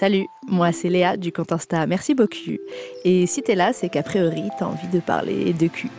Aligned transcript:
Salut, 0.00 0.28
moi 0.48 0.72
c'est 0.72 0.88
Léa 0.88 1.18
du 1.18 1.30
compte 1.30 1.52
Insta 1.52 1.86
Merci 1.86 2.14
beaucoup. 2.14 2.56
Et 3.04 3.26
si 3.26 3.42
t'es 3.42 3.54
là, 3.54 3.74
c'est 3.74 3.90
qu'a 3.90 4.02
priori 4.02 4.44
t'as 4.58 4.64
envie 4.64 4.88
de 4.88 4.98
parler 4.98 5.52
de 5.52 5.66
cul. 5.66 5.90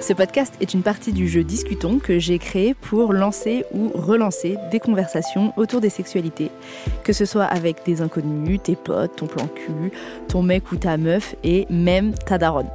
Ce 0.00 0.12
podcast 0.12 0.54
est 0.60 0.74
une 0.74 0.84
partie 0.84 1.12
du 1.12 1.26
jeu 1.26 1.42
Discutons 1.42 1.98
que 1.98 2.20
j'ai 2.20 2.38
créé 2.38 2.74
pour 2.74 3.12
lancer 3.12 3.64
ou 3.74 3.88
relancer 3.94 4.58
des 4.70 4.78
conversations 4.78 5.52
autour 5.56 5.80
des 5.80 5.90
sexualités, 5.90 6.52
que 7.02 7.12
ce 7.12 7.24
soit 7.24 7.46
avec 7.46 7.84
des 7.84 8.00
inconnus, 8.00 8.60
tes 8.62 8.76
potes, 8.76 9.16
ton 9.16 9.26
plan 9.26 9.48
cul, 9.48 9.90
ton 10.28 10.44
mec 10.44 10.70
ou 10.70 10.76
ta 10.76 10.96
meuf 10.96 11.34
et 11.42 11.66
même 11.68 12.14
ta 12.14 12.38
daronne. 12.38 12.70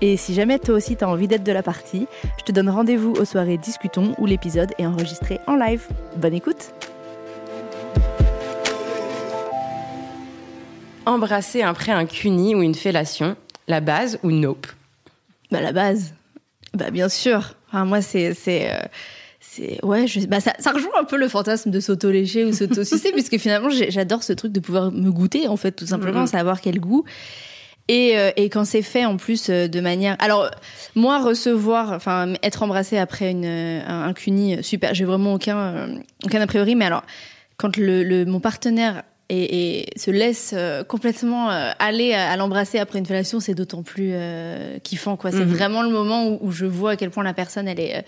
Et 0.00 0.16
si 0.16 0.34
jamais 0.34 0.58
toi 0.58 0.74
aussi 0.74 0.96
t'as 0.96 1.06
envie 1.06 1.28
d'être 1.28 1.44
de 1.44 1.52
la 1.52 1.62
partie, 1.62 2.08
je 2.38 2.42
te 2.42 2.50
donne 2.50 2.70
rendez-vous 2.70 3.12
aux 3.12 3.24
soirées 3.24 3.56
Discutons 3.56 4.16
où 4.18 4.26
l'épisode 4.26 4.72
est 4.78 4.86
enregistré 4.86 5.38
en 5.46 5.54
live. 5.54 5.86
Bonne 6.16 6.34
écoute 6.34 6.74
Embrasser 11.06 11.62
après 11.62 11.92
un 11.92 12.04
cuni 12.06 12.54
ou 12.54 12.62
une 12.62 12.74
fellation, 12.74 13.36
la 13.68 13.80
base 13.80 14.18
ou 14.22 14.30
nope? 14.30 14.66
Bah 15.50 15.60
la 15.60 15.72
base. 15.72 16.14
Bah 16.74 16.90
bien 16.90 17.08
sûr. 17.08 17.54
Enfin, 17.68 17.84
moi 17.84 18.02
c'est 18.02 18.34
c'est 18.34 18.70
euh, 18.72 18.78
c'est 19.40 19.82
ouais, 19.84 20.06
je, 20.06 20.26
bah 20.26 20.40
ça, 20.40 20.52
ça 20.58 20.72
rejoint 20.72 20.90
un 21.00 21.04
peu 21.04 21.16
le 21.16 21.28
fantasme 21.28 21.70
de 21.70 21.78
s'auto-lécher 21.80 22.44
ou 22.44 22.52
s'auto-sucer 22.52 23.12
puisque 23.14 23.38
finalement 23.38 23.68
j'adore 23.70 24.22
ce 24.22 24.32
truc 24.32 24.52
de 24.52 24.60
pouvoir 24.60 24.90
me 24.92 25.10
goûter 25.10 25.48
en 25.48 25.56
fait 25.56 25.72
tout 25.72 25.86
simplement, 25.86 26.20
Mhm. 26.22 26.26
savoir 26.26 26.60
quel 26.60 26.80
goût. 26.80 27.04
Et, 27.88 28.18
euh, 28.18 28.32
et 28.34 28.50
quand 28.50 28.64
c'est 28.64 28.82
fait 28.82 29.04
en 29.04 29.16
plus 29.16 29.48
euh, 29.48 29.68
de 29.68 29.80
manière, 29.80 30.16
alors 30.18 30.50
moi 30.96 31.22
recevoir, 31.22 31.92
enfin 31.92 32.34
être 32.42 32.64
embrassé 32.64 32.98
après 32.98 33.30
une 33.30 33.46
un, 33.46 34.02
un 34.08 34.12
cuni, 34.12 34.60
super, 34.64 34.92
j'ai 34.92 35.04
vraiment 35.04 35.34
aucun 35.34 35.56
euh, 35.58 35.86
aucun 36.24 36.40
a 36.40 36.46
priori, 36.48 36.74
mais 36.74 36.84
alors 36.86 37.04
quand 37.58 37.76
le, 37.76 38.02
le 38.02 38.24
mon 38.24 38.40
partenaire 38.40 39.04
et, 39.28 39.80
et 39.80 39.98
se 39.98 40.10
laisse 40.10 40.52
euh, 40.56 40.84
complètement 40.84 41.50
euh, 41.50 41.70
aller 41.78 42.12
à, 42.14 42.30
à 42.30 42.36
l'embrasser 42.36 42.78
après 42.78 42.98
une 42.98 43.06
fellation, 43.06 43.40
c'est 43.40 43.54
d'autant 43.54 43.82
plus 43.82 44.10
euh, 44.12 44.78
kiffant 44.82 45.16
quoi. 45.16 45.30
C'est 45.32 45.38
Mhm. 45.44 45.52
vraiment 45.52 45.82
le 45.82 45.90
moment 45.90 46.28
où, 46.28 46.38
où 46.42 46.52
je 46.52 46.66
vois 46.66 46.92
à 46.92 46.96
quel 46.96 47.10
point 47.10 47.24
la 47.24 47.34
personne 47.34 47.66
elle 47.68 47.80
est 47.80 47.96
euh, 47.98 48.02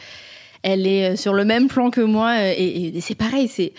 elle 0.63 0.87
est 0.87 1.13
euh, 1.13 1.17
sur 1.17 1.35
le 1.35 1.45
même 1.45 1.69
plan 1.69 1.91
que 1.91 2.01
moi 2.01 2.31
euh, 2.39 2.55
et, 2.57 2.97
et 2.97 3.01
c'est 3.01 3.15
pareil, 3.15 3.49
c'est 3.49 3.73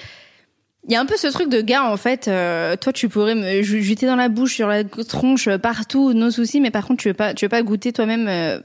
il 0.88 0.94
y 0.94 0.96
a 0.96 1.02
un 1.02 1.06
peu 1.06 1.18
ce 1.18 1.28
truc 1.28 1.50
de 1.50 1.62
gars 1.62 1.84
en 1.92 1.98
fait. 1.98 2.28
euh, 2.30 2.76
toi, 2.78 2.92
tu 2.94 3.10
pourrais 3.10 3.36
me 3.36 3.62
jeter 3.62 4.06
dans 4.06 4.16
la 4.16 4.30
bouche, 4.30 4.56
sur 4.56 4.68
la 4.68 4.84
tronche, 4.86 5.50
partout, 5.58 6.14
nos 6.14 6.32
soucis. 6.32 6.62
Mais 6.62 6.72
par 6.72 6.88
contre, 6.88 7.04
tu 7.04 7.10
veux 7.10 7.14
pas, 7.14 7.34
tu 7.34 7.46
veux 7.46 7.50
pas 7.50 7.62
goûter 7.62 7.92
toi-même. 7.92 8.28
euh, 8.30 8.60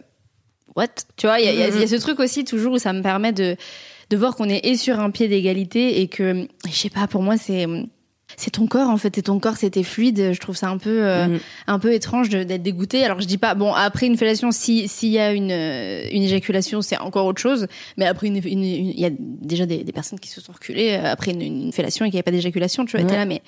what? 0.77 0.87
Tu 1.17 1.27
vois, 1.27 1.41
il 1.41 1.43
y 1.43 1.47
y 1.59 1.63
a- 1.63 1.69
il 1.69 1.79
y 1.79 1.83
a 1.83 1.87
ce 1.89 1.97
truc 1.97 2.21
aussi 2.21 2.45
toujours 2.45 2.75
où 2.75 2.79
ça 2.79 2.93
me 2.93 3.03
permet 3.03 3.33
de 3.33 3.57
de 4.11 4.17
voir 4.17 4.37
qu'on 4.37 4.49
est 4.49 4.65
et 4.65 4.77
sur 4.77 5.01
un 5.01 5.11
pied 5.11 5.27
d'égalité 5.29 6.01
et 6.01 6.07
que 6.09 6.47
je 6.67 6.73
sais 6.73 6.89
pas. 6.89 7.07
Pour 7.09 7.23
moi, 7.23 7.37
c'est 7.37 7.67
c'est 8.37 8.51
ton 8.51 8.67
corps 8.67 8.89
en 8.89 8.97
fait, 8.97 9.17
et 9.19 9.23
ton 9.23 9.39
corps 9.39 9.57
c'était 9.57 9.83
fluide. 9.83 10.33
Je 10.33 10.41
trouve 10.41 10.57
ça 10.57 10.69
un 10.69 10.79
peu 10.79 11.03
euh, 11.05 11.27
Mhm. 11.27 11.39
un 11.67 11.79
peu 11.79 11.93
étrange 11.93 12.29
d'être 12.29 12.63
dégoûté. 12.63 13.05
Alors 13.05 13.21
je 13.21 13.27
dis 13.27 13.39
pas 13.39 13.55
bon 13.55 13.73
après 13.73 14.07
une 14.07 14.17
fellation 14.17 14.51
si 14.51 14.89
s'il 14.89 15.11
y 15.11 15.19
a 15.19 15.33
une 15.33 15.51
euh, 15.51 16.07
une 16.11 16.23
éjaculation 16.23 16.83
c'est 16.83 16.99
encore 16.99 17.27
autre 17.27 17.41
chose. 17.41 17.67
Mais 17.97 18.07
après 18.07 18.27
une 18.29 18.37
une- 18.37 18.45
une- 18.47 18.65
il 18.65 19.01
y 19.01 19.07
a 19.07 19.11
déjà 19.19 19.67
des, 19.67 19.85
des 19.85 19.93
personnes 19.93 20.19
qui 20.21 20.29
se 20.29 20.41
sont 20.41 20.53
reculées 20.53 20.99
euh, 21.03 21.11
après 21.13 21.31
une, 21.33 21.43
une 21.43 21.73
fellation 21.73 22.05
et 22.05 22.09
qu'il 22.09 22.15
n'y 22.17 22.19
avait 22.19 22.23
pas 22.25 22.31
d'éjaculation. 22.31 22.85
Tu 22.85 22.97
vois, 22.97 23.05
t'es 23.07 23.13
Ouais. 23.13 23.19
là 23.19 23.25
mais 23.27 23.43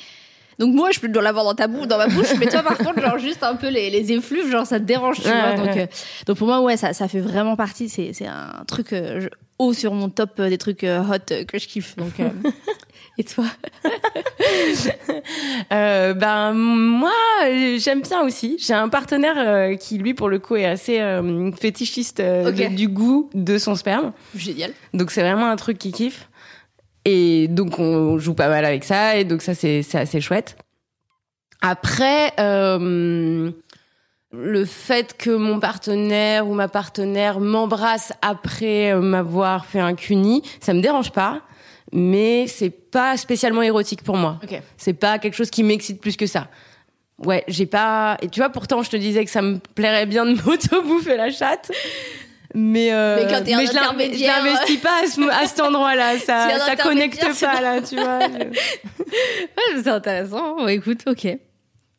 donc 0.58 0.74
moi 0.74 0.90
je 0.90 1.00
peux 1.00 1.08
dois 1.08 1.22
l'avoir 1.22 1.44
dans 1.44 1.54
ta 1.54 1.66
bouche 1.66 1.86
dans 1.86 1.98
ma 1.98 2.06
bouche 2.06 2.32
mais 2.40 2.46
toi 2.46 2.62
par 2.62 2.78
contre 2.78 3.00
genre 3.02 3.18
juste 3.18 3.42
un 3.42 3.56
peu 3.56 3.68
les, 3.68 3.90
les 3.90 4.12
effluves 4.12 4.50
genre 4.50 4.66
ça 4.66 4.78
te 4.80 4.84
dérange 4.84 5.20
tu 5.20 5.28
Ouais, 5.28 5.34
vois 5.34 5.50
ouais, 5.50 5.56
donc 5.68 5.76
euh, 5.76 5.86
donc 6.26 6.36
pour 6.38 6.46
moi 6.46 6.62
ouais 6.62 6.78
ça 6.78 6.94
ça 6.94 7.08
fait 7.08 7.20
vraiment 7.20 7.56
partie 7.56 7.90
c'est 7.90 8.14
c'est 8.14 8.26
un 8.26 8.64
truc 8.66 8.94
euh, 8.94 9.20
je- 9.20 9.28
haut 9.58 9.72
sur 9.72 9.92
mon 9.94 10.08
top 10.08 10.38
euh, 10.38 10.48
des 10.48 10.58
trucs 10.58 10.84
euh, 10.84 11.00
hot 11.02 11.32
euh, 11.32 11.44
que 11.44 11.58
je 11.58 11.66
kiffe 11.66 11.96
donc 11.96 12.18
euh, 12.20 12.28
et 13.18 13.24
toi? 13.24 13.44
Euh, 15.72 16.14
ben 16.14 16.52
moi 16.52 17.10
j'aime 17.78 18.02
bien 18.02 18.22
aussi. 18.22 18.56
J'ai 18.60 18.74
un 18.74 18.88
partenaire 18.88 19.34
euh, 19.38 19.74
qui 19.76 19.98
lui 19.98 20.14
pour 20.14 20.28
le 20.28 20.38
coup 20.38 20.56
est 20.56 20.64
assez 20.64 21.00
fétichiste 21.58 22.20
Ok. 22.20 22.54
de- 22.54 22.74
du 22.74 22.88
goût 22.88 23.30
de 23.34 23.58
son 23.58 23.74
sperme. 23.74 24.12
génial 24.36 24.72
Donc 24.94 25.10
c'est 25.10 25.22
vraiment 25.22 25.46
un 25.48 25.56
truc 25.56 25.78
qui 25.78 25.92
kiffe. 25.92 26.28
Et 27.04 27.48
donc 27.48 27.78
on 27.78 28.18
joue 28.18 28.34
pas 28.34 28.48
mal 28.48 28.64
avec 28.64 28.84
ça 28.84 29.16
et 29.16 29.24
donc 29.24 29.42
ça 29.42 29.54
c'est 29.54 29.82
c'est 29.82 29.98
assez 29.98 30.20
chouette. 30.20 30.56
Après 31.62 32.32
euh, 32.38 33.50
le 34.36 34.64
fait 34.64 35.16
que 35.16 35.30
mon 35.30 35.58
partenaire 35.60 36.46
ou 36.48 36.54
ma 36.54 36.68
partenaire 36.68 37.40
m'embrasse 37.40 38.12
après 38.22 38.92
euh, 38.92 39.00
m'avoir 39.00 39.66
fait 39.66 39.80
un 39.80 39.94
cuni, 39.94 40.42
ça 40.60 40.74
me 40.74 40.80
dérange 40.80 41.10
pas, 41.12 41.42
mais 41.92 42.46
c'est 42.46 42.70
pas 42.70 43.16
spécialement 43.16 43.62
érotique 43.62 44.02
pour 44.02 44.16
moi. 44.16 44.38
ok 44.42 44.60
C'est 44.76 44.92
pas 44.94 45.18
quelque 45.18 45.34
chose 45.34 45.50
qui 45.50 45.62
m'excite 45.62 46.00
plus 46.00 46.16
que 46.16 46.26
ça. 46.26 46.48
Ouais, 47.24 47.44
j'ai 47.48 47.64
pas. 47.66 48.18
Et 48.20 48.28
tu 48.28 48.40
vois, 48.40 48.50
pourtant, 48.50 48.82
je 48.82 48.90
te 48.90 48.96
disais 48.96 49.24
que 49.24 49.30
ça 49.30 49.40
me 49.40 49.58
plairait 49.74 50.04
bien 50.06 50.26
de 50.26 50.32
m'auto-bouffer 50.44 51.16
la 51.16 51.30
chatte. 51.30 51.70
Mais, 52.54 52.92
euh, 52.92 53.16
Mais 53.16 53.30
quand 53.32 53.42
t'es 53.44 53.54
un 53.54 53.60
je 53.64 53.72
l'investis 53.72 54.78
pas 54.80 55.02
à, 55.02 55.06
ce, 55.06 55.20
à 55.30 55.46
cet 55.46 55.60
endroit-là. 55.66 56.18
Ça, 56.18 56.76
connecte 56.76 57.26
pas, 57.40 57.60
là, 57.60 57.80
tu 57.80 57.96
vois. 57.96 58.20
je- 58.20 58.44
Ouais, 59.06 59.82
c'est 59.82 59.88
intéressant. 59.88 60.62
Ouais, 60.64 60.74
écoute, 60.76 61.00
ok. 61.06 61.26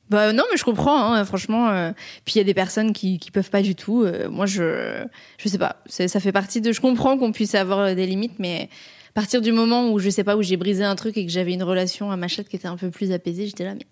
Bah 0.09 0.31
non, 0.31 0.43
mais 0.51 0.57
je 0.57 0.63
comprends. 0.63 1.13
Hein, 1.13 1.25
franchement. 1.25 1.69
euh, 1.69 1.91
Puis 2.25 2.35
il 2.35 2.37
y 2.37 2.41
a 2.41 2.45
des 2.45 2.53
personnes 2.53 2.93
qui 2.93 3.19
qui 3.19 3.29
peuvent 3.31 3.49
pas 3.49 3.61
du 3.61 3.75
tout. 3.75 4.03
Euh, 4.03 4.29
moi, 4.29 4.45
je 4.45 5.03
je 5.37 5.49
sais 5.49 5.57
pas. 5.57 5.81
Ça 5.87 6.19
fait 6.19 6.31
partie 6.31 6.61
de. 6.61 6.71
Je 6.71 6.79
comprends 6.81 7.17
qu'on 7.17 7.31
puisse 7.31 7.55
avoir 7.55 7.79
euh, 7.79 7.93
des 7.95 8.05
limites, 8.05 8.39
mais 8.39 8.69
à 9.09 9.13
partir 9.21 9.41
du 9.41 9.51
moment 9.51 9.89
où 9.91 9.99
je 9.99 10.09
sais 10.09 10.23
pas 10.23 10.37
où 10.37 10.41
j'ai 10.43 10.57
brisé 10.57 10.83
un 10.83 10.95
truc 10.95 11.17
et 11.17 11.25
que 11.25 11.31
j'avais 11.31 11.53
une 11.53 11.63
relation 11.63 12.09
à 12.11 12.15
ma 12.17 12.27
chatte 12.27 12.47
qui 12.47 12.55
était 12.55 12.67
un 12.67 12.77
peu 12.77 12.89
plus 12.91 13.11
apaisée, 13.11 13.47
j'étais 13.47 13.65
là, 13.65 13.73
mais 13.75 13.85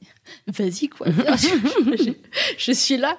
vas-y 0.54 0.88
quoi. 0.88 1.08
je, 1.38 2.04
je- 2.04 2.12
je 2.58 2.72
suis 2.72 2.98
là. 2.98 3.18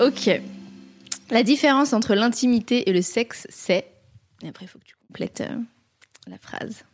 Ok. 0.00 0.30
La 1.30 1.42
différence 1.42 1.92
entre 1.92 2.14
l'intimité 2.14 2.88
et 2.88 2.92
le 2.92 3.02
sexe, 3.02 3.46
c'est. 3.50 3.86
Et 4.42 4.48
après, 4.48 4.64
il 4.64 4.68
faut 4.68 4.78
que 4.78 4.84
tu 4.84 4.94
complètes 5.08 5.40
euh, 5.42 5.56
la 6.26 6.38
phrase. 6.38 6.84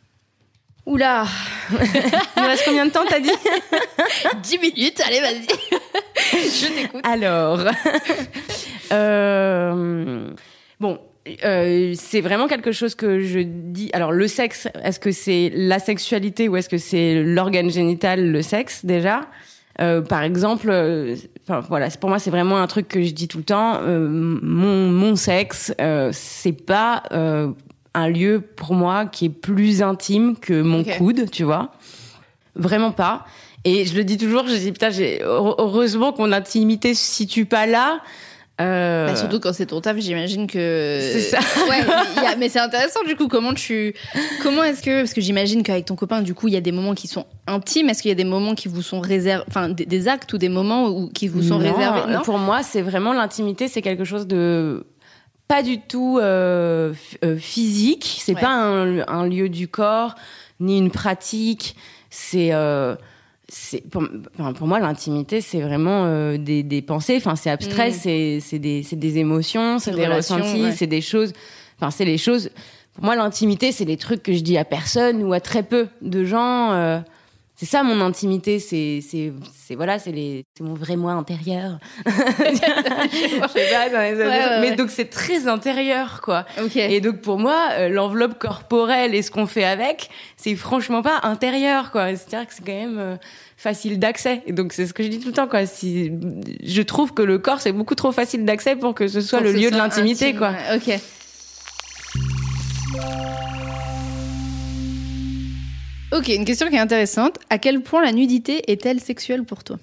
Oula 0.85 1.25
Il 1.71 2.41
nous 2.41 2.47
reste 2.47 2.63
combien 2.65 2.85
de 2.85 2.91
temps, 2.91 3.05
t'as 3.07 3.19
dit 3.19 3.31
10 4.43 4.59
minutes, 4.59 5.01
allez, 5.05 5.19
vas-y. 5.19 5.47
Je 6.31 6.67
t'écoute. 6.81 7.01
Alors, 7.03 7.59
euh, 8.91 10.29
bon, 10.79 10.99
euh, 11.43 11.93
c'est 11.95 12.21
vraiment 12.21 12.47
quelque 12.47 12.71
chose 12.71 12.93
que 12.95 13.21
je 13.21 13.39
dis. 13.39 13.89
Alors, 13.93 14.11
le 14.11 14.27
sexe, 14.27 14.67
est-ce 14.83 14.99
que 14.99 15.11
c'est 15.11 15.51
la 15.55 15.79
sexualité 15.79 16.47
ou 16.49 16.57
est-ce 16.57 16.69
que 16.69 16.77
c'est 16.77 17.23
l'organe 17.23 17.69
génital, 17.71 18.31
le 18.31 18.41
sexe 18.41 18.85
déjà? 18.85 19.21
Euh, 19.81 20.01
Par 20.01 20.23
exemple, 20.23 20.69
euh, 20.69 21.15
enfin 21.43 21.59
voilà, 21.67 21.89
pour 21.99 22.09
moi, 22.09 22.19
c'est 22.19 22.29
vraiment 22.29 22.57
un 22.57 22.67
truc 22.67 22.87
que 22.87 23.01
je 23.01 23.11
dis 23.11 23.27
tout 23.27 23.39
le 23.39 23.43
temps. 23.43 23.81
Euh, 23.81 24.07
mon 24.07 24.89
mon 24.89 25.15
sexe, 25.15 25.73
euh, 25.81 26.11
c'est 26.13 26.53
pas 26.53 27.03
euh, 27.11 27.51
un 27.95 28.07
lieu 28.09 28.41
pour 28.55 28.73
moi 28.73 29.05
qui 29.05 29.25
est 29.25 29.29
plus 29.29 29.81
intime 29.81 30.35
que 30.37 30.61
mon 30.61 30.83
coude, 30.83 31.31
tu 31.31 31.43
vois. 31.43 31.71
Vraiment 32.55 32.91
pas. 32.91 33.25
Et 33.63 33.85
je 33.85 33.95
le 33.95 34.03
dis 34.03 34.17
toujours, 34.17 34.47
je 34.47 34.55
dis 34.55 34.71
putain, 34.71 34.91
j'ai 34.91 35.21
heureusement 35.23 36.11
que 36.13 36.19
mon 36.21 36.31
intimité 36.31 36.93
se 36.93 37.03
situe 37.03 37.45
pas 37.45 37.65
là. 37.65 37.99
Euh, 38.61 39.07
Bah, 39.07 39.15
surtout 39.17 39.41
quand 39.41 39.51
c'est 39.51 39.65
ton 39.65 39.81
taf, 39.81 39.97
j'imagine 39.97 40.47
que. 40.47 40.99
C'est 41.01 41.19
ça. 41.19 41.39
Ouais, 41.69 41.83
il 42.15 42.23
y 42.23 42.25
a- 42.25 42.35
mais 42.37 42.47
c'est 42.47 42.59
intéressant 42.59 43.03
du 43.05 43.15
coup. 43.17 43.27
Comment 43.27 43.53
tu, 43.53 43.93
comment 44.41 44.63
est-ce 44.63 44.81
que, 44.81 45.01
parce 45.01 45.13
que 45.13 45.19
j'imagine 45.19 45.61
qu'avec 45.61 45.83
ton 45.85 45.95
copain, 45.97 46.21
du 46.21 46.33
coup, 46.33 46.47
il 46.47 46.53
y 46.53 46.57
a 46.57 46.61
des 46.61 46.71
moments 46.71 46.93
qui 46.95 47.07
sont 47.09 47.25
intimes. 47.47 47.89
Est-ce 47.89 48.01
qu'il 48.01 48.09
y 48.09 48.13
a 48.13 48.15
des 48.15 48.23
moments 48.23 48.55
qui 48.55 48.69
vous 48.69 48.81
sont 48.81 49.01
réservés, 49.01 49.43
enfin, 49.49 49.67
des, 49.67 49.85
des 49.85 50.07
actes 50.07 50.31
ou 50.31 50.37
des 50.37 50.47
moments 50.47 50.87
où, 50.87 51.09
qui 51.09 51.27
vous 51.27 51.41
sont 51.41 51.59
non, 51.59 51.73
réservés? 51.73 52.13
Non? 52.13 52.21
Pour 52.21 52.37
moi, 52.37 52.63
c'est 52.63 52.81
vraiment 52.81 53.11
l'intimité, 53.11 53.67
c'est 53.67 53.81
quelque 53.81 54.05
chose 54.05 54.25
de 54.25 54.85
pas 55.47 55.61
du 55.63 55.79
tout 55.79 56.17
euh, 56.19 56.93
euh, 57.23 57.37
physique. 57.37 58.17
C'est 58.19 58.33
Ouais. 58.35 58.41
pas 58.41 58.53
un, 58.53 58.99
un 59.07 59.27
lieu 59.27 59.49
du 59.49 59.67
corps 59.67 60.15
ni 60.59 60.77
une 60.77 60.91
pratique. 60.91 61.75
C'est 62.09 62.53
euh, 62.53 62.95
c'est 63.47 63.81
pour, 63.89 64.03
pour 64.55 64.67
moi 64.67 64.79
l'intimité 64.79 65.39
c'est 65.39 65.61
vraiment 65.61 66.05
euh, 66.05 66.37
des, 66.37 66.63
des 66.63 66.81
pensées 66.81 67.15
enfin 67.17 67.35
c'est 67.35 67.51
abstrait 67.51 67.91
Mm. 67.91 68.39
c'est 68.41 68.59
des 68.59 68.81
des 68.91 69.17
émotions 69.19 69.77
c'est 69.77 69.91
des 69.91 70.07
ressentis 70.07 70.63
ouais. 70.63 70.71
c'est 70.71 70.87
des 70.87 71.01
choses 71.01 71.31
enfin 71.77 71.91
c'est 71.91 72.05
les 72.05 72.17
choses 72.17 72.49
pour 72.95 73.05
moi 73.05 73.15
l'intimité 73.15 73.71
c'est 73.71 73.85
des 73.85 73.97
trucs 73.97 74.23
que 74.23 74.33
je 74.33 74.39
dis 74.39 74.57
à 74.57 74.65
personne 74.65 75.21
ou 75.23 75.31
à 75.33 75.39
très 75.41 75.61
peu 75.61 75.87
de 76.01 76.23
gens 76.25 76.71
euh, 76.71 76.99
c'est 77.57 77.65
ça 77.65 77.83
mon 77.83 78.01
intimité 78.01 78.59
c'est 78.59 79.01
voilà 79.75 79.97
c'est 79.99 80.43
mon 80.59 80.73
vrai 80.73 80.95
moi 80.97 81.13
intérieur 81.13 81.79
je 82.05 82.07
sais 82.51 83.69
pas, 83.71 83.89
dans 83.89 84.01
les- 84.01 84.15
Ouais, 84.15 84.25
ouais, 84.27 84.59
mais 84.61 84.69
ouais. 84.71 84.75
donc 84.75 84.89
c'est 84.89 85.09
très 85.09 85.47
intérieur 85.47 86.21
quoi 86.21 86.45
et 86.95 87.01
donc 87.01 87.21
pour 87.21 87.39
moi, 87.39 87.69
euh, 87.73 87.89
l'enveloppe 87.89 88.37
corporelle 88.39 89.15
et 89.15 89.21
ce 89.21 89.31
qu'on 89.31 89.45
fait 89.47 89.63
avec, 89.63 90.09
c'est 90.37 90.55
franchement 90.55 91.01
pas 91.01 91.19
intérieur 91.23 91.91
quoi. 91.91 92.07
C'est-à-dire 92.15 92.47
que 92.47 92.53
c'est 92.53 92.65
quand 92.65 92.71
même 92.73 92.97
euh, 92.99 93.15
facile 93.57 93.99
d'accès. 93.99 94.41
Et 94.47 94.51
donc 94.53 94.73
c'est 94.73 94.85
ce 94.85 94.93
que 94.93 95.03
je 95.03 95.07
dis 95.09 95.19
tout 95.19 95.27
le 95.27 95.33
temps 95.33 95.47
quoi. 95.47 95.65
Si 95.65 96.11
je 96.63 96.81
trouve 96.81 97.13
que 97.13 97.21
le 97.23 97.37
corps 97.39 97.61
c'est 97.61 97.71
beaucoup 97.71 97.95
trop 97.95 98.11
facile 98.11 98.45
d'accès 98.45 98.75
pour 98.75 98.93
que 98.93 99.07
ce 99.07 99.21
soit 99.21 99.39
le 99.41 99.51
lieu 99.53 99.71
de 99.71 99.77
l'intimité 99.77 100.33
quoi. 100.35 100.53
Ok. 100.75 100.99
Ok, 106.15 106.29
une 106.29 106.45
question 106.45 106.69
qui 106.69 106.75
est 106.75 106.79
intéressante. 106.79 107.39
À 107.49 107.57
quel 107.57 107.81
point 107.81 108.01
la 108.01 108.13
nudité 108.13 108.71
est-elle 108.71 109.01
sexuelle 109.01 109.43
pour 109.43 109.65
toi? 109.65 109.77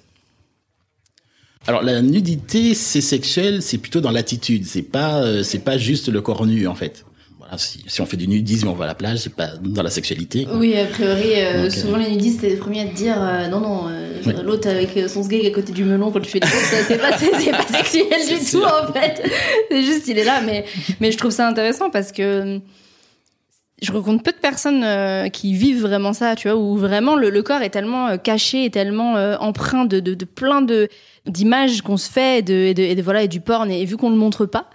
Alors 1.67 1.83
la 1.83 2.01
nudité, 2.01 2.75
c'est 2.75 3.03
sexuel, 3.03 3.61
c'est 3.61 3.79
plutôt 3.79 4.01
dans 4.01 4.11
l'attitude. 4.11 4.65
C'est 4.67 4.83
pas, 4.83 5.23
euh, 5.23 5.43
c'est 5.43 5.59
pas 5.59 5.77
juste 5.77 6.09
le 6.09 6.23
corps 6.23 6.47
nu 6.47 6.67
en 6.67 6.75
fait. 6.75 7.05
Voilà, 7.39 7.59
si, 7.59 7.85
si 7.87 8.01
on 8.01 8.07
fait 8.07 8.17
du 8.17 8.27
nudisme, 8.29 8.69
on 8.69 8.73
va 8.73 8.85
à 8.85 8.87
la 8.89 8.95
plage, 8.95 9.19
c'est 9.19 9.35
pas 9.35 9.49
dans 9.63 9.83
la 9.83 9.91
sexualité. 9.91 10.45
Quoi. 10.45 10.57
Oui, 10.57 10.75
a 10.75 10.87
priori, 10.87 11.35
euh, 11.35 11.69
souvent 11.69 11.99
les 11.99 12.11
nudistes, 12.11 12.41
c'est 12.41 12.49
les 12.49 12.57
premiers 12.57 12.81
à 12.81 12.87
te 12.87 12.97
dire 12.97 13.17
euh, 13.19 13.49
non, 13.49 13.61
non, 13.61 13.91
l'autre 14.43 14.69
avec 14.69 14.99
son 15.11 15.23
sgeg 15.23 15.45
à 15.47 15.51
côté 15.51 15.73
du 15.73 15.85
melon 15.85 16.11
quand 16.11 16.21
tu 16.21 16.31
fais 16.31 16.41
des 16.41 16.49
courses, 16.49 16.75
c'est 16.89 16.99
pas, 16.99 17.17
c'est 17.19 17.51
pas 17.51 17.67
sexuel 17.67 18.27
du 18.27 18.45
tout 18.51 18.65
en 18.65 18.91
fait. 18.93 19.23
C'est 19.71 19.83
juste, 19.83 20.09
il 20.09 20.19
est 20.19 20.25
là, 20.25 20.41
mais, 20.41 20.65
mais 21.01 21.13
je 21.13 21.19
trouve 21.19 21.31
ça 21.31 21.47
intéressant 21.47 21.91
parce 21.91 22.11
que 22.11 22.61
je 23.83 23.93
rencontre 23.93 24.23
peu 24.23 24.33
de 24.33 24.37
personnes 24.37 25.31
qui 25.31 25.53
vivent 25.53 25.83
vraiment 25.83 26.13
ça, 26.13 26.37
tu 26.37 26.49
vois, 26.49 26.57
où 26.57 26.77
vraiment 26.77 27.17
le, 27.17 27.43
corps 27.43 27.63
est 27.63 27.71
tellement 27.71 28.17
caché, 28.17 28.65
est 28.65 28.75
tellement 28.75 29.15
empreint 29.41 29.85
de, 29.85 30.25
plein 30.25 30.63
de 30.63 30.89
d'images 31.27 31.83
qu'on 31.83 31.97
se 31.97 32.11
fait 32.11 32.39
et 32.39 32.43
de, 32.43 33.03
voilà 33.03 33.23
et 33.23 33.29
du 33.29 33.41
porn 33.41 33.71
et, 33.71 33.85
vu 33.85 33.97
qu'on 33.97 34.11
le 34.11 34.17
montre 34.17 34.47
pas 34.47 34.69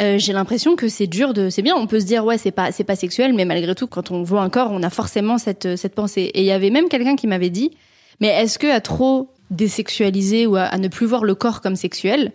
euh, 0.00 0.16
j'ai 0.16 0.32
l'impression 0.32 0.76
que 0.76 0.86
c'est 0.86 1.08
dur 1.08 1.34
de 1.34 1.50
c'est 1.50 1.62
bien 1.62 1.74
on 1.74 1.88
peut 1.88 1.98
se 1.98 2.04
dire 2.04 2.24
ouais 2.24 2.38
c'est 2.38 2.52
pas 2.52 2.70
c'est 2.70 2.84
pas 2.84 2.94
sexuel 2.94 3.32
mais 3.32 3.44
malgré 3.44 3.74
tout 3.74 3.88
quand 3.88 4.12
on 4.12 4.22
voit 4.22 4.42
un 4.42 4.48
corps 4.48 4.70
on 4.70 4.82
a 4.84 4.90
forcément 4.90 5.38
cette 5.38 5.76
cette 5.76 5.94
pensée. 5.94 6.30
Et 6.34 6.40
il 6.40 6.46
y 6.46 6.52
avait 6.52 6.70
même 6.70 6.88
quelqu'un 6.88 7.16
qui 7.16 7.26
m'avait 7.26 7.50
dit 7.50 7.72
mais 8.20 8.28
est-ce 8.28 8.58
que 8.60 8.68
à 8.68 8.80
trop 8.80 9.32
désexualiser 9.50 10.46
ou 10.46 10.56
à, 10.56 10.76
ne 10.76 10.88
plus 10.88 11.06
voir 11.06 11.24
le 11.24 11.34
corps 11.34 11.60
comme 11.60 11.74
sexuel 11.74 12.32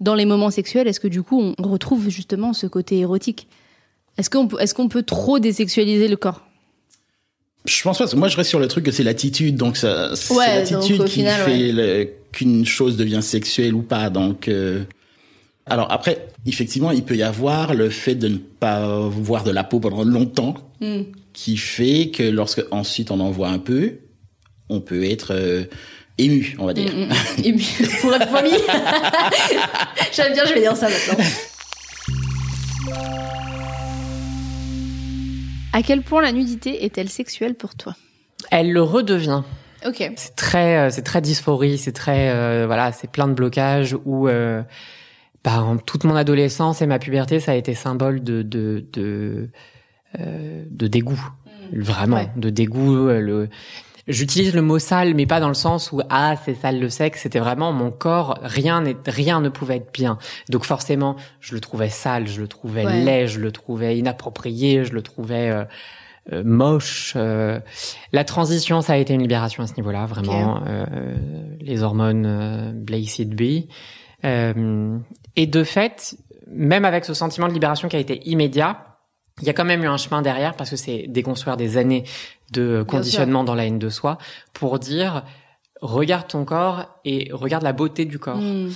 dans 0.00 0.14
les 0.14 0.24
moments 0.24 0.50
sexuels 0.50 0.88
est-ce 0.88 1.00
que 1.00 1.08
du 1.08 1.22
coup 1.22 1.52
on 1.58 1.62
retrouve 1.62 2.08
justement 2.08 2.54
ce 2.54 2.66
côté 2.66 2.98
érotique? 2.98 3.46
Est-ce 4.18 4.30
qu'on 4.30 4.48
est-ce 4.58 4.74
qu'on 4.74 4.88
peut 4.88 5.02
trop 5.02 5.38
désexualiser 5.38 6.08
le 6.08 6.16
corps? 6.16 6.42
Je 7.66 7.82
pense 7.82 7.98
pas. 7.98 8.06
Moi, 8.16 8.28
je 8.28 8.36
reste 8.36 8.50
sur 8.50 8.60
le 8.60 8.68
truc 8.68 8.84
que 8.84 8.92
c'est 8.92 9.02
l'attitude. 9.02 9.56
Donc, 9.56 9.76
ça, 9.76 10.14
c'est 10.14 10.34
l'attitude 10.34 11.04
qui 11.04 11.24
fait 11.24 12.16
qu'une 12.32 12.64
chose 12.64 12.96
devient 12.96 13.22
sexuelle 13.22 13.74
ou 13.74 13.82
pas. 13.82 14.08
Donc, 14.10 14.48
euh, 14.48 14.84
alors 15.66 15.90
après, 15.90 16.28
effectivement, 16.46 16.92
il 16.92 17.02
peut 17.02 17.16
y 17.16 17.22
avoir 17.22 17.74
le 17.74 17.90
fait 17.90 18.14
de 18.14 18.28
ne 18.28 18.36
pas 18.36 18.86
voir 19.08 19.42
de 19.42 19.50
la 19.50 19.64
peau 19.64 19.80
pendant 19.80 20.04
longtemps, 20.04 20.54
hmm. 20.80 21.02
qui 21.32 21.56
fait 21.56 22.10
que 22.10 22.22
lorsque 22.22 22.62
ensuite 22.70 23.10
on 23.10 23.18
en 23.18 23.30
voit 23.30 23.48
un 23.48 23.58
peu, 23.58 23.94
on 24.68 24.80
peut 24.80 25.04
être 25.04 25.34
euh, 25.34 25.64
ému, 26.18 26.54
on 26.58 26.66
va 26.66 26.74
dire. 26.74 26.94
Hmm, 26.94 27.08
hmm, 27.08 27.44
ému 27.44 27.64
pour 28.00 28.10
la 28.12 28.26
famille. 28.26 28.52
J'aime 30.12 30.32
bien, 30.34 30.44
je 30.44 30.54
vais 30.54 30.60
dire 30.60 30.76
ça 30.76 30.88
maintenant. 30.88 31.24
À 35.76 35.82
quel 35.82 36.00
point 36.00 36.22
la 36.22 36.32
nudité 36.32 36.86
est-elle 36.86 37.10
sexuelle 37.10 37.54
pour 37.54 37.74
toi? 37.74 37.94
Elle 38.50 38.72
le 38.72 38.80
redevient. 38.80 39.42
Ok. 39.86 40.10
C'est 40.16 40.34
très, 40.34 40.78
euh, 40.78 40.90
c'est 40.90 41.02
très 41.02 41.20
dysphorie, 41.20 41.76
c'est 41.76 41.92
très, 41.92 42.30
euh, 42.30 42.64
voilà, 42.64 42.92
c'est 42.92 43.10
plein 43.10 43.28
de 43.28 43.34
blocages 43.34 43.94
où, 44.06 44.26
euh, 44.26 44.62
bah, 45.44 45.76
toute 45.84 46.04
mon 46.04 46.16
adolescence 46.16 46.80
et 46.80 46.86
ma 46.86 46.98
puberté, 46.98 47.40
ça 47.40 47.52
a 47.52 47.56
été 47.56 47.74
symbole 47.74 48.24
de 48.24 48.40
de 48.40 48.86
de, 48.94 49.50
euh, 50.18 50.64
de 50.70 50.86
dégoût, 50.86 51.20
mm. 51.72 51.80
vraiment, 51.82 52.24
de 52.36 52.48
dégoût. 52.48 53.08
Le, 53.08 53.50
J'utilise 54.08 54.54
le 54.54 54.62
mot 54.62 54.78
sale, 54.78 55.14
mais 55.14 55.26
pas 55.26 55.40
dans 55.40 55.48
le 55.48 55.54
sens 55.54 55.90
où 55.90 56.00
ah 56.10 56.36
c'est 56.44 56.54
sale 56.54 56.78
le 56.78 56.88
sexe. 56.88 57.22
C'était 57.22 57.40
vraiment 57.40 57.72
mon 57.72 57.90
corps. 57.90 58.38
Rien 58.42 58.82
n'est, 58.82 58.96
rien 59.06 59.40
ne 59.40 59.48
pouvait 59.48 59.76
être 59.76 59.92
bien. 59.92 60.18
Donc 60.48 60.64
forcément, 60.64 61.16
je 61.40 61.54
le 61.54 61.60
trouvais 61.60 61.88
sale, 61.88 62.28
je 62.28 62.40
le 62.40 62.46
trouvais 62.46 62.84
laid, 62.84 63.26
je 63.26 63.40
le 63.40 63.50
trouvais 63.50 63.98
inapproprié, 63.98 64.84
je 64.84 64.92
le 64.92 65.02
trouvais 65.02 65.50
euh, 65.50 65.64
euh, 66.32 66.42
moche. 66.44 67.14
Euh. 67.16 67.58
La 68.12 68.22
transition, 68.22 68.80
ça 68.80 68.92
a 68.92 68.96
été 68.96 69.12
une 69.12 69.22
libération 69.22 69.64
à 69.64 69.66
ce 69.66 69.74
niveau-là, 69.76 70.06
vraiment. 70.06 70.62
les 71.60 71.82
hormones 71.82 72.72
Blaze 72.76 73.20
B. 73.22 73.42
et 74.22 75.46
de 75.46 75.64
fait, 75.64 76.16
même 76.46 76.84
avec 76.84 77.04
ce 77.04 77.12
sentiment 77.12 77.48
de 77.48 77.52
libération 77.52 77.88
qui 77.88 77.96
a 77.96 78.00
été 78.00 78.20
immédiat, 78.28 78.95
il 79.40 79.46
y 79.46 79.50
a 79.50 79.52
quand 79.52 79.64
même 79.64 79.82
eu 79.82 79.88
un 79.88 79.96
chemin 79.96 80.22
derrière 80.22 80.54
parce 80.54 80.70
que 80.70 80.76
c'est 80.76 81.06
déconstruire 81.08 81.56
des 81.56 81.76
années 81.76 82.04
de 82.52 82.84
conditionnement 82.86 83.44
dans 83.44 83.54
la 83.54 83.66
haine 83.66 83.78
de 83.78 83.90
soi 83.90 84.18
pour 84.52 84.78
dire 84.78 85.24
regarde 85.82 86.26
ton 86.28 86.44
corps 86.44 86.86
et 87.04 87.28
regarde 87.32 87.62
la 87.62 87.72
beauté 87.72 88.06
du 88.06 88.18
corps. 88.18 88.38
Hmm. 88.38 88.70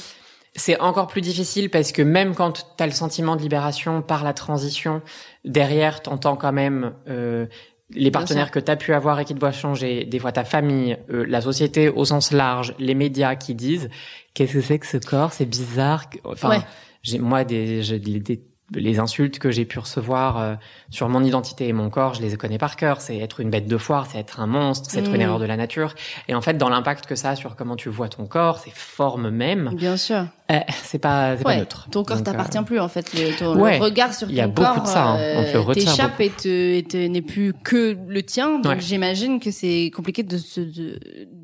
C'est 0.54 0.78
encore 0.80 1.06
plus 1.06 1.20
difficile 1.20 1.70
parce 1.70 1.92
que 1.92 2.02
même 2.02 2.34
quand 2.34 2.52
tu 2.76 2.82
as 2.82 2.86
le 2.86 2.92
sentiment 2.92 3.36
de 3.36 3.42
libération 3.42 4.02
par 4.02 4.24
la 4.24 4.34
transition, 4.34 5.00
derrière, 5.44 6.02
t'entends 6.02 6.36
quand 6.36 6.52
même 6.52 6.92
euh, 7.08 7.46
les 7.90 8.10
partenaires 8.10 8.50
que 8.50 8.58
tu 8.58 8.70
as 8.70 8.76
pu 8.76 8.92
avoir 8.92 9.18
et 9.20 9.24
qui 9.24 9.34
te 9.34 9.40
voient 9.40 9.52
changer, 9.52 10.04
des 10.04 10.18
fois 10.18 10.32
ta 10.32 10.44
famille, 10.44 10.98
euh, 11.10 11.24
la 11.26 11.40
société 11.40 11.88
au 11.88 12.04
sens 12.04 12.32
large, 12.32 12.74
les 12.78 12.94
médias 12.94 13.36
qui 13.36 13.54
disent 13.54 13.88
qu'est-ce 14.34 14.52
que 14.52 14.60
c'est 14.60 14.78
que 14.78 14.86
ce 14.86 14.96
corps, 14.96 15.32
c'est 15.32 15.46
bizarre. 15.46 16.04
Enfin, 16.24 16.62
j'ai 17.02 17.18
moi 17.18 17.44
des, 17.44 17.82
j'ai 17.82 17.98
des 17.98 18.42
les 18.74 18.98
insultes 18.98 19.38
que 19.38 19.50
j'ai 19.50 19.64
pu 19.64 19.78
recevoir 19.78 20.38
euh, 20.38 20.54
sur 20.90 21.08
mon 21.08 21.22
identité 21.24 21.68
et 21.68 21.72
mon 21.72 21.90
corps, 21.90 22.14
je 22.14 22.22
les 22.22 22.36
connais 22.36 22.58
par 22.58 22.76
cœur. 22.76 23.00
C'est 23.00 23.18
être 23.18 23.40
une 23.40 23.50
bête 23.50 23.66
de 23.66 23.76
foire, 23.76 24.06
c'est 24.10 24.18
être 24.18 24.40
un 24.40 24.46
monstre, 24.46 24.90
c'est 24.90 25.00
être 25.00 25.10
une 25.10 25.18
mm. 25.18 25.22
erreur 25.22 25.38
de 25.38 25.44
la 25.44 25.56
nature. 25.56 25.94
Et 26.28 26.34
en 26.34 26.40
fait, 26.40 26.56
dans 26.56 26.68
l'impact 26.68 27.06
que 27.06 27.14
ça 27.14 27.30
a 27.30 27.36
sur 27.36 27.56
comment 27.56 27.76
tu 27.76 27.88
vois 27.88 28.08
ton 28.08 28.26
corps, 28.26 28.58
ses 28.58 28.70
formes 28.70 29.30
même. 29.30 29.70
Bien 29.74 29.96
sûr. 29.96 30.26
Euh, 30.50 30.58
c'est 30.82 30.98
pas, 30.98 31.36
c'est 31.36 31.44
pas 31.44 31.56
neutre. 31.56 31.88
Ton 31.90 32.02
corps 32.02 32.22
t'appartient 32.22 32.58
euh, 32.58 32.62
plus 32.62 32.80
en 32.80 32.88
fait. 32.88 33.12
Le, 33.14 33.36
ton, 33.38 33.52
regard 33.54 34.14
sur 34.14 34.26
ton 34.26 34.32
corps. 34.32 34.34
Il 34.34 34.36
y 34.36 34.40
a 34.40 34.48
beaucoup 34.48 34.80
de 34.80 34.86
ça. 34.86 35.10
Hein. 35.10 35.18
Euh, 35.18 35.74
T'échappe 35.74 36.20
et, 36.20 36.30
te, 36.30 37.06
n'est 37.06 37.22
plus 37.22 37.52
que 37.52 37.96
le 38.08 38.22
tien. 38.22 38.58
Donc 38.58 38.80
j'imagine 38.80 39.40
que 39.40 39.50
c'est 39.50 39.90
compliqué 39.94 40.22
de 40.22 40.38
se 40.38 40.60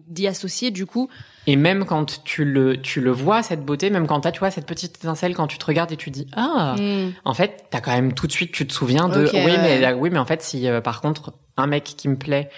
d'y 0.08 0.26
associer 0.26 0.70
du 0.70 0.87
coup 0.87 1.08
et 1.47 1.57
même 1.57 1.85
quand 1.85 2.25
tu 2.25 2.45
le, 2.45 2.81
tu 2.81 3.01
le 3.01 3.13
vois, 3.13 3.43
cette 3.43 3.65
beauté, 3.65 3.91
même 3.91 4.07
quand 4.07 4.21
tu 4.21 4.29
as, 4.29 4.33
tu 4.33 4.41
vois, 4.41 4.51
cette 4.51 4.67
petite 4.67 4.97
étincelle, 4.97 5.35
quand 5.35 5.47
tu 5.47 5.59
te 5.59 5.67
regardes 5.67 5.93
et 5.93 5.97
tu 5.97 6.11
dis, 6.11 6.27
ah, 6.35 6.75
mm. 6.77 7.13
en 7.25 7.35
fait, 7.35 7.67
t'as 7.71 7.81
quand 7.81 7.93
même 7.93 8.15
tout 8.15 8.27
de 8.27 8.33
suite, 8.33 8.53
tu 8.53 8.67
te 8.67 8.73
souviens 8.73 9.09
de, 9.09 9.31
oui, 9.33 9.53
mais, 9.63 9.93
oui, 9.93 10.11
mais 10.11 10.19
en 10.19 10.27
fait, 10.27 10.43
si, 10.43 10.69
euh, 10.69 10.81
par 10.81 11.01
contre, 11.01 11.33
un 11.57 11.69
mec 11.69 11.85
qui 11.85 12.09
me 12.09 12.17
plaît, 12.17 12.51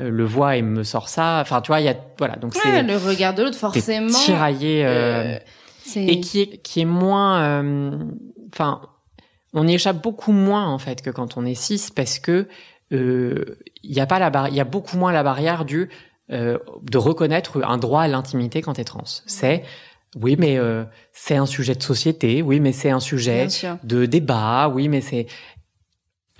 euh, 0.00 0.10
le 0.10 0.24
voit 0.24 0.56
et 0.56 0.62
me 0.62 0.82
sort 0.82 1.08
ça, 1.08 1.38
enfin, 1.40 1.62
tu 1.62 1.68
vois, 1.68 1.80
il 1.80 1.86
y 1.86 1.88
a, 1.88 1.96
voilà, 2.18 2.36
donc 2.36 2.54
c'est. 2.54 2.82
le 2.82 2.96
regard 2.98 3.32
de 3.32 3.42
l'autre, 3.42 3.56
forcément. 3.56 4.12
Tiraillé, 4.12 4.84
euh, 4.84 5.38
et 5.94 6.20
qui 6.20 6.42
est, 6.42 6.58
qui 6.58 6.80
est 6.80 6.86
moins, 6.86 7.64
enfin, 8.52 8.82
on 9.54 9.66
y 9.66 9.74
échappe 9.74 10.02
beaucoup 10.02 10.32
moins, 10.32 10.68
en 10.68 10.78
fait, 10.78 11.00
que 11.00 11.08
quand 11.08 11.38
on 11.38 11.46
est 11.46 11.54
cis, 11.54 11.90
parce 11.94 12.18
que, 12.18 12.48
il 12.90 13.56
y 13.82 14.00
a 14.00 14.06
pas 14.06 14.18
la 14.18 14.48
il 14.48 14.54
y 14.54 14.60
a 14.60 14.64
beaucoup 14.64 14.96
moins 14.96 15.10
la 15.10 15.22
barrière 15.22 15.64
du 15.64 15.88
euh, 16.32 16.58
de 16.82 16.98
reconnaître 16.98 17.62
un 17.62 17.78
droit 17.78 18.02
à 18.02 18.08
l'intimité 18.08 18.60
quand 18.60 18.74
tu 18.74 18.80
es 18.80 18.84
trans. 18.84 19.04
C'est 19.26 19.62
oui, 20.16 20.34
mais 20.36 20.58
euh, 20.58 20.82
c'est 21.12 21.36
un 21.36 21.46
sujet 21.46 21.76
de 21.76 21.82
société, 21.82 22.42
oui, 22.42 22.58
mais 22.58 22.72
c'est 22.72 22.90
un 22.90 22.98
sujet 22.98 23.46
de 23.84 24.06
débat, 24.06 24.68
oui, 24.74 24.88
mais 24.88 25.00
c'est 25.00 25.26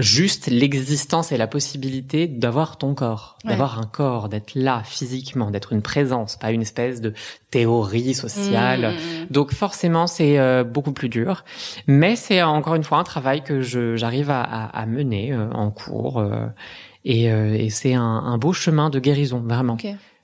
juste 0.00 0.48
l'existence 0.48 1.30
et 1.30 1.36
la 1.36 1.46
possibilité 1.46 2.26
d'avoir 2.26 2.78
ton 2.78 2.94
corps, 2.94 3.38
d'avoir 3.44 3.78
un 3.78 3.86
corps, 3.86 4.28
d'être 4.28 4.54
là 4.56 4.82
physiquement, 4.84 5.52
d'être 5.52 5.72
une 5.72 5.82
présence, 5.82 6.36
pas 6.36 6.50
une 6.50 6.62
espèce 6.62 7.00
de 7.00 7.14
théorie 7.50 8.12
sociale. 8.12 8.80
Mmh, 8.80 8.90
mmh, 8.90 9.22
mmh. 9.22 9.26
Donc 9.30 9.54
forcément, 9.54 10.08
c'est 10.08 10.38
euh, 10.38 10.64
beaucoup 10.64 10.92
plus 10.92 11.08
dur, 11.08 11.44
mais 11.86 12.16
c'est 12.16 12.42
encore 12.42 12.74
une 12.74 12.84
fois 12.84 12.98
un 12.98 13.04
travail 13.04 13.44
que 13.44 13.60
j'arrive 13.60 14.30
à, 14.30 14.42
à, 14.42 14.86
mener 14.86 15.32
en 15.34 15.70
cours 15.70 16.22
et, 17.08 17.30
euh, 17.30 17.54
et 17.54 17.70
c'est 17.70 17.94
un, 17.94 18.02
un, 18.02 18.36
beau 18.36 18.52
chemin 18.52 18.90
de 18.90 18.98
guérison, 18.98 19.38
vraiment. 19.38 19.78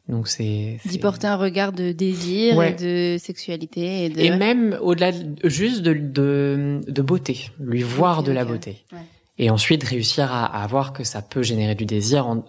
Donc 0.08 0.26
c'est 0.26 0.80
d'y 0.84 0.98
porter 0.98 1.28
un 1.28 1.36
regard 1.36 1.72
de 1.72 1.92
désir 1.92 2.60
et 2.60 2.72
de 2.72 3.18
sexualité 3.18 4.06
et, 4.06 4.08
de... 4.08 4.20
et 4.20 4.36
même 4.36 4.76
au-delà 4.82 5.12
juste 5.44 5.82
de, 5.82 5.92
de, 5.92 6.80
de 6.88 7.02
beauté, 7.02 7.50
lui 7.60 7.84
voir 7.84 8.24
de 8.24 8.32
la 8.32 8.44
beauté. 8.44 8.84
Ouais. 8.92 8.98
Et 9.38 9.48
ensuite 9.48 9.84
réussir 9.84 10.32
à, 10.32 10.44
à, 10.44 10.66
voir 10.66 10.92
que 10.92 11.04
ça 11.04 11.22
peut 11.22 11.42
générer 11.42 11.76
du 11.76 11.86
désir, 11.86 12.26
en, 12.26 12.44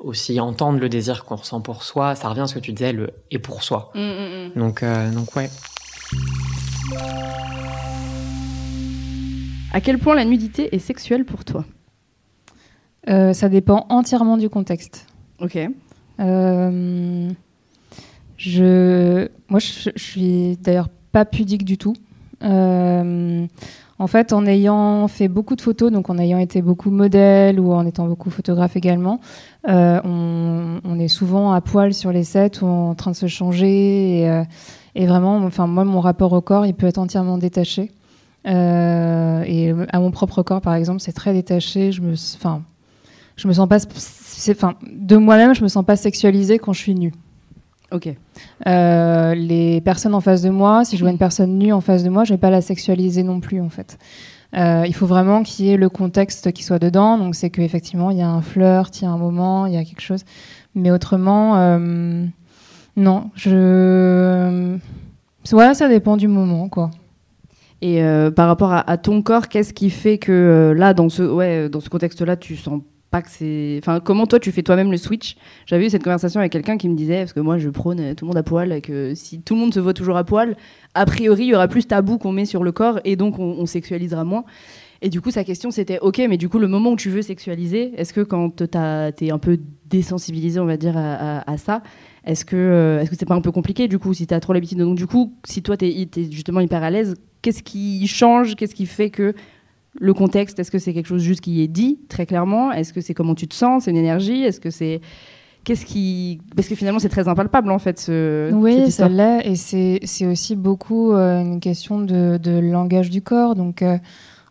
aussi 0.00 0.40
entendre 0.40 0.80
le 0.80 0.88
désir 0.88 1.24
qu'on 1.24 1.36
ressent 1.36 1.60
pour 1.60 1.84
soi. 1.84 2.16
Ça 2.16 2.28
revient 2.28 2.40
à 2.40 2.46
ce 2.48 2.54
que 2.54 2.60
tu 2.60 2.72
disais, 2.72 2.92
le 2.92 3.10
et 3.30 3.38
pour 3.38 3.62
soi. 3.62 3.92
Mmh, 3.94 4.00
mmh, 4.00 4.48
mmh. 4.56 4.58
Donc 4.58 4.82
euh, 4.82 5.10
donc 5.12 5.36
ouais. 5.36 5.48
À 9.72 9.80
quel 9.80 9.98
point 9.98 10.16
la 10.16 10.24
nudité 10.24 10.74
est 10.74 10.80
sexuelle 10.80 11.24
pour 11.24 11.44
toi? 11.44 11.64
Euh, 13.08 13.32
ça 13.32 13.48
dépend 13.48 13.86
entièrement 13.88 14.36
du 14.36 14.48
contexte. 14.48 15.06
Ok. 15.40 15.58
Euh, 16.20 17.30
je, 18.36 19.28
moi, 19.48 19.60
je, 19.60 19.90
je 19.94 20.02
suis 20.02 20.56
d'ailleurs 20.58 20.88
pas 21.10 21.24
pudique 21.24 21.64
du 21.64 21.78
tout. 21.78 21.94
Euh, 22.42 23.46
en 23.98 24.06
fait, 24.08 24.32
en 24.32 24.46
ayant 24.46 25.06
fait 25.06 25.28
beaucoup 25.28 25.54
de 25.54 25.60
photos, 25.60 25.92
donc 25.92 26.10
en 26.10 26.18
ayant 26.18 26.38
été 26.38 26.60
beaucoup 26.60 26.90
modèle 26.90 27.60
ou 27.60 27.72
en 27.72 27.86
étant 27.86 28.06
beaucoup 28.06 28.30
photographe 28.30 28.76
également, 28.76 29.20
euh, 29.68 30.00
on, 30.04 30.80
on, 30.84 30.98
est 30.98 31.08
souvent 31.08 31.52
à 31.52 31.60
poil 31.60 31.94
sur 31.94 32.10
les 32.10 32.24
sets 32.24 32.62
ou 32.62 32.66
en 32.66 32.94
train 32.94 33.12
de 33.12 33.16
se 33.16 33.26
changer. 33.26 34.22
Et, 34.22 34.28
euh, 34.28 34.42
et, 34.96 35.06
vraiment, 35.06 35.36
enfin, 35.36 35.66
moi, 35.66 35.84
mon 35.84 36.00
rapport 36.00 36.32
au 36.32 36.40
corps, 36.40 36.66
il 36.66 36.74
peut 36.74 36.86
être 36.86 36.98
entièrement 36.98 37.38
détaché. 37.38 37.92
Et 38.44 39.72
à 39.92 40.00
mon 40.00 40.10
propre 40.10 40.42
corps, 40.42 40.60
par 40.60 40.74
exemple, 40.74 41.00
c'est 41.00 41.12
très 41.12 41.32
détaché. 41.32 41.92
Je 41.92 42.02
me, 42.02 42.14
enfin, 42.14 42.62
je 43.36 43.48
me 43.48 43.52
sens 43.52 43.68
pas, 43.68 43.78
enfin, 44.50 44.74
de 44.90 45.16
moi-même, 45.16 45.54
je 45.54 45.62
me 45.62 45.68
sens 45.68 45.84
pas 45.84 45.96
sexualisée 45.96 46.58
quand 46.58 46.72
je 46.72 46.80
suis 46.80 46.94
nue. 46.94 47.12
Ok. 47.92 48.08
Euh, 48.66 49.34
les 49.34 49.80
personnes 49.82 50.14
en 50.14 50.20
face 50.20 50.42
de 50.42 50.50
moi, 50.50 50.84
si 50.84 50.96
je 50.96 51.02
vois 51.02 51.10
une 51.10 51.18
personne 51.18 51.58
nue 51.58 51.72
en 51.72 51.80
face 51.80 52.02
de 52.02 52.08
moi, 52.08 52.24
je 52.24 52.32
vais 52.32 52.38
pas 52.38 52.50
la 52.50 52.62
sexualiser 52.62 53.22
non 53.22 53.40
plus, 53.40 53.60
en 53.60 53.68
fait. 53.68 53.98
Euh, 54.56 54.84
il 54.86 54.94
faut 54.94 55.06
vraiment 55.06 55.42
qu'il 55.42 55.66
y 55.66 55.70
ait 55.70 55.76
le 55.76 55.88
contexte 55.88 56.52
qui 56.52 56.62
soit 56.62 56.78
dedans. 56.78 57.18
Donc, 57.18 57.34
c'est 57.34 57.50
qu'effectivement, 57.50 58.10
il 58.10 58.18
y 58.18 58.22
a 58.22 58.28
un 58.28 58.40
flirt, 58.40 58.98
il 59.00 59.04
y 59.04 59.06
a 59.06 59.10
un 59.10 59.18
moment, 59.18 59.66
il 59.66 59.74
y 59.74 59.76
a 59.76 59.84
quelque 59.84 60.00
chose. 60.00 60.24
Mais 60.74 60.90
autrement, 60.90 61.56
euh, 61.56 62.24
non. 62.96 63.30
Je. 63.34 64.78
Ouais, 65.52 65.74
ça 65.74 65.88
dépend 65.88 66.16
du 66.16 66.28
moment, 66.28 66.68
quoi. 66.68 66.90
Et 67.82 68.00
par 68.36 68.46
rapport 68.46 68.72
à, 68.72 68.96
ton 68.96 69.22
corps, 69.22 69.48
qu'est-ce 69.48 69.74
qui 69.74 69.90
fait 69.90 70.16
que 70.16 70.72
là, 70.76 70.94
dans 70.94 71.08
ce, 71.08 71.24
ouais, 71.24 71.68
dans 71.68 71.80
ce 71.80 71.88
contexte-là, 71.88 72.36
tu 72.36 72.56
sens 72.56 72.80
pas 73.12 73.22
que 73.22 73.30
c'est. 73.30 73.78
Enfin, 73.78 74.00
comment 74.00 74.26
toi 74.26 74.40
tu 74.40 74.50
fais 74.50 74.62
toi-même 74.62 74.90
le 74.90 74.96
switch? 74.96 75.36
J'avais 75.66 75.86
eu 75.86 75.90
cette 75.90 76.02
conversation 76.02 76.40
avec 76.40 76.50
quelqu'un 76.50 76.78
qui 76.78 76.88
me 76.88 76.96
disait, 76.96 77.18
parce 77.18 77.34
que 77.34 77.40
moi 77.40 77.58
je 77.58 77.68
prône 77.68 78.00
euh, 78.00 78.14
tout 78.14 78.24
le 78.24 78.28
monde 78.28 78.38
à 78.38 78.42
poil, 78.42 78.80
que 78.80 79.14
si 79.14 79.42
tout 79.42 79.54
le 79.54 79.60
monde 79.60 79.74
se 79.74 79.80
voit 79.80 79.92
toujours 79.92 80.16
à 80.16 80.24
poil, 80.24 80.56
a 80.94 81.04
priori 81.04 81.44
il 81.44 81.48
y 81.48 81.54
aura 81.54 81.68
plus 81.68 81.86
tabou 81.86 82.16
qu'on 82.16 82.32
met 82.32 82.46
sur 82.46 82.64
le 82.64 82.72
corps 82.72 83.00
et 83.04 83.14
donc 83.14 83.38
on, 83.38 83.66
sexualisera 83.66 84.24
moins. 84.24 84.44
Et 85.02 85.10
du 85.10 85.20
coup, 85.20 85.30
sa 85.30 85.44
question 85.44 85.70
c'était 85.70 85.98
ok, 86.00 86.22
mais 86.28 86.38
du 86.38 86.48
coup, 86.48 86.58
le 86.58 86.68
moment 86.68 86.92
où 86.92 86.96
tu 86.96 87.10
veux 87.10 87.22
sexualiser, 87.22 87.92
est-ce 87.98 88.14
que 88.14 88.22
quand 88.22 88.62
t'es 88.62 89.30
un 89.30 89.38
peu 89.38 89.58
désensibilisé, 89.90 90.58
on 90.58 90.64
va 90.64 90.78
dire, 90.78 90.96
à, 90.96 91.56
ça, 91.58 91.82
est-ce 92.24 92.46
que 92.46 92.56
euh, 92.56 93.00
est-ce 93.00 93.10
que 93.10 93.16
c'est 93.16 93.26
pas 93.26 93.34
un 93.34 93.42
peu 93.42 93.52
compliqué 93.52 93.88
du 93.88 93.98
coup 93.98 94.14
si 94.14 94.26
t'as 94.26 94.40
trop 94.40 94.54
l'habitude? 94.54 94.78
Donc 94.78 94.96
du 94.96 95.06
coup, 95.06 95.34
si 95.44 95.62
toi 95.62 95.76
t'es 95.76 95.90
es 95.90 96.30
justement 96.30 96.60
hyper 96.60 96.82
à 96.82 96.90
l'aise, 96.90 97.14
qu'est-ce 97.42 97.62
qui 97.62 98.06
change? 98.06 98.56
Qu'est-ce 98.56 98.74
qui 98.74 98.86
fait 98.86 99.10
que 99.10 99.34
le 100.00 100.14
contexte, 100.14 100.58
est-ce 100.58 100.70
que 100.70 100.78
c'est 100.78 100.94
quelque 100.94 101.06
chose 101.06 101.22
juste 101.22 101.40
qui 101.40 101.62
est 101.62 101.68
dit 101.68 101.98
très 102.08 102.26
clairement? 102.26 102.72
Est-ce 102.72 102.92
que 102.92 103.00
c'est 103.00 103.14
comment 103.14 103.34
tu 103.34 103.46
te 103.46 103.54
sens? 103.54 103.84
C'est 103.84 103.90
une 103.90 103.96
énergie? 103.96 104.42
Est-ce 104.42 104.60
que 104.60 104.70
c'est 104.70 105.00
qu'est-ce 105.64 105.86
qui 105.86 106.40
parce 106.56 106.68
que 106.68 106.74
finalement 106.74 106.98
c'est 106.98 107.08
très 107.08 107.28
impalpable 107.28 107.70
en 107.70 107.78
fait 107.78 108.00
ce 108.00 108.52
oui 108.52 108.90
ça 108.90 109.08
l'est 109.08 109.46
et 109.46 109.54
c'est 109.54 110.26
aussi 110.26 110.56
beaucoup 110.56 111.12
euh, 111.12 111.40
une 111.40 111.60
question 111.60 112.00
de, 112.00 112.60
langage 112.60 113.10
du 113.10 113.22
corps. 113.22 113.54
Donc 113.54 113.82
euh, 113.82 113.98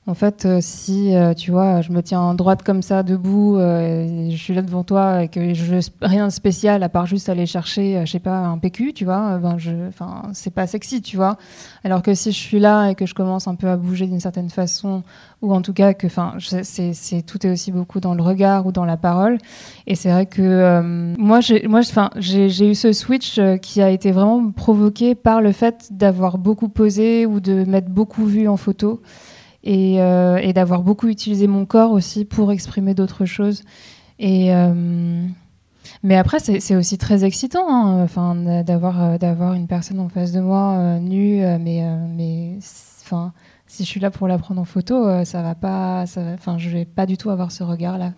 en 0.07 0.15
fait, 0.15 0.45
euh, 0.45 0.57
si 0.61 1.15
euh, 1.15 1.35
tu 1.35 1.51
vois, 1.51 1.81
je 1.81 1.91
me 1.91 2.01
tiens 2.01 2.33
droite 2.33 2.63
comme 2.63 2.81
ça, 2.81 3.03
debout, 3.03 3.57
euh, 3.57 4.31
je 4.31 4.35
suis 4.35 4.55
là 4.55 4.63
devant 4.63 4.83
toi 4.83 5.21
et 5.21 5.27
que 5.27 5.53
je 5.53 5.75
rien 6.01 6.25
de 6.25 6.31
spécial 6.31 6.81
à 6.81 6.89
part 6.89 7.05
juste 7.05 7.29
aller 7.29 7.45
chercher, 7.45 8.01
je 8.03 8.11
sais 8.11 8.19
pas, 8.19 8.39
un 8.39 8.57
PQ, 8.57 8.93
tu 8.93 9.05
vois, 9.05 9.37
ben 9.37 9.59
je, 9.59 9.69
enfin, 9.89 10.23
c'est 10.33 10.49
pas 10.49 10.65
sexy, 10.65 11.03
tu 11.03 11.17
vois. 11.17 11.37
Alors 11.83 12.01
que 12.01 12.15
si 12.15 12.31
je 12.31 12.37
suis 12.37 12.59
là 12.59 12.89
et 12.89 12.95
que 12.95 13.05
je 13.05 13.13
commence 13.13 13.47
un 13.47 13.53
peu 13.53 13.67
à 13.69 13.77
bouger 13.77 14.07
d'une 14.07 14.19
certaine 14.19 14.49
façon, 14.49 15.03
ou 15.43 15.53
en 15.53 15.61
tout 15.61 15.73
cas 15.73 15.93
que, 15.93 16.07
enfin, 16.07 16.33
c'est, 16.39 17.21
tout 17.21 17.45
est 17.45 17.51
aussi 17.51 17.71
beaucoup 17.71 17.99
dans 17.99 18.15
le 18.15 18.23
regard 18.23 18.65
ou 18.65 18.71
dans 18.71 18.85
la 18.85 18.97
parole. 18.97 19.37
Et 19.85 19.93
c'est 19.93 20.09
vrai 20.09 20.25
que 20.25 20.81
moi, 21.19 21.41
j'ai, 21.41 21.67
moi, 21.67 21.81
enfin, 21.81 22.09
j'ai 22.15 22.71
eu 22.71 22.73
ce 22.73 22.91
switch 22.91 23.39
qui 23.61 23.83
a 23.83 23.91
été 23.91 24.11
vraiment 24.11 24.49
provoqué 24.49 25.13
par 25.13 25.41
le 25.41 25.51
fait 25.51 25.89
d'avoir 25.91 26.39
beaucoup 26.39 26.69
posé 26.69 27.27
ou 27.27 27.39
de 27.39 27.65
m'être 27.65 27.89
beaucoup 27.89 28.25
vu 28.25 28.47
en 28.47 28.57
photo 28.57 28.99
et, 29.63 30.01
euh, 30.01 30.37
et 30.37 30.53
d'avoir 30.53 30.81
beaucoup 30.81 31.07
utilisé 31.07 31.47
mon 31.47 31.65
corps 31.65 31.91
aussi 31.91 32.25
pour 32.25 32.51
exprimer 32.51 32.93
d'autres 32.93 33.25
choses. 33.25 33.63
Et 34.19 34.53
euh, 34.53 35.25
mais 36.03 36.15
après, 36.15 36.39
c'est 36.39 36.75
aussi 36.75 36.97
très 36.97 37.25
excitant, 37.25 37.67
hein, 37.67 38.07
euh, 38.17 38.63
d'avoir 38.63 39.53
une 39.53 39.67
personne 39.67 39.99
en 39.99 40.09
face 40.09 40.31
de 40.31 40.39
moi 40.39 40.99
nue, 40.99 41.43
mais 41.59 41.83
mais 42.07 42.57
enfin, 43.03 43.33
si 43.67 43.83
je 43.83 43.89
suis 43.89 43.99
là 43.99 44.11
pour 44.11 44.27
la 44.27 44.37
prendre 44.37 44.61
en 44.61 44.65
photo, 44.65 45.25
ça 45.25 45.41
va 45.41 45.55
pas, 45.55 46.05
enfin, 46.33 46.57
je 46.57 46.69
vais 46.69 46.85
pas 46.85 47.05
du 47.05 47.17
tout 47.17 47.29
avoir 47.29 47.51
ce 47.51 47.63
regard-là. 47.63 48.13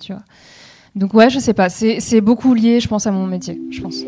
Donc 0.96 1.14
ouais, 1.14 1.30
je 1.30 1.40
sais 1.40 1.54
pas, 1.54 1.70
c'est 1.70 2.22
beaucoup 2.22 2.54
lié, 2.54 2.80
je 2.80 2.88
pense, 2.88 3.08
à 3.08 3.12
mon 3.12 3.26
métier, 3.26 3.60
je 3.72 3.82
pense. 3.82 4.04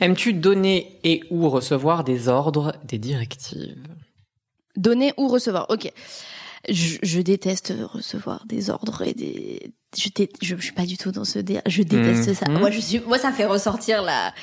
Aimes-tu 0.00 0.32
donner 0.32 0.98
et 1.04 1.22
ou 1.30 1.48
recevoir 1.48 2.04
des 2.04 2.28
ordres, 2.28 2.74
des 2.84 2.98
directives? 2.98 3.76
Donner 4.76 5.12
ou 5.16 5.28
recevoir, 5.28 5.66
ok. 5.70 5.90
Je, 6.68 7.20
déteste 7.20 7.72
recevoir 7.92 8.44
des 8.46 8.70
ordres 8.70 9.02
et 9.02 9.14
des. 9.14 9.72
Je, 9.96 10.08
je, 10.42 10.56
suis 10.56 10.72
pas 10.72 10.84
du 10.84 10.98
tout 10.98 11.12
dans 11.12 11.24
ce 11.24 11.38
dé... 11.38 11.60
Je 11.64 11.82
déteste 11.82 12.34
ça. 12.34 12.50
Mhm. 12.50 12.58
Moi, 12.58 12.70
je 12.70 12.80
suis. 12.80 13.00
Moi, 13.06 13.18
ça 13.18 13.30
fait 13.30 13.46
ressortir 13.46 14.02
la. 14.02 14.34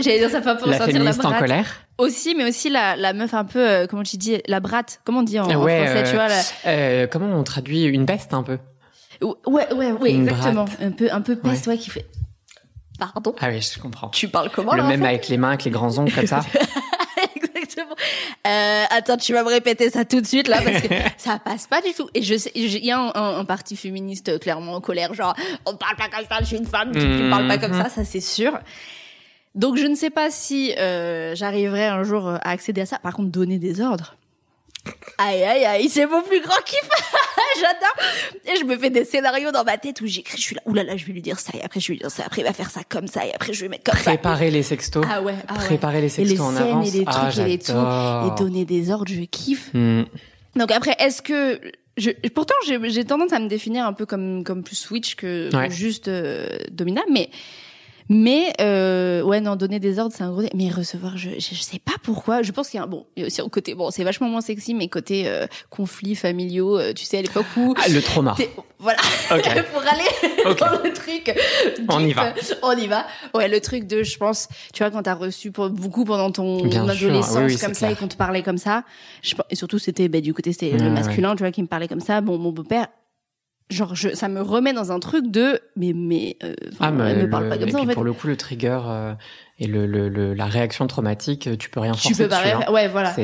J'allais 0.00 0.18
dire 0.18 0.30
ça 0.30 0.40
fait 0.40 0.50
un 0.50 0.54
peu 0.54 0.70
la 0.70 0.78
ressortir 0.78 1.02
la 1.02 1.10
en 1.10 1.38
colère? 1.38 1.66
Aussi, 1.98 2.36
mais 2.36 2.48
aussi 2.48 2.70
la, 2.70 2.94
la 2.94 3.12
meuf 3.12 3.34
un 3.34 3.44
peu. 3.44 3.68
Euh, 3.68 3.86
comment 3.88 4.04
tu 4.04 4.16
dis 4.16 4.38
La 4.46 4.60
brate. 4.60 5.00
Comment 5.04 5.20
on 5.20 5.24
dit 5.24 5.40
en, 5.40 5.48
français 5.48 6.04
Tu 6.06 6.14
vois 6.14 6.28
euh, 6.66 7.08
Comment 7.08 7.36
on 7.36 7.42
traduit 7.42 7.84
une 7.84 8.06
peste 8.06 8.32
un 8.32 8.44
peu? 8.44 8.58
Ouais, 9.20 9.72
ouais, 9.74 9.92
ouais, 9.92 10.14
exactement. 10.14 10.66
Un 10.80 10.92
peu, 10.92 11.08
un 11.10 11.20
peu 11.20 11.34
peste, 11.34 11.66
ouais 11.66 11.78
qui 11.78 11.90
fait. 11.90 12.06
Pardon 12.98 13.34
Ah 13.40 13.48
oui, 13.48 13.60
je 13.60 13.80
comprends. 13.80 14.08
Tu 14.08 14.28
parles 14.28 14.50
comment 14.52 14.74
Le 14.74 14.82
même 14.82 15.04
avec 15.04 15.28
les 15.28 15.38
mains, 15.38 15.50
avec 15.50 15.64
les 15.64 15.70
grands 15.70 15.96
ongles 15.98 16.12
comme 16.12 16.26
ça 16.26 16.40
Exactement. 17.36 17.94
Euh, 18.46 18.84
attends, 18.90 19.16
tu 19.16 19.32
vas 19.32 19.42
me 19.42 19.48
répéter 19.48 19.90
ça 19.90 20.04
tout 20.04 20.20
de 20.20 20.26
suite 20.26 20.48
là 20.48 20.60
parce 20.62 20.82
que 20.82 20.88
ça 21.16 21.38
passe 21.38 21.66
pas 21.66 21.80
du 21.80 21.92
tout. 21.92 22.08
Et 22.14 22.22
je 22.22 22.36
sais, 22.36 22.50
il 22.54 22.84
y 22.84 22.90
a 22.90 22.98
un, 22.98 23.44
parti 23.44 23.76
féministe 23.76 24.38
clairement 24.40 24.74
en 24.74 24.80
colère, 24.80 25.14
genre 25.14 25.34
on 25.64 25.76
parle 25.76 25.96
pas 25.96 26.08
comme 26.08 26.26
ça, 26.28 26.38
je 26.40 26.46
suis 26.46 26.56
une 26.56 26.66
femme, 26.66 26.92
tu, 26.92 26.98
ne 26.98 27.30
parles 27.30 27.48
pas 27.48 27.58
comme 27.58 27.72
ça, 27.72 27.88
ça 27.88 28.04
c'est 28.04 28.20
sûr. 28.20 28.58
Donc 29.54 29.76
je 29.76 29.86
ne 29.86 29.94
sais 29.94 30.10
pas 30.10 30.30
si 30.30 30.74
euh, 30.78 31.34
j'arriverai 31.34 31.86
un 31.86 32.02
jour 32.02 32.28
à 32.28 32.50
accéder 32.50 32.82
à 32.82 32.86
ça. 32.86 32.98
Par 32.98 33.14
contre, 33.14 33.30
donner 33.30 33.58
des 33.58 33.80
ordres. 33.80 34.17
Aïe 35.18 35.42
aïe 35.42 35.64
aïe, 35.64 35.88
c'est 35.88 36.06
mon 36.06 36.22
plus 36.22 36.40
grand 36.40 36.60
kiff. 36.64 36.88
J'adore. 37.60 38.52
Et 38.52 38.58
je 38.58 38.64
me 38.64 38.76
fais 38.76 38.90
des 38.90 39.04
scénarios 39.04 39.50
dans 39.50 39.64
ma 39.64 39.78
tête 39.78 40.00
où 40.00 40.06
j'écris, 40.06 40.36
je 40.38 40.42
suis 40.42 40.54
là, 40.54 40.62
oulala, 40.66 40.96
je 40.96 41.04
vais 41.04 41.12
lui 41.12 41.22
dire 41.22 41.38
ça, 41.38 41.52
et 41.58 41.62
après 41.62 41.80
je 41.80 41.88
vais 41.88 41.94
lui 41.94 42.00
dire 42.00 42.10
ça, 42.10 42.24
après 42.26 42.42
il 42.42 42.44
va 42.44 42.52
faire 42.52 42.70
ça 42.70 42.80
comme 42.88 43.06
ça, 43.06 43.26
et 43.26 43.34
après 43.34 43.52
je 43.52 43.62
vais 43.62 43.68
mettre 43.68 43.84
comme 43.84 43.94
Préparer 43.94 44.16
ça. 44.16 44.18
Préparer 44.18 44.50
les 44.50 44.62
sextos. 44.62 45.04
Ah 45.08 45.22
ouais, 45.22 45.34
ah 45.48 45.54
Préparer 45.54 46.00
les 46.00 46.08
sextos 46.08 46.40
en 46.40 46.56
avance. 46.56 46.88
Et 46.88 46.98
les 46.98 47.04
ah, 47.06 47.30
trucs 47.30 47.38
et 47.38 47.48
les 47.48 47.58
tout. 47.58 47.72
Et 47.72 48.38
donner 48.38 48.64
des 48.64 48.90
ordres, 48.90 49.12
je 49.12 49.20
kiffe. 49.22 49.70
Hmm. 49.74 50.04
Donc 50.56 50.70
après, 50.70 50.96
est-ce 50.98 51.22
que 51.22 51.60
je, 51.96 52.10
pourtant 52.28 52.54
j'ai 52.64 53.04
tendance 53.04 53.32
à 53.32 53.38
me 53.38 53.48
définir 53.48 53.86
un 53.86 53.92
peu 53.92 54.06
comme 54.06 54.44
comme 54.44 54.62
plus 54.62 54.76
switch 54.76 55.16
que 55.16 55.50
juste 55.70 56.08
euh, 56.08 56.58
Domina, 56.70 57.02
mais 57.10 57.30
mais 58.08 58.52
euh, 58.60 59.22
ouais, 59.22 59.40
non, 59.40 59.56
donner 59.56 59.80
des 59.80 59.98
ordres, 59.98 60.14
c'est 60.16 60.24
un 60.24 60.30
gros. 60.30 60.42
Mais 60.54 60.70
recevoir, 60.70 61.18
je, 61.18 61.30
je, 61.38 61.54
sais 61.54 61.78
pas 61.78 61.94
pourquoi. 62.02 62.42
Je 62.42 62.52
pense 62.52 62.70
qu'il 62.70 62.78
y 62.78 62.80
a 62.80 62.84
un 62.84 62.88
bon, 62.88 63.06
il 63.16 63.20
y 63.20 63.24
a 63.24 63.26
aussi 63.26 63.40
un 63.42 63.48
côté 63.48 63.74
bon, 63.74 63.90
c'est 63.90 64.02
vachement 64.02 64.28
moins 64.28 64.40
sexy, 64.40 64.72
mais 64.72 64.88
côté 64.88 65.28
euh, 65.28 65.46
conflits 65.68 66.14
familiaux, 66.14 66.78
euh, 66.78 66.94
tu 66.94 67.04
sais, 67.04 67.18
à 67.18 67.22
l'époque 67.22 67.46
où 67.56 67.74
ah, 67.76 67.88
le 67.88 68.00
trauma. 68.00 68.34
Voilà, 68.78 68.98
okay. 69.30 69.62
pour 69.72 69.82
aller 69.82 70.54
dans 70.54 70.82
le 70.82 70.92
truc. 70.92 71.34
On 71.88 72.00
y 72.00 72.12
va. 72.12 72.32
On 72.62 72.76
y 72.76 72.86
va. 72.86 73.06
Ouais, 73.34 73.48
le 73.48 73.60
truc 73.60 73.86
de, 73.86 74.02
je 74.02 74.16
pense, 74.16 74.48
tu 74.72 74.82
vois, 74.82 74.90
quand 74.90 75.02
t'as 75.02 75.14
reçu 75.14 75.50
pour, 75.50 75.68
beaucoup 75.68 76.04
pendant 76.04 76.30
ton 76.30 76.64
adolescence 76.88 77.60
comme 77.60 77.74
ça 77.74 77.90
et 77.90 77.96
qu'on 77.96 78.08
te 78.08 78.16
parlait 78.16 78.42
comme 78.42 78.58
ça, 78.58 78.84
je, 79.22 79.34
et 79.50 79.56
surtout 79.56 79.78
c'était, 79.78 80.08
bah, 80.08 80.20
du 80.20 80.32
côté 80.32 80.52
c'était 80.52 80.70
le 80.70 80.90
masculin, 80.90 81.36
tu 81.36 81.42
vois, 81.42 81.52
qui 81.52 81.60
me 81.60 81.66
parlait 81.66 81.88
comme 81.88 82.00
ça. 82.00 82.20
Bon, 82.20 82.38
mon 82.38 82.52
beau-père, 82.52 82.86
genre 83.70 83.94
je, 83.94 84.14
ça 84.14 84.28
me 84.28 84.40
remet 84.40 84.72
dans 84.72 84.92
un 84.92 84.98
truc 84.98 85.30
de 85.30 85.60
mais 85.76 85.92
mais 85.94 86.36
euh, 86.42 86.54
ah, 86.80 86.90
mais 86.90 87.14
ne 87.14 87.26
parle 87.26 87.48
pas 87.48 87.58
comme 87.58 87.68
ça 87.68 87.80
en 87.80 87.86
fait. 87.86 87.94
pour 87.94 88.04
le 88.04 88.12
coup 88.12 88.26
le 88.26 88.36
trigger 88.36 88.80
euh, 88.86 89.14
et 89.58 89.66
le, 89.66 89.86
le, 89.86 90.34
la 90.34 90.46
réaction 90.46 90.86
traumatique 90.86 91.50
tu 91.58 91.68
peux 91.68 91.80
rien 91.80 91.92
tu 91.92 92.14
peux 92.14 92.28
pas 92.28 92.40
hein. 92.44 92.72
ouais 92.72 92.88
voilà 92.88 93.14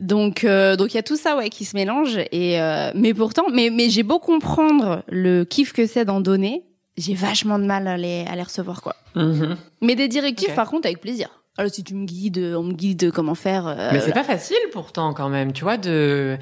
donc 0.00 0.44
euh, 0.44 0.76
donc 0.76 0.94
il 0.94 0.96
y 0.96 1.00
a 1.00 1.02
tout 1.02 1.16
ça 1.16 1.36
ouais 1.36 1.50
qui 1.50 1.64
se 1.64 1.76
mélange 1.76 2.18
et 2.32 2.60
euh, 2.60 2.90
mais 2.94 3.12
pourtant 3.12 3.44
mais 3.52 3.70
mais 3.70 3.90
j'ai 3.90 4.02
beau 4.02 4.18
comprendre 4.18 5.02
le 5.08 5.44
kiff 5.44 5.72
que 5.72 5.86
c'est 5.86 6.06
d'en 6.06 6.20
donner 6.20 6.64
j'ai 6.96 7.14
vachement 7.14 7.58
de 7.58 7.64
mal 7.64 7.86
à 7.86 7.98
les 7.98 8.24
à 8.26 8.36
les 8.36 8.42
recevoir 8.42 8.80
quoi 8.80 8.96
mm-hmm. 9.16 9.56
mais 9.82 9.96
des 9.96 10.08
directives 10.08 10.54
par 10.54 10.70
contre 10.70 10.86
avec 10.86 11.00
plaisir 11.00 11.28
alors 11.58 11.70
si 11.70 11.84
tu 11.84 11.94
me 11.94 12.06
guides 12.06 12.54
on 12.56 12.62
me 12.62 12.72
guide 12.72 13.10
comment 13.10 13.34
faire 13.34 13.90
mais 13.92 14.00
c'est 14.00 14.14
pas 14.14 14.24
facile 14.24 14.56
pourtant 14.72 15.12
quand 15.12 15.28
même 15.28 15.52
tu 15.52 15.64
vois 15.64 15.76
de 15.76 16.38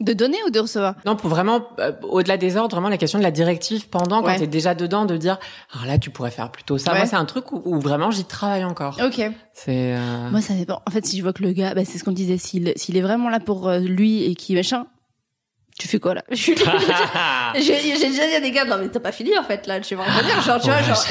de 0.00 0.12
donner 0.12 0.36
ou 0.46 0.50
de 0.50 0.60
recevoir? 0.60 0.94
Non, 1.06 1.16
pour 1.16 1.30
vraiment, 1.30 1.68
euh, 1.78 1.92
au-delà 2.02 2.36
des 2.36 2.56
ordres, 2.56 2.74
vraiment 2.76 2.90
la 2.90 2.98
question 2.98 3.18
de 3.18 3.24
la 3.24 3.30
directive 3.30 3.88
pendant, 3.88 4.22
quand 4.22 4.36
tu 4.36 4.42
es 4.42 4.46
déjà 4.46 4.74
dedans, 4.74 5.06
de 5.06 5.16
dire, 5.16 5.38
alors 5.72 5.86
là, 5.86 5.98
tu 5.98 6.10
pourrais 6.10 6.30
faire 6.30 6.50
plutôt 6.50 6.78
ça. 6.78 6.94
Moi, 6.94 7.06
c'est 7.06 7.16
un 7.16 7.24
truc 7.24 7.52
où, 7.52 7.80
vraiment 7.80 8.10
j'y 8.10 8.24
travaille 8.24 8.64
encore. 8.64 8.98
Ok. 9.02 9.22
C'est. 9.52 9.94
Euh... 9.94 10.30
Moi, 10.30 10.40
ça 10.40 10.54
dépend. 10.54 10.82
En 10.86 10.90
fait, 10.90 11.06
si 11.06 11.18
je 11.18 11.22
vois 11.22 11.32
que 11.32 11.42
le 11.42 11.52
gars, 11.52 11.74
bah, 11.74 11.84
c'est 11.84 11.98
ce 11.98 12.04
qu'on 12.04 12.12
disait, 12.12 12.36
s'il 12.38 12.72
s'il 12.76 12.96
est 12.96 13.02
vraiment 13.02 13.30
là 13.30 13.40
pour 13.40 13.68
euh, 13.68 13.78
lui 13.78 14.24
et 14.24 14.34
qui 14.34 14.54
machin, 14.54 14.86
tu 15.78 15.88
fais 15.88 15.98
quoi 15.98 16.14
là 16.14 16.22
J'ai 16.30 16.54
déjà 16.54 18.26
dit 18.26 18.34
à 18.34 18.40
des 18.40 18.50
gars, 18.50 18.64
non 18.64 18.78
mais 18.78 18.88
t'as 18.88 19.00
pas 19.00 19.12
fini 19.12 19.36
en 19.38 19.44
fait 19.44 19.66
là, 19.66 19.80
tu 19.80 19.94
vas 19.94 20.04
en 20.04 20.22
dire, 20.22 20.40
genre 20.42 20.60
tu 20.60 20.68
vois, 20.68 20.82
genre 20.82 21.04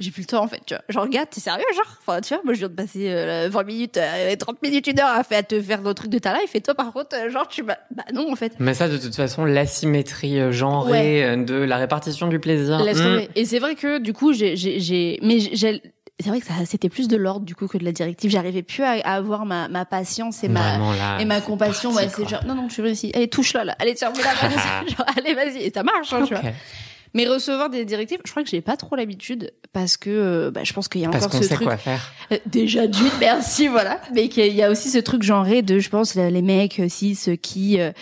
j'ai 0.00 0.10
plus 0.10 0.22
le 0.22 0.26
temps 0.26 0.42
en 0.42 0.48
fait, 0.48 0.60
tu 0.66 0.74
vois. 0.74 0.82
Genre 0.88 1.08
gars, 1.08 1.26
t'es 1.26 1.40
sérieux 1.40 1.64
genre? 1.74 1.98
Enfin 2.04 2.20
tu 2.20 2.34
vois, 2.34 2.42
moi 2.44 2.54
je 2.54 2.58
viens 2.58 2.68
de 2.68 2.74
passer 2.74 3.08
euh, 3.10 3.48
20 3.50 3.62
minutes, 3.64 3.96
euh, 3.96 4.34
30 4.34 4.62
minutes, 4.62 4.86
une 4.86 4.98
heure 4.98 5.10
à, 5.10 5.42
te 5.42 5.60
faire 5.60 5.82
nos 5.82 5.94
trucs 5.94 6.10
de 6.10 6.18
ta 6.18 6.32
life 6.34 6.54
et 6.54 6.60
toi 6.60 6.74
par 6.74 6.92
contre, 6.92 7.16
euh, 7.16 7.30
genre 7.30 7.46
tu 7.46 7.62
bah, 7.62 7.78
bah 7.94 8.04
non 8.12 8.30
en 8.32 8.36
fait. 8.36 8.54
Mais 8.58 8.74
ça 8.74 8.88
de 8.88 8.98
toute 8.98 9.14
façon, 9.14 9.44
l'asymétrie 9.44 10.40
euh, 10.40 10.52
genrée 10.52 11.36
de 11.36 11.54
la 11.54 11.76
répartition 11.76 12.28
du 12.28 12.40
plaisir. 12.40 12.78
Hmm. 12.78 13.20
Et 13.36 13.44
c'est 13.44 13.58
vrai 13.58 13.74
que 13.74 13.98
du 13.98 14.12
coup 14.12 14.32
j'ai 14.32 14.56
j'ai 14.56 15.18
mais 15.22 15.38
j'ai 15.38 15.82
c'est 16.20 16.28
vrai 16.28 16.40
que 16.40 16.46
ça, 16.46 16.54
c'était 16.64 16.88
plus 16.88 17.08
de 17.08 17.16
l'ordre 17.16 17.44
du 17.44 17.54
coup 17.54 17.66
que 17.66 17.76
de 17.76 17.84
la 17.84 17.92
directive. 17.92 18.30
J'arrivais 18.30 18.62
plus 18.62 18.84
à, 18.84 18.92
avoir 18.92 19.46
ma, 19.46 19.68
ma 19.68 19.84
patience 19.84 20.44
et 20.44 20.48
ma 20.48 21.18
et 21.18 21.24
ma 21.24 21.40
compassion. 21.40 21.92
ouais, 21.92 22.08
c'est 22.08 22.28
genre 22.28 22.44
non 22.46 22.54
non, 22.54 22.68
je 22.68 22.74
suis 22.74 22.82
réussi. 22.82 23.10
Allez 23.14 23.28
touche 23.28 23.52
là, 23.52 23.64
là. 23.64 23.76
Allez 23.80 23.94
tiens, 23.94 24.12
genre, 24.14 25.06
allez 25.16 25.34
vas-y 25.34 25.64
et 25.64 25.72
ça 25.74 25.82
marche, 25.82 26.12
hein, 26.12 26.24
tu 26.26 26.34
vois. 26.34 26.42
Mais 27.14 27.28
recevoir 27.28 27.70
des 27.70 27.84
directives, 27.84 28.18
je 28.24 28.30
crois 28.30 28.42
que 28.42 28.48
j'ai 28.48 28.60
pas 28.60 28.76
trop 28.76 28.96
l'habitude 28.96 29.52
parce 29.72 29.96
que 29.96 30.10
euh, 30.10 30.50
bah, 30.50 30.62
je 30.64 30.72
pense 30.72 30.88
qu'il 30.88 31.00
y 31.00 31.04
a 31.04 31.08
encore 31.08 31.32
ce 31.32 31.42
sait 31.44 31.56
Quoi 31.56 31.76
faire. 31.76 32.12
Euh, 32.32 32.38
déjà 32.46 32.88
d'une, 32.88 33.10
merci, 33.20 33.68
voilà. 33.68 34.00
Mais 34.12 34.28
qu'il 34.28 34.52
y 34.52 34.62
a 34.62 34.70
aussi 34.70 34.90
ce 34.90 34.98
truc 34.98 35.22
genré 35.22 35.62
de, 35.62 35.78
je 35.78 35.90
pense, 35.90 36.16
les 36.16 36.42
mecs 36.42 36.82
cis 36.88 37.38
qui 37.40 37.80
euh, 37.80 37.92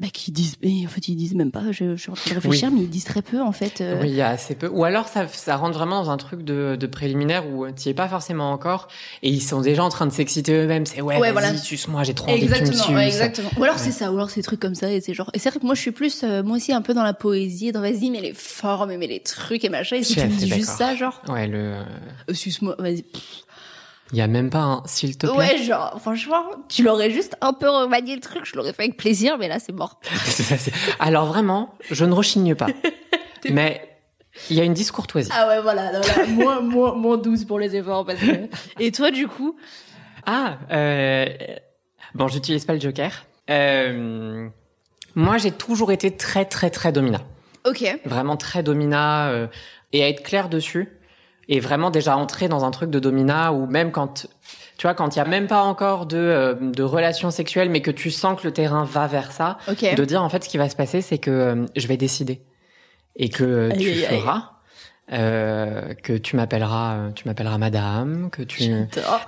bah, 0.00 0.08
qui 0.12 0.32
disent, 0.32 0.56
en 0.64 0.88
fait, 0.88 1.08
ils 1.08 1.16
disent 1.16 1.34
même 1.34 1.50
pas. 1.50 1.70
Je, 1.70 1.96
suis 1.96 2.10
en 2.10 2.14
train 2.14 2.30
de 2.30 2.34
réfléchir, 2.34 2.70
mais 2.70 2.80
ils 2.80 2.90
disent 2.90 3.04
très 3.04 3.22
peu, 3.22 3.40
en 3.40 3.52
fait. 3.52 3.80
Euh. 3.80 4.00
Oui, 4.00 4.08
il 4.08 4.14
y 4.14 4.20
a 4.20 4.28
assez 4.28 4.54
peu. 4.54 4.68
Ou 4.68 4.84
alors, 4.84 5.08
ça, 5.08 5.26
ça 5.28 5.56
rentre 5.56 5.78
vraiment 5.78 6.02
dans 6.02 6.10
un 6.10 6.16
truc 6.16 6.42
de, 6.42 6.76
de 6.78 6.86
préliminaire 6.86 7.46
où 7.48 7.70
tu 7.70 7.88
es 7.88 7.94
pas 7.94 8.08
forcément 8.08 8.52
encore, 8.52 8.88
et 9.22 9.30
ils 9.30 9.42
sont 9.42 9.60
déjà 9.60 9.84
en 9.84 9.88
train 9.88 10.06
de 10.06 10.12
s'exciter 10.12 10.52
eux-mêmes. 10.52 10.86
C'est 10.86 11.00
ouais, 11.00 11.18
vas-y, 11.18 11.32
voilà. 11.32 11.56
suce-moi, 11.56 12.02
j'ai 12.04 12.14
trop 12.14 12.30
envie 12.30 12.42
exactement, 12.42 12.84
que 12.84 12.92
ouais, 12.92 13.06
exactement. 13.06 13.50
Ou 13.58 13.64
alors 13.64 13.78
c'est 13.78 13.92
ça, 13.92 14.10
ou 14.12 14.16
alors 14.16 14.30
c'est 14.30 14.40
des 14.40 14.44
trucs 14.44 14.60
comme 14.60 14.74
ça, 14.74 14.90
et 14.90 15.00
c'est 15.00 15.14
genre. 15.14 15.30
Et 15.34 15.38
c'est 15.38 15.50
vrai 15.50 15.60
que 15.60 15.66
moi, 15.66 15.74
je 15.74 15.80
suis 15.80 15.92
plus, 15.92 16.22
euh, 16.24 16.42
moi 16.42 16.56
aussi, 16.56 16.72
un 16.72 16.82
peu 16.82 16.94
dans 16.94 17.02
la 17.04 17.14
poésie, 17.14 17.72
dans 17.72 17.80
vas-y, 17.80 18.10
mais 18.10 18.20
les 18.20 18.34
formes, 18.34 18.96
mais 18.96 19.06
les 19.06 19.20
trucs 19.20 19.64
et 19.64 19.68
machin. 19.68 19.96
Et 19.96 20.02
si 20.02 20.14
tu 20.14 20.26
me 20.26 20.36
dis 20.36 20.48
juste 20.48 20.70
ça, 20.70 20.94
genre. 20.96 21.20
Ouais, 21.28 21.46
le. 21.46 21.74
Euh, 22.28 22.34
suce-moi, 22.34 22.76
vas-y. 22.78 23.04
Il 24.12 24.18
y 24.18 24.20
a 24.20 24.26
même 24.26 24.50
pas 24.50 24.60
un 24.60 24.82
s'il 24.84 25.16
te 25.16 25.26
plaît. 25.26 25.36
Ouais, 25.36 25.62
genre 25.62 25.98
franchement, 25.98 26.44
tu 26.68 26.82
l'aurais 26.82 27.10
juste 27.10 27.36
un 27.40 27.54
peu 27.54 27.68
remanié 27.68 28.14
le 28.14 28.20
truc, 28.20 28.44
je 28.44 28.54
l'aurais 28.56 28.74
fait 28.74 28.82
avec 28.82 28.96
plaisir, 28.98 29.38
mais 29.38 29.48
là 29.48 29.58
c'est 29.58 29.72
mort. 29.72 30.00
Alors 31.00 31.26
vraiment, 31.26 31.74
je 31.90 32.04
ne 32.04 32.12
rechigne 32.12 32.54
pas. 32.54 32.66
mais 33.50 33.88
il 34.50 34.56
y 34.56 34.60
a 34.60 34.64
une 34.64 34.74
discourtoisie. 34.74 35.30
Ah 35.34 35.48
ouais, 35.48 35.62
voilà, 35.62 36.00
moins, 36.28 36.60
moins, 36.60 36.94
moins 36.94 37.16
douce 37.16 37.44
pour 37.44 37.58
les 37.58 37.74
efforts. 37.74 38.04
Parce 38.04 38.20
que... 38.20 38.48
Et 38.78 38.92
toi, 38.92 39.10
du 39.10 39.28
coup 39.28 39.56
Ah, 40.26 40.58
euh... 40.70 41.26
bon, 42.14 42.28
j'utilise 42.28 42.64
pas 42.64 42.74
le 42.74 42.80
Joker. 42.80 43.24
Euh... 43.50 44.48
Moi, 45.14 45.38
j'ai 45.38 45.52
toujours 45.52 45.92
été 45.92 46.14
très, 46.16 46.44
très, 46.44 46.70
très 46.70 46.92
domina. 46.92 47.20
Ok. 47.66 47.84
Vraiment 48.04 48.36
très 48.36 48.62
domina 48.62 49.28
euh... 49.28 49.46
et 49.92 50.02
à 50.02 50.08
être 50.08 50.22
clair 50.22 50.48
dessus 50.48 50.88
et 51.48 51.60
vraiment 51.60 51.90
déjà 51.90 52.16
entrer 52.16 52.48
dans 52.48 52.64
un 52.64 52.70
truc 52.70 52.90
de 52.90 52.98
domina 52.98 53.52
ou 53.52 53.66
même 53.66 53.90
quand 53.90 54.26
tu 54.78 54.86
vois 54.86 54.94
quand 54.94 55.14
il 55.14 55.18
y 55.18 55.22
a 55.22 55.24
même 55.24 55.46
pas 55.46 55.62
encore 55.62 56.06
de 56.06 56.16
euh, 56.16 56.54
de 56.60 56.82
relations 56.82 57.30
sexuelles 57.30 57.68
mais 57.70 57.82
que 57.82 57.90
tu 57.90 58.10
sens 58.10 58.40
que 58.40 58.46
le 58.46 58.52
terrain 58.52 58.84
va 58.84 59.06
vers 59.06 59.32
ça 59.32 59.58
de 59.96 60.04
dire 60.04 60.22
en 60.22 60.28
fait 60.28 60.44
ce 60.44 60.48
qui 60.48 60.58
va 60.58 60.68
se 60.68 60.76
passer 60.76 61.00
c'est 61.00 61.18
que 61.18 61.30
euh, 61.30 61.66
je 61.76 61.86
vais 61.86 61.96
décider. 61.96 62.42
Et 63.16 63.28
que 63.28 63.70
tu 63.76 63.94
feras 63.94 64.50
Euh, 65.12 65.92
que 66.02 66.14
tu 66.16 66.36
m'appelleras 66.36 66.94
euh, 66.94 67.10
tu 67.10 67.26
m'appelleras 67.28 67.58
madame 67.58 68.30
que 68.30 68.42
tu 68.42 68.72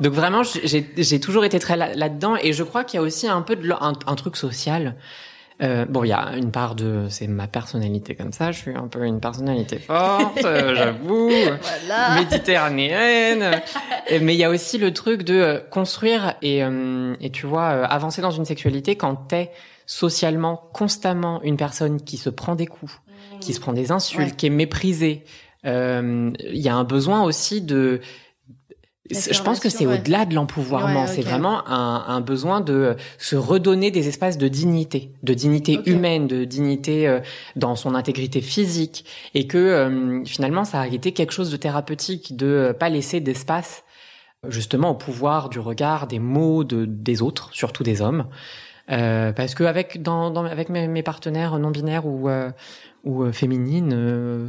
donc 0.00 0.12
vraiment 0.14 0.42
j'ai 0.44 0.88
j'ai 0.96 1.20
toujours 1.20 1.44
été 1.44 1.58
très 1.58 1.76
là, 1.76 2.08
dedans 2.08 2.36
et 2.40 2.52
je 2.54 2.62
crois 2.62 2.84
qu'il 2.84 2.98
y 2.98 3.02
a 3.02 3.04
aussi 3.04 3.28
un 3.28 3.42
peu 3.42 3.54
de 3.56 3.70
un, 3.72 3.92
un 4.06 4.14
truc 4.14 4.36
social 4.36 4.94
euh, 5.62 5.84
bon, 5.88 6.02
il 6.02 6.08
y 6.08 6.12
a 6.12 6.32
une 6.36 6.50
part 6.50 6.74
de, 6.74 7.06
c'est 7.08 7.28
ma 7.28 7.46
personnalité 7.46 8.14
comme 8.16 8.32
ça. 8.32 8.50
Je 8.50 8.58
suis 8.58 8.74
un 8.74 8.88
peu 8.88 9.04
une 9.04 9.20
personnalité 9.20 9.78
forte, 9.78 10.44
euh, 10.44 10.74
j'avoue, 10.76 11.30
voilà. 11.30 12.16
méditerranéenne. 12.16 13.62
Mais 14.20 14.34
il 14.34 14.38
y 14.38 14.44
a 14.44 14.50
aussi 14.50 14.78
le 14.78 14.92
truc 14.92 15.22
de 15.22 15.34
euh, 15.34 15.60
construire 15.60 16.34
et, 16.42 16.64
euh, 16.64 17.14
et 17.20 17.30
tu 17.30 17.46
vois, 17.46 17.68
avancer 17.68 18.20
dans 18.20 18.32
une 18.32 18.44
sexualité 18.44 18.96
quand 18.96 19.14
t'es 19.14 19.52
socialement 19.86 20.70
constamment 20.72 21.40
une 21.42 21.56
personne 21.56 22.00
qui 22.00 22.16
se 22.16 22.30
prend 22.30 22.56
des 22.56 22.66
coups, 22.66 23.00
qui 23.40 23.52
se 23.52 23.60
prend 23.60 23.72
des 23.72 23.92
insultes, 23.92 24.36
qui 24.36 24.46
est 24.46 24.50
méprisée. 24.50 25.24
Il 25.64 26.32
y 26.52 26.68
a 26.68 26.74
un 26.74 26.84
besoin 26.84 27.22
aussi 27.22 27.62
de 27.62 28.00
je 29.10 29.42
pense 29.42 29.60
que 29.60 29.68
c'est 29.68 29.86
au-delà 29.86 30.24
de 30.24 30.34
l'empouvoirment. 30.34 31.06
C'est 31.06 31.22
vraiment 31.22 31.68
un, 31.68 32.04
un, 32.08 32.20
besoin 32.20 32.60
de 32.60 32.96
se 33.18 33.36
redonner 33.36 33.90
des 33.90 34.08
espaces 34.08 34.38
de 34.38 34.48
dignité, 34.48 35.10
de 35.22 35.34
dignité 35.34 35.78
humaine, 35.86 36.26
de 36.26 36.44
dignité 36.44 37.06
euh, 37.06 37.20
dans 37.54 37.76
son 37.76 37.94
intégrité 37.94 38.40
physique, 38.40 39.04
et 39.34 39.46
que 39.46 39.58
euh, 39.58 40.24
finalement 40.24 40.64
ça 40.64 40.80
a 40.80 40.86
été 40.86 41.12
quelque 41.12 41.32
chose 41.32 41.50
de 41.50 41.56
thérapeutique, 41.56 42.34
de 42.36 42.46
euh, 42.46 42.72
pas 42.72 42.88
laisser 42.88 43.20
d'espace 43.20 43.84
justement 44.48 44.90
au 44.90 44.94
pouvoir 44.94 45.48
du 45.48 45.58
regard, 45.58 46.06
des 46.06 46.18
mots 46.18 46.64
de, 46.64 46.84
des 46.84 47.22
autres, 47.22 47.50
surtout 47.52 47.82
des 47.82 48.02
hommes. 48.02 48.26
parce 48.88 49.54
que 49.54 49.64
avec 49.64 50.02
dans, 50.02 50.30
dans 50.30 50.44
avec 50.44 50.68
mes, 50.68 50.86
mes, 50.86 51.02
partenaires 51.02 51.58
non 51.58 51.70
binaires 51.70 52.04
ou 52.04 52.28
ou 53.04 53.30
féminines 53.32 53.92
euh, 53.94 54.48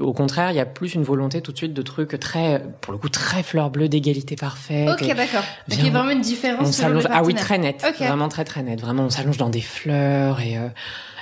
au 0.00 0.12
contraire, 0.12 0.52
il 0.52 0.56
y 0.56 0.60
a 0.60 0.66
plus 0.66 0.94
une 0.94 1.02
volonté 1.02 1.40
tout 1.42 1.52
de 1.52 1.56
suite 1.56 1.74
de 1.74 1.82
trucs 1.82 2.18
très, 2.18 2.62
pour 2.80 2.92
le 2.92 2.98
coup, 2.98 3.08
très 3.08 3.42
fleur 3.42 3.70
bleue 3.70 3.88
d'égalité 3.88 4.36
parfaite. 4.36 4.88
Ok, 4.88 5.06
d'accord. 5.14 5.42
Il 5.68 5.84
y 5.84 5.88
a 5.88 5.90
vraiment 5.90 6.10
une 6.10 6.20
différence. 6.20 6.68
On 6.68 6.72
s'allonge. 6.72 7.06
Ah 7.10 7.22
oui, 7.22 7.34
très 7.34 7.58
net. 7.58 7.84
Vraiment 7.98 8.28
très 8.28 8.44
très 8.44 8.62
net. 8.62 8.80
Vraiment, 8.80 9.04
on 9.04 9.10
s'allonge 9.10 9.36
dans 9.36 9.50
des 9.50 9.60
fleurs 9.60 10.40
et 10.40 10.56
euh, 10.56 10.68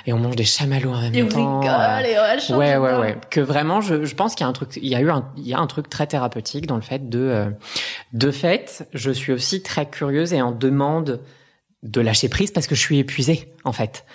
et 0.05 0.13
on 0.13 0.19
mange 0.19 0.35
des 0.35 0.45
chamallows 0.45 0.93
en 0.93 1.01
même 1.01 1.15
et 1.15 1.27
temps. 1.27 1.57
On 1.57 1.59
rigole 1.59 2.05
et 2.05 2.15
on 2.51 2.57
ouais, 2.57 2.77
ouais, 2.77 2.95
ouais. 2.97 3.17
Que 3.31 3.41
vraiment, 3.41 3.81
je, 3.81 4.05
je 4.05 4.15
pense 4.15 4.35
qu'il 4.35 4.43
y 4.43 4.47
a 4.47 4.49
un 4.49 4.53
truc, 4.53 4.77
il 4.77 4.87
y 4.87 4.95
a 4.95 5.01
eu 5.01 5.09
un, 5.09 5.27
il 5.35 5.47
y 5.47 5.53
a 5.53 5.59
un 5.59 5.67
truc 5.67 5.89
très 5.89 6.05
thérapeutique 6.05 6.67
dans 6.67 6.75
le 6.75 6.81
fait 6.81 7.09
de, 7.09 7.19
euh, 7.19 7.49
de 8.13 8.29
fait, 8.29 8.87
je 8.93 9.09
suis 9.09 9.33
aussi 9.33 9.63
très 9.63 9.89
curieuse 9.89 10.31
et 10.33 10.41
en 10.41 10.51
demande 10.51 11.21
de 11.81 12.01
lâcher 12.01 12.29
prise 12.29 12.51
parce 12.51 12.67
que 12.67 12.75
je 12.75 12.81
suis 12.81 12.99
épuisée, 12.99 13.53
en 13.63 13.71
fait. 13.71 14.05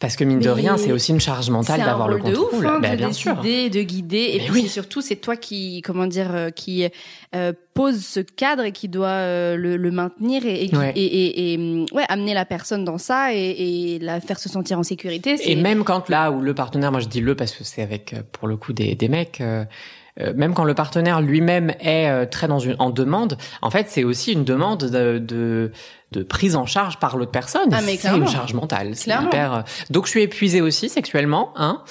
Parce 0.00 0.16
que 0.16 0.24
mine 0.24 0.40
de 0.40 0.48
rien, 0.48 0.78
c'est 0.78 0.92
aussi 0.92 1.12
une 1.12 1.20
charge 1.20 1.50
mentale 1.50 1.80
d'avoir 1.80 2.08
le 2.08 2.16
contrôle. 2.16 2.34
Un 2.34 2.72
rôle 2.72 2.80
de 2.80 2.86
ouf, 2.86 2.90
hein, 2.90 2.96
de 2.96 3.04
décider, 3.04 3.68
de 3.68 3.82
guider. 3.82 4.30
Et 4.32 4.40
puis 4.50 4.66
surtout, 4.66 5.02
c'est 5.02 5.16
toi 5.16 5.36
qui, 5.36 5.82
comment 5.82 6.06
dire, 6.06 6.34
euh, 6.34 6.48
qui 6.48 6.88
euh, 7.34 7.52
pose 7.74 8.02
ce 8.02 8.20
cadre 8.20 8.64
et 8.64 8.72
qui 8.72 8.88
doit 8.88 9.08
euh, 9.08 9.56
le, 9.56 9.76
le, 9.76 9.90
maintenir 9.90 10.46
et, 10.46 10.64
et, 10.64 10.74
ouais. 10.74 10.92
et, 10.96 11.52
et, 11.52 11.58
mm, 11.58 11.86
ouais, 11.92 12.04
amener 12.08 12.32
la 12.32 12.46
personne 12.46 12.82
dans 12.82 12.96
ça 12.96 13.34
et, 13.34 13.98
la 14.00 14.22
faire 14.22 14.38
se 14.38 14.48
sentir 14.48 14.78
en 14.78 14.82
sécurité. 14.82 15.36
Et 15.44 15.54
même 15.54 15.84
quand 15.84 16.08
là 16.08 16.30
où 16.30 16.40
le 16.40 16.54
partenaire, 16.54 16.90
moi 16.90 17.00
je 17.00 17.08
dis 17.08 17.20
le 17.20 17.34
parce 17.34 17.52
que 17.52 17.62
c'est 17.62 17.82
avec 17.82 18.14
pour 18.32 18.48
le 18.48 18.56
coup 18.56 18.72
des, 18.72 18.94
des 18.94 19.08
mecs. 19.08 19.42
Même 20.18 20.54
quand 20.54 20.64
le 20.64 20.74
partenaire 20.74 21.20
lui-même 21.20 21.70
est 21.80 22.26
très 22.26 22.48
dans 22.48 22.58
une 22.58 22.76
en 22.78 22.90
demande, 22.90 23.38
en 23.62 23.70
fait, 23.70 23.86
c'est 23.88 24.04
aussi 24.04 24.32
une 24.32 24.44
demande 24.44 24.84
de, 24.84 25.18
de 25.18 25.72
de 26.12 26.22
prise 26.22 26.56
en 26.56 26.66
charge 26.66 26.98
par 26.98 27.16
l'autre 27.16 27.30
personne. 27.30 27.68
Ah, 27.72 27.80
c'est 27.80 28.08
une 28.08 28.28
charge 28.28 28.54
mentale. 28.54 28.94
Hyper. 29.06 29.54
Euh, 29.54 29.60
donc 29.90 30.06
je 30.06 30.10
suis 30.10 30.22
épuisée 30.22 30.60
aussi 30.60 30.88
sexuellement, 30.88 31.52
hein. 31.56 31.82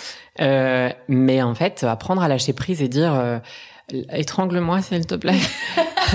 Euh, 0.41 0.89
mais 1.07 1.41
en 1.41 1.55
fait, 1.55 1.83
apprendre 1.83 2.21
à 2.21 2.27
lâcher 2.27 2.53
prise 2.53 2.81
et 2.81 2.87
dire 2.87 3.13
euh, 3.13 3.39
étrangle-moi 4.13 4.81
s'il 4.81 5.05
te 5.05 5.15
plaît. 5.15 5.39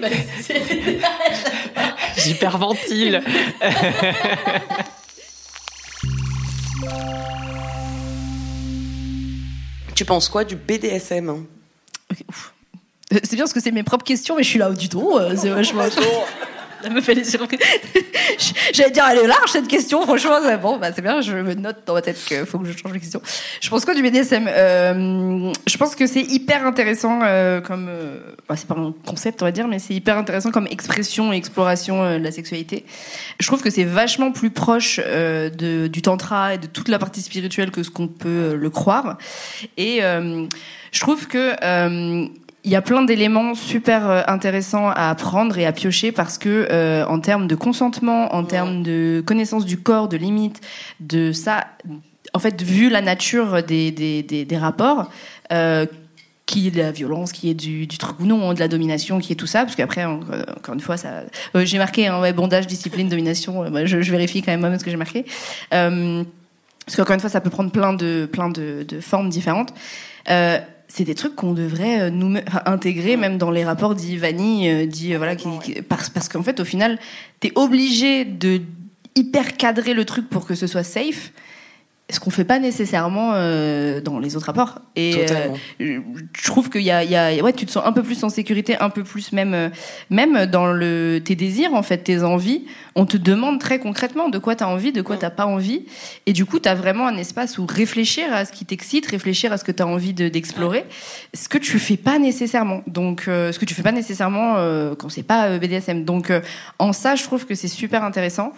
bah, 0.00 0.08
J'hyperventile. 2.16 3.22
tu 9.94 10.04
penses 10.04 10.28
quoi 10.28 10.44
du 10.44 10.56
BDSM 10.56 11.28
hein? 11.28 11.44
C'est 13.10 13.34
bien 13.34 13.44
parce 13.44 13.52
que 13.52 13.60
c'est 13.60 13.72
mes 13.72 13.82
propres 13.82 14.04
questions, 14.04 14.36
mais 14.36 14.42
je 14.42 14.48
suis 14.48 14.58
là 14.58 14.70
du 14.70 14.88
tout. 14.88 15.18
c'est 15.36 15.50
vachement. 15.50 15.82
Ça 16.82 16.90
me 16.90 17.00
fait 17.00 17.14
des 17.14 17.22
J'allais 18.72 18.90
dire, 18.90 19.04
elle 19.10 19.18
est 19.18 19.26
large 19.26 19.50
cette 19.50 19.68
question, 19.68 20.02
franchement. 20.02 20.38
Bon, 20.60 20.78
bah, 20.78 20.88
c'est 20.94 21.02
bien, 21.02 21.20
je 21.20 21.34
me 21.34 21.54
note 21.54 21.78
dans 21.86 21.94
ma 21.94 22.02
tête 22.02 22.18
qu'il 22.24 22.44
faut 22.44 22.58
que 22.58 22.66
je 22.66 22.76
change 22.76 22.92
de 22.92 22.98
question. 22.98 23.22
Je 23.60 23.68
pense 23.68 23.84
quoi 23.84 23.94
du 23.94 24.02
BDSM 24.02 24.48
euh, 24.48 25.52
Je 25.66 25.76
pense 25.76 25.94
que 25.94 26.06
c'est 26.06 26.22
hyper 26.22 26.66
intéressant 26.66 27.20
euh, 27.22 27.60
comme. 27.60 27.86
Euh, 27.88 28.20
bah, 28.48 28.56
c'est 28.56 28.66
pas 28.66 28.74
un 28.74 28.94
concept, 29.06 29.42
on 29.42 29.44
va 29.44 29.52
dire, 29.52 29.68
mais 29.68 29.78
c'est 29.78 29.94
hyper 29.94 30.18
intéressant 30.18 30.50
comme 30.50 30.66
expression 30.66 31.32
et 31.32 31.36
exploration 31.36 32.02
euh, 32.02 32.18
de 32.18 32.24
la 32.24 32.32
sexualité. 32.32 32.84
Je 33.38 33.46
trouve 33.46 33.62
que 33.62 33.70
c'est 33.70 33.84
vachement 33.84 34.32
plus 34.32 34.50
proche 34.50 34.98
du 34.98 36.02
tantra 36.02 36.54
et 36.54 36.58
de 36.58 36.66
toute 36.66 36.88
la 36.88 36.98
partie 36.98 37.22
spirituelle 37.22 37.70
que 37.70 37.82
ce 37.82 37.90
qu'on 37.90 38.08
peut 38.08 38.54
le 38.54 38.70
croire. 38.70 39.18
Et 39.76 40.00
je 40.00 41.00
trouve 41.00 41.26
que 41.28 41.54
il 42.64 42.70
y 42.70 42.76
a 42.76 42.82
plein 42.82 43.02
d'éléments 43.02 43.54
super 43.54 44.08
euh, 44.08 44.22
intéressants 44.26 44.88
à 44.88 45.10
apprendre 45.10 45.58
et 45.58 45.66
à 45.66 45.72
piocher 45.72 46.12
parce 46.12 46.38
que 46.38 46.68
euh, 46.70 47.04
en 47.06 47.18
termes 47.18 47.46
de 47.46 47.54
consentement, 47.54 48.34
en 48.34 48.44
termes 48.44 48.82
de 48.82 49.22
connaissance 49.26 49.64
du 49.64 49.78
corps, 49.78 50.08
de 50.08 50.16
limites, 50.16 50.60
de 51.00 51.32
ça, 51.32 51.66
en 52.34 52.38
fait, 52.38 52.62
vu 52.62 52.88
la 52.88 53.00
nature 53.00 53.62
des, 53.62 53.90
des, 53.90 54.22
des, 54.22 54.44
des 54.44 54.56
rapports, 54.56 55.10
euh, 55.52 55.86
qui 56.46 56.68
est 56.68 56.70
de 56.70 56.78
la 56.78 56.92
violence, 56.92 57.32
qui 57.32 57.50
est 57.50 57.54
du, 57.54 57.86
du 57.86 57.98
truc 57.98 58.20
ou 58.20 58.26
non, 58.26 58.52
de 58.52 58.60
la 58.60 58.68
domination, 58.68 59.18
qui 59.18 59.32
est 59.32 59.36
tout 59.36 59.46
ça, 59.46 59.60
parce 59.60 59.74
qu'après, 59.74 60.04
encore 60.04 60.74
une 60.74 60.80
fois, 60.80 60.96
ça, 60.96 61.22
euh, 61.54 61.64
j'ai 61.64 61.78
marqué 61.78 62.08
hein, 62.08 62.32
bondage, 62.32 62.66
discipline, 62.66 63.08
domination. 63.08 63.64
je, 63.86 64.02
je, 64.02 64.10
vérifie 64.10 64.42
quand 64.42 64.52
même 64.52 64.60
moi 64.60 64.78
ce 64.78 64.84
que 64.84 64.90
j'ai 64.90 64.96
marqué, 64.96 65.24
parce 65.70 66.96
qu'encore 66.96 67.14
une 67.14 67.20
fois, 67.20 67.30
ça 67.30 67.40
peut 67.40 67.50
prendre 67.50 67.70
plein 67.70 67.92
de 67.92 68.28
plein 68.30 68.48
de, 68.48 68.84
de 68.86 69.00
formes 69.00 69.30
différentes. 69.30 69.72
Euh, 70.30 70.58
c'est 70.94 71.04
des 71.04 71.14
trucs 71.14 71.34
qu'on 71.34 71.54
devrait 71.54 72.02
euh, 72.02 72.10
nous 72.10 72.38
intégrer 72.66 73.16
même 73.16 73.38
dans 73.38 73.50
les 73.50 73.64
rapports 73.64 73.94
d'Ivani, 73.94 74.68
euh, 74.68 74.86
dit 74.86 75.14
euh, 75.14 75.16
voilà, 75.16 75.36
qui, 75.36 75.48
parce, 75.88 76.10
parce 76.10 76.28
qu'en 76.28 76.42
fait 76.42 76.60
au 76.60 76.66
final 76.66 76.98
t'es 77.40 77.50
obligé 77.54 78.26
de 78.26 78.60
hyper 79.14 79.56
cadrer 79.56 79.94
le 79.94 80.04
truc 80.04 80.28
pour 80.28 80.46
que 80.46 80.54
ce 80.54 80.66
soit 80.66 80.82
safe. 80.82 81.32
ce 82.10 82.20
qu'on 82.20 82.30
fait 82.30 82.44
pas 82.44 82.58
nécessairement 82.58 83.32
euh, 83.34 84.00
dans 84.02 84.18
les 84.18 84.36
autres 84.36 84.46
rapports. 84.46 84.80
Et 84.96 85.24
euh, 85.30 85.48
je 85.80 86.44
trouve 86.44 86.68
qu'il 86.68 86.82
y 86.82 86.90
a, 86.90 87.04
il 87.04 87.10
y 87.10 87.16
a, 87.16 87.42
ouais, 87.42 87.52
tu 87.54 87.64
te 87.64 87.70
sens 87.70 87.84
un 87.86 87.92
peu 87.92 88.02
plus 88.02 88.22
en 88.22 88.28
sécurité, 88.28 88.76
un 88.78 88.90
peu 88.90 89.02
plus 89.02 89.32
même, 89.32 89.70
même 90.10 90.46
dans 90.46 90.66
le, 90.66 91.20
tes 91.24 91.36
désirs, 91.36 91.72
en 91.74 91.82
fait, 91.82 91.98
tes 91.98 92.22
envies. 92.22 92.66
On 92.94 93.06
te 93.06 93.16
demande 93.16 93.60
très 93.60 93.78
concrètement 93.78 94.28
de 94.28 94.38
quoi 94.38 94.54
tu 94.54 94.64
as 94.64 94.68
envie, 94.68 94.92
de 94.92 95.02
quoi 95.02 95.16
tu 95.16 95.22
n'as 95.22 95.30
pas 95.30 95.46
envie. 95.46 95.86
Et 96.26 96.32
du 96.32 96.44
coup, 96.44 96.60
tu 96.60 96.68
as 96.68 96.74
vraiment 96.74 97.06
un 97.06 97.16
espace 97.16 97.58
où 97.58 97.66
réfléchir 97.66 98.32
à 98.32 98.44
ce 98.44 98.52
qui 98.52 98.64
t'excite, 98.64 99.06
réfléchir 99.06 99.52
à 99.52 99.58
ce 99.58 99.64
que 99.64 99.72
tu 99.72 99.82
as 99.82 99.86
envie 99.86 100.12
d'explorer, 100.12 100.84
ce 101.34 101.48
que 101.48 101.58
tu 101.58 101.78
fais 101.78 101.96
pas 101.96 102.18
nécessairement. 102.18 102.82
Donc, 102.86 103.22
ce 103.26 103.58
que 103.58 103.64
tu 103.64 103.74
fais 103.74 103.82
pas 103.82 103.92
nécessairement 103.92 104.54
quand 104.98 105.08
c'est 105.08 105.22
pas 105.22 105.58
BDSM. 105.58 106.04
Donc, 106.04 106.32
en 106.78 106.92
ça, 106.92 107.14
je 107.16 107.24
trouve 107.24 107.46
que 107.46 107.54
c'est 107.54 107.68
super 107.68 108.04
intéressant. 108.04 108.52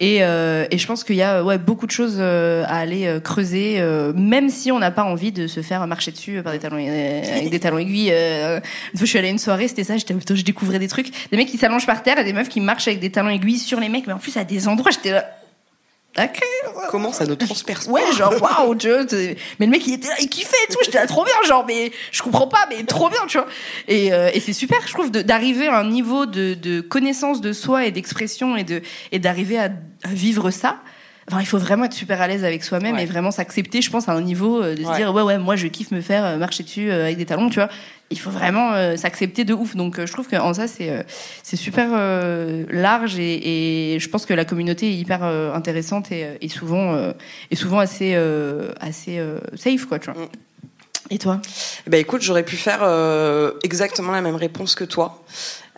Et, 0.00 0.16
et 0.16 0.78
je 0.78 0.86
pense 0.86 1.04
qu'il 1.04 1.16
y 1.16 1.22
a 1.22 1.42
ouais, 1.42 1.58
beaucoup 1.58 1.86
de 1.86 1.92
choses 1.92 2.20
à 2.20 2.76
aller 2.76 3.06
euh, 3.06 3.20
creuser, 3.20 3.76
euh, 3.78 4.12
même 4.14 4.48
si 4.48 4.70
on 4.70 4.78
n'a 4.78 4.90
pas 4.90 5.02
envie 5.02 5.32
de 5.32 5.46
se 5.46 5.60
faire 5.60 5.86
marcher 5.86 6.12
dessus 6.12 6.42
par 6.42 6.52
des 6.52 6.58
talons 6.58 6.76
avec 6.76 7.50
des 7.50 7.60
talons 7.60 7.78
aiguilles. 7.78 8.12
Euh, 8.12 8.60
je 8.94 9.04
suis 9.04 9.18
allée 9.18 9.28
à 9.28 9.30
une 9.30 9.38
soirée, 9.38 9.68
c'était 9.68 9.84
ça. 9.84 9.96
J'étais, 9.96 10.14
je 10.34 10.44
découvrais 10.44 10.78
des 10.78 10.88
trucs, 10.88 11.10
des 11.30 11.36
mecs 11.36 11.48
qui 11.48 11.58
s'allongent 11.58 11.86
par 11.86 12.02
terre 12.02 12.18
et 12.18 12.24
des 12.24 12.32
meufs 12.32 12.48
qui 12.48 12.60
marchent 12.60 12.88
avec 12.88 13.00
des 13.00 13.10
talons 13.10 13.30
aiguilles 13.30 13.58
sur 13.58 13.75
les 13.80 13.88
mecs, 13.88 14.06
mais 14.06 14.12
en 14.12 14.18
plus 14.18 14.36
à 14.36 14.44
des 14.44 14.68
endroits, 14.68 14.90
j'étais 14.90 15.12
là. 15.12 15.24
Comment 16.88 17.12
ça 17.12 17.26
ne 17.26 17.34
transperce 17.34 17.88
Ouais, 17.88 18.00
genre 18.12 18.32
waouh, 18.40 18.74
mais 19.58 19.66
le 19.66 19.66
mec 19.66 19.86
il 19.86 19.94
était 19.94 20.08
là, 20.08 20.14
il 20.18 20.30
kiffait 20.30 20.56
et 20.66 20.72
tout, 20.72 20.78
j'étais 20.82 20.96
là 20.96 21.06
trop 21.06 21.24
bien, 21.24 21.34
genre 21.46 21.66
mais 21.66 21.92
je 22.10 22.22
comprends 22.22 22.46
pas, 22.46 22.66
mais 22.70 22.82
trop 22.84 23.10
bien, 23.10 23.20
tu 23.28 23.36
vois. 23.36 23.46
Et, 23.86 24.06
et 24.06 24.40
c'est 24.40 24.54
super, 24.54 24.78
je 24.86 24.94
trouve, 24.94 25.10
d'arriver 25.10 25.66
à 25.66 25.78
un 25.78 25.90
niveau 25.90 26.24
de, 26.24 26.54
de, 26.54 26.80
connaissance 26.80 27.42
de 27.42 27.52
soi 27.52 27.84
et 27.84 27.90
d'expression 27.90 28.56
et 28.56 28.64
de 28.64 28.80
et 29.12 29.18
d'arriver 29.18 29.58
à, 29.58 29.64
à, 30.04 30.08
vivre 30.08 30.50
ça 30.50 30.78
il 31.40 31.46
faut 31.46 31.58
vraiment 31.58 31.84
être 31.84 31.92
super 31.92 32.20
à 32.20 32.28
l'aise 32.28 32.44
avec 32.44 32.62
soi-même 32.62 32.98
et 32.98 33.04
vraiment 33.04 33.30
s'accepter, 33.30 33.82
je 33.82 33.90
pense, 33.90 34.08
à 34.08 34.12
un 34.12 34.20
niveau 34.20 34.62
euh, 34.62 34.74
de 34.74 34.84
se 34.84 34.94
dire 34.94 35.12
ouais 35.12 35.22
ouais 35.22 35.38
moi 35.38 35.56
je 35.56 35.66
kiffe 35.66 35.90
me 35.90 36.00
faire 36.00 36.24
euh, 36.24 36.36
marcher 36.36 36.62
dessus 36.62 36.90
euh, 36.90 37.04
avec 37.04 37.16
des 37.16 37.26
talons, 37.26 37.48
tu 37.48 37.56
vois. 37.56 37.68
Il 38.10 38.20
faut 38.20 38.30
vraiment 38.30 38.96
s'accepter 38.96 39.44
de 39.44 39.52
ouf. 39.52 39.74
Donc 39.74 39.98
je 39.98 40.12
trouve 40.12 40.28
qu'en 40.28 40.54
ça 40.54 40.68
c'est 40.68 41.04
c'est 41.42 41.56
super 41.56 41.88
large 42.70 43.18
et, 43.18 43.94
et, 43.94 43.98
je 43.98 44.08
pense 44.08 44.26
que 44.26 44.32
la 44.34 44.44
communauté 44.44 44.86
est 44.86 44.94
hyper 44.94 45.24
intéressante 45.24 46.12
et, 46.12 46.38
et 46.40 46.48
souvent 46.48 46.96
et 47.50 47.56
souvent 47.56 47.80
assez 47.80 48.14
assez 48.78 49.20
safe 49.56 49.86
quoi, 49.86 49.98
tu 49.98 50.12
vois. 50.12 50.22
Mm. 50.22 50.28
Et 51.10 51.18
toi? 51.18 51.40
Eh 51.86 51.90
Ben 51.90 52.00
écoute, 52.00 52.22
j'aurais 52.22 52.44
pu 52.44 52.54
faire 52.54 52.84
exactement 53.64 54.12
la 54.12 54.20
même 54.20 54.36
réponse 54.36 54.76
que 54.76 54.84
toi. 54.84 55.24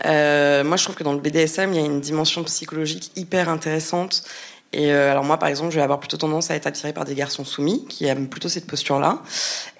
Euh, 0.05 0.65
moi, 0.65 0.77
je 0.77 0.85
trouve 0.85 0.97
que 0.97 1.05
dans 1.05 1.13
le 1.13 1.21
BDSM, 1.21 1.73
il 1.73 1.81
y 1.81 1.83
a 1.83 1.87
une 1.87 2.01
dimension 2.01 2.45
psychologique 2.45 3.11
hyper 3.17 3.49
intéressante 3.49 4.25
et 4.73 4.93
euh, 4.93 5.11
alors 5.11 5.25
moi, 5.25 5.39
par 5.39 5.49
exemple, 5.49 5.71
je 5.71 5.77
vais 5.77 5.83
avoir 5.83 5.99
plutôt 5.99 6.19
tendance 6.19 6.51
à 6.51 6.55
être 6.55 6.67
attirée 6.67 6.93
par 6.93 7.05
des 7.05 7.15
garçons 7.15 7.45
soumis 7.45 7.87
qui 7.89 8.05
aiment 8.05 8.29
plutôt 8.29 8.49
cette 8.49 8.67
posture-là. 8.67 9.23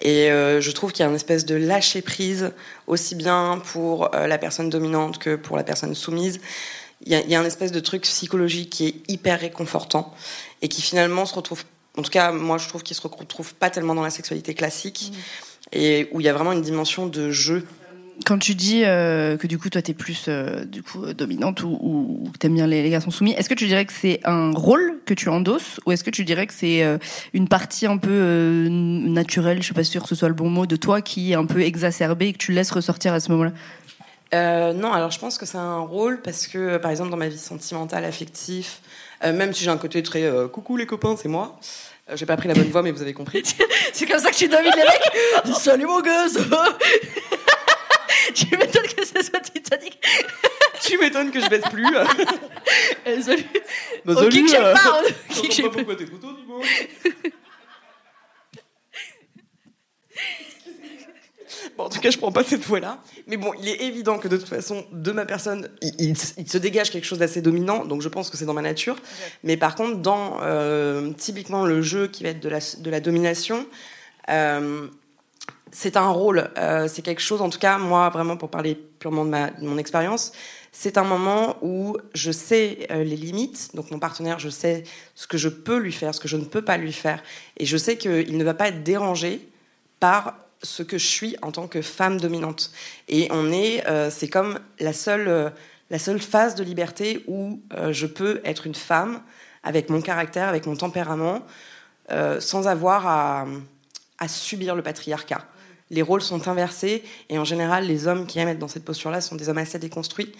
Et 0.01 0.31
euh, 0.31 0.61
je 0.61 0.71
trouve 0.71 0.91
qu'il 0.91 1.03
y 1.03 1.07
a 1.07 1.09
une 1.09 1.15
espèce 1.15 1.45
de 1.45 1.55
lâcher 1.55 2.01
prise 2.01 2.51
aussi 2.87 3.15
bien 3.15 3.61
pour 3.71 4.13
euh, 4.15 4.25
la 4.25 4.37
personne 4.37 4.69
dominante 4.69 5.19
que 5.19 5.35
pour 5.35 5.57
la 5.57 5.63
personne 5.63 5.93
soumise. 5.93 6.39
Il 7.05 7.11
y, 7.11 7.15
a, 7.15 7.21
il 7.21 7.29
y 7.29 7.35
a 7.35 7.39
un 7.39 7.45
espèce 7.45 7.71
de 7.71 7.79
truc 7.79 8.01
psychologique 8.01 8.71
qui 8.71 8.87
est 8.87 8.95
hyper 9.07 9.39
réconfortant 9.39 10.13
et 10.61 10.67
qui 10.67 10.81
finalement 10.81 11.25
se 11.25 11.33
retrouve, 11.33 11.63
en 11.97 12.01
tout 12.01 12.11
cas 12.11 12.33
moi 12.33 12.57
je 12.57 12.67
trouve 12.67 12.83
qu'il 12.83 12.95
se 12.95 13.01
retrouve 13.01 13.53
pas 13.53 13.69
tellement 13.69 13.95
dans 13.95 14.03
la 14.03 14.09
sexualité 14.09 14.53
classique. 14.53 15.11
Mmh. 15.13 15.17
Et 15.71 16.09
où 16.11 16.19
il 16.19 16.25
y 16.25 16.29
a 16.29 16.33
vraiment 16.33 16.51
une 16.51 16.63
dimension 16.63 17.05
de 17.05 17.29
jeu 17.29 17.67
quand 18.25 18.39
tu 18.39 18.55
dis 18.55 18.83
euh, 18.85 19.37
que 19.37 19.47
du 19.47 19.57
coup 19.57 19.69
toi 19.69 19.81
t'es 19.81 19.93
plus 19.93 20.25
euh, 20.27 20.65
du 20.65 20.83
coup 20.83 21.13
dominante 21.13 21.63
ou, 21.63 21.77
ou 21.81 22.29
que 22.33 22.37
t'aimes 22.37 22.55
bien 22.55 22.67
les, 22.67 22.89
garçons 22.89 23.11
soumis, 23.11 23.31
est-ce 23.31 23.49
que 23.49 23.53
tu 23.53 23.67
dirais 23.67 23.85
que 23.85 23.93
c'est 23.93 24.19
un 24.25 24.51
rôle 24.51 24.99
que 25.05 25.13
tu 25.13 25.29
endosses 25.29 25.79
ou 25.85 25.91
est-ce 25.91 26.03
que 26.03 26.09
tu 26.09 26.25
dirais 26.25 26.47
que 26.47 26.53
c'est 26.53 26.83
euh, 26.83 26.97
une 27.33 27.47
partie 27.47 27.85
un 27.85 27.97
peu 27.97 28.67
naturelle, 28.69 29.61
je 29.61 29.67
sais 29.67 29.73
pas 29.73 29.83
sûr 29.83 30.03
que 30.03 30.09
ce 30.09 30.15
soit 30.15 30.27
le 30.27 30.33
bon 30.33 30.49
mot, 30.49 30.65
de 30.65 30.75
toi 30.75 31.01
qui 31.01 31.31
est 31.31 31.35
un 31.35 31.45
peu 31.45 31.61
exacerbée 31.61 32.27
et 32.27 32.33
que 32.33 32.37
tu 32.37 32.51
laisses 32.51 32.71
ressortir 32.71 33.13
à 33.13 33.19
ce 33.19 33.31
moment-là? 33.31 33.51
Non, 34.73 34.93
alors 34.93 35.09
je 35.11 35.19
pense 35.19 35.37
que 35.37 35.45
c'est 35.45 35.57
un 35.57 35.79
rôle 35.79 36.21
parce 36.21 36.47
que 36.47 36.77
par 36.77 36.91
exemple 36.91 37.09
dans 37.09 37.17
ma 37.17 37.27
vie 37.27 37.37
sentimentale, 37.37 38.05
affective, 38.05 38.69
même 39.23 39.53
si 39.53 39.63
j'ai 39.63 39.71
un 39.71 39.77
côté 39.77 40.03
très 40.03 40.29
coucou 40.51 40.77
les 40.77 40.85
copains, 40.85 41.15
c'est 41.17 41.29
moi. 41.29 41.59
J'ai 42.15 42.25
pas 42.25 42.37
pris 42.37 42.47
la 42.47 42.55
bonne 42.55 42.69
voix, 42.69 42.81
mais 42.81 42.91
vous 42.91 43.01
avez 43.01 43.13
compris. 43.13 43.43
c'est 43.93 44.05
comme 44.05 44.19
ça 44.19 44.31
que 44.31 44.35
tu 44.35 44.47
domines 44.47 44.71
les 44.75 44.83
mecs. 44.83 45.55
Salut 45.57 45.85
mon 45.85 46.01
gosse. 46.01 46.37
tu 48.47 48.57
m'étonnes 48.57 48.87
que 48.87 49.05
ce 49.05 49.23
soit 49.23 49.39
Titanic. 49.41 49.99
tu 50.81 50.97
m'étonnes 50.97 51.31
que 51.31 51.39
je 51.39 51.49
baisse 51.49 51.63
plus. 51.71 51.85
euh, 51.95 53.21
salut. 53.21 53.45
Bah, 54.05 54.13
Au 54.13 54.29
kick, 54.29 54.47
j'aime 54.49 54.73
pas. 54.73 55.01
Au 55.01 55.41
kick, 55.41 55.61
pas 55.63 55.69
pourquoi 55.69 55.95
tes 55.95 56.05
dis-moi. 56.05 56.61
Bon, 61.77 61.85
en 61.85 61.89
tout 61.89 61.99
cas, 61.99 62.11
je 62.11 62.17
prends 62.17 62.31
pas 62.31 62.43
cette 62.43 62.63
voie-là. 62.63 63.01
Mais 63.27 63.37
bon, 63.37 63.53
il 63.59 63.67
est 63.67 63.81
évident 63.81 64.17
que 64.19 64.27
de 64.27 64.37
toute 64.37 64.47
façon, 64.47 64.85
de 64.91 65.11
ma 65.11 65.25
personne, 65.25 65.69
il, 65.81 65.93
il, 65.99 66.17
il 66.37 66.49
se 66.49 66.57
dégage 66.57 66.91
quelque 66.91 67.05
chose 67.05 67.19
d'assez 67.19 67.41
dominant. 67.41 67.85
Donc, 67.85 68.01
je 68.01 68.09
pense 68.09 68.29
que 68.29 68.37
c'est 68.37 68.45
dans 68.45 68.53
ma 68.53 68.61
nature. 68.61 68.97
Mais 69.43 69.57
par 69.57 69.75
contre, 69.75 69.97
dans 69.97 70.39
euh, 70.41 71.11
typiquement 71.17 71.65
le 71.65 71.81
jeu 71.81 72.07
qui 72.07 72.23
va 72.23 72.29
être 72.29 72.39
de 72.39 72.49
la, 72.49 72.59
de 72.59 72.89
la 72.89 72.99
domination, 72.99 73.65
euh, 74.29 74.87
c'est 75.71 75.97
un 75.97 76.09
rôle, 76.09 76.49
euh, 76.57 76.87
c'est 76.87 77.01
quelque 77.01 77.21
chose, 77.21 77.41
en 77.41 77.49
tout 77.49 77.59
cas, 77.59 77.77
moi, 77.77 78.09
vraiment, 78.09 78.37
pour 78.37 78.49
parler 78.49 78.75
purement 78.75 79.25
de, 79.25 79.29
ma, 79.29 79.51
mon 79.61 79.77
expérience, 79.77 80.31
c'est 80.71 80.97
un 80.97 81.03
moment 81.03 81.57
où 81.61 81.97
je 82.13 82.31
sais 82.31 82.87
euh, 82.91 83.03
les 83.03 83.15
limites, 83.15 83.75
donc 83.75 83.91
mon 83.91 83.99
partenaire, 83.99 84.39
je 84.39 84.49
sais 84.49 84.83
ce 85.15 85.27
que 85.27 85.37
je 85.37 85.49
peux 85.49 85.77
lui 85.77 85.91
faire, 85.91 86.13
ce 86.13 86.19
que 86.19 86.27
je 86.27 86.37
ne 86.37 86.45
peux 86.45 86.61
pas 86.61 86.77
lui 86.77 86.93
faire, 86.93 87.23
et 87.57 87.65
je 87.65 87.77
sais 87.77 87.97
qu'il 87.97 88.37
ne 88.37 88.43
va 88.43 88.53
pas 88.53 88.69
être 88.69 88.83
dérangé 88.83 89.47
par 89.99 90.35
ce 90.61 90.83
que 90.83 90.97
je 90.97 91.05
suis 91.05 91.35
en 91.41 91.51
tant 91.51 91.67
que 91.67 91.81
femme 91.81 92.19
dominante. 92.19 92.71
Et 93.07 93.27
on 93.31 93.51
est, 93.51 93.87
euh, 93.87 94.09
c'est 94.09 94.27
comme 94.27 94.59
la 94.79 94.93
seule, 94.93 95.53
la 95.89 95.99
seule 95.99 96.19
phase 96.19 96.55
de 96.55 96.63
liberté 96.63 97.23
où 97.27 97.61
je 97.91 98.05
peux 98.05 98.41
être 98.43 98.67
une 98.67 98.75
femme 98.75 99.21
avec 99.63 99.89
mon 99.89 100.01
caractère, 100.01 100.49
avec 100.49 100.65
mon 100.65 100.75
tempérament, 100.75 101.45
sans 102.39 102.67
avoir 102.67 103.07
à, 103.07 103.45
à 104.17 104.27
subir 104.27 104.75
le 104.75 104.83
patriarcat 104.83 105.45
les 105.89 106.01
rôles 106.01 106.21
sont 106.21 106.47
inversés 106.47 107.03
et 107.29 107.37
en 107.39 107.43
général, 107.43 107.85
les 107.85 108.07
hommes 108.07 108.27
qui 108.27 108.39
aiment 108.39 108.49
être 108.49 108.59
dans 108.59 108.67
cette 108.67 108.85
posture-là 108.85 109.21
sont 109.21 109.35
des 109.35 109.49
hommes 109.49 109.57
assez 109.57 109.79
déconstruits. 109.79 110.31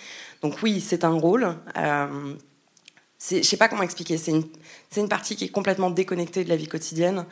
Donc 0.42 0.62
oui, 0.62 0.80
c'est 0.80 1.04
un 1.04 1.14
rôle. 1.14 1.56
Euh, 1.78 2.36
je 3.20 3.42
sais 3.42 3.58
pas 3.58 3.68
comment 3.68 3.84
expliquer. 3.84 4.18
C'est 4.18 4.32
une, 4.32 5.10
partie 5.10 5.36
qui 5.36 5.46
est 5.46 5.50
complètement 5.50 5.90
déconnectée 5.90 6.44
de 6.44 6.50
la 6.50 6.56
vie 6.56 6.68
quotidienne 6.68 7.26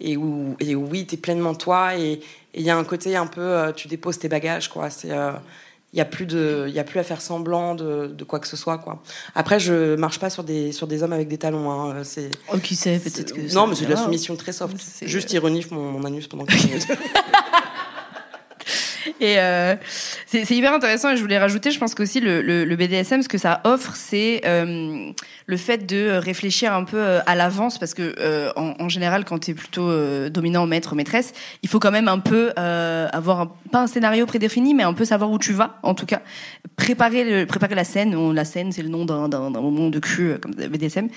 et 0.00 0.16
où, 0.16 0.56
oui, 0.60 1.06
tu 1.06 1.14
es 1.14 1.18
pleinement 1.18 1.54
toi 1.54 1.96
et 1.96 2.20
il 2.54 2.62
y 2.62 2.70
a 2.70 2.76
un 2.76 2.84
côté 2.84 3.16
un 3.16 3.26
peu, 3.26 3.40
euh, 3.40 3.72
tu 3.72 3.88
déposes 3.88 4.18
tes 4.18 4.28
bagages, 4.28 4.68
quoi. 4.68 4.88
Euh, 5.04 5.32
il 5.94 5.98
y 5.98 6.00
a 6.00 6.04
plus 6.04 6.26
de 6.26 6.66
il 6.66 6.74
y 6.74 6.80
a 6.80 6.84
plus 6.84 6.98
à 6.98 7.04
faire 7.04 7.20
semblant 7.20 7.76
de, 7.76 8.08
de, 8.08 8.24
quoi 8.24 8.40
que 8.40 8.48
ce 8.48 8.56
soit 8.56 8.78
quoi. 8.78 9.00
Après 9.36 9.60
je 9.60 9.94
marche 9.94 10.18
pas 10.18 10.28
sur 10.28 10.42
des 10.42 10.72
sur 10.72 10.88
des 10.88 11.04
hommes 11.04 11.12
avec 11.12 11.28
des 11.28 11.38
talons 11.38 11.70
hein. 11.70 12.02
c'est 12.02 12.30
oh 12.52 12.58
qui 12.58 12.74
sait 12.74 12.98
peut-être 12.98 13.32
que 13.32 13.54
non 13.54 13.68
mais 13.68 13.76
c'est 13.76 13.84
de 13.84 13.90
la 13.90 13.96
soumission 13.96 14.34
très 14.34 14.52
soft. 14.52 14.76
Juste 15.02 15.32
ironie 15.32 15.64
mon, 15.70 15.92
mon 15.92 16.04
anus 16.04 16.26
pendant 16.26 16.44
15 16.46 16.64
minutes 16.66 16.88
Et 19.20 19.38
euh, 19.38 19.76
c'est 20.26 20.50
hyper 20.50 20.72
intéressant 20.72 21.10
et 21.10 21.16
je 21.16 21.22
voulais 21.22 21.38
rajouter, 21.38 21.70
je 21.70 21.78
pense 21.78 21.94
qu'aussi 21.94 22.20
le, 22.20 22.42
le, 22.42 22.64
le, 22.64 22.76
BDSM, 22.76 23.22
ce 23.22 23.28
que 23.28 23.38
ça 23.38 23.60
offre, 23.64 23.94
c'est 23.94 24.42
euh, 24.46 25.10
le 25.46 25.56
fait 25.56 25.86
de 25.86 26.10
réfléchir 26.12 26.72
un 26.72 26.84
peu 26.84 26.98
euh, 26.98 27.20
à 27.26 27.34
l'avance 27.34 27.78
parce 27.78 27.94
que 27.94 28.14
euh, 28.18 28.50
en, 28.56 28.74
en, 28.78 28.88
général, 28.88 29.24
quand 29.24 29.38
tu 29.38 29.50
es 29.50 29.54
plutôt 29.54 29.88
euh, 29.88 30.30
dominant, 30.30 30.66
maître, 30.66 30.94
maîtresse, 30.94 31.32
il 31.62 31.68
faut 31.68 31.78
quand 31.78 31.90
même 31.90 32.08
un 32.08 32.18
peu 32.18 32.52
euh, 32.58 33.08
avoir 33.12 33.40
un, 33.40 33.52
pas 33.70 33.82
un 33.82 33.86
scénario 33.86 34.26
prédéfini, 34.26 34.74
mais 34.74 34.82
un 34.82 34.94
peu 34.94 35.04
savoir 35.04 35.30
où 35.30 35.38
tu 35.38 35.52
vas, 35.52 35.78
en 35.82 35.94
tout 35.94 36.06
cas. 36.06 36.22
Préparer, 36.76 37.24
le, 37.24 37.46
préparer 37.46 37.74
la 37.74 37.84
scène, 37.84 38.32
la 38.32 38.44
scène 38.44 38.72
c'est 38.72 38.82
le 38.82 38.88
nom 38.88 39.04
d'un 39.04 39.28
moment 39.28 39.90
de 39.90 39.98
cul 39.98 40.34
comme 40.40 40.52
BDSM. 40.52 41.08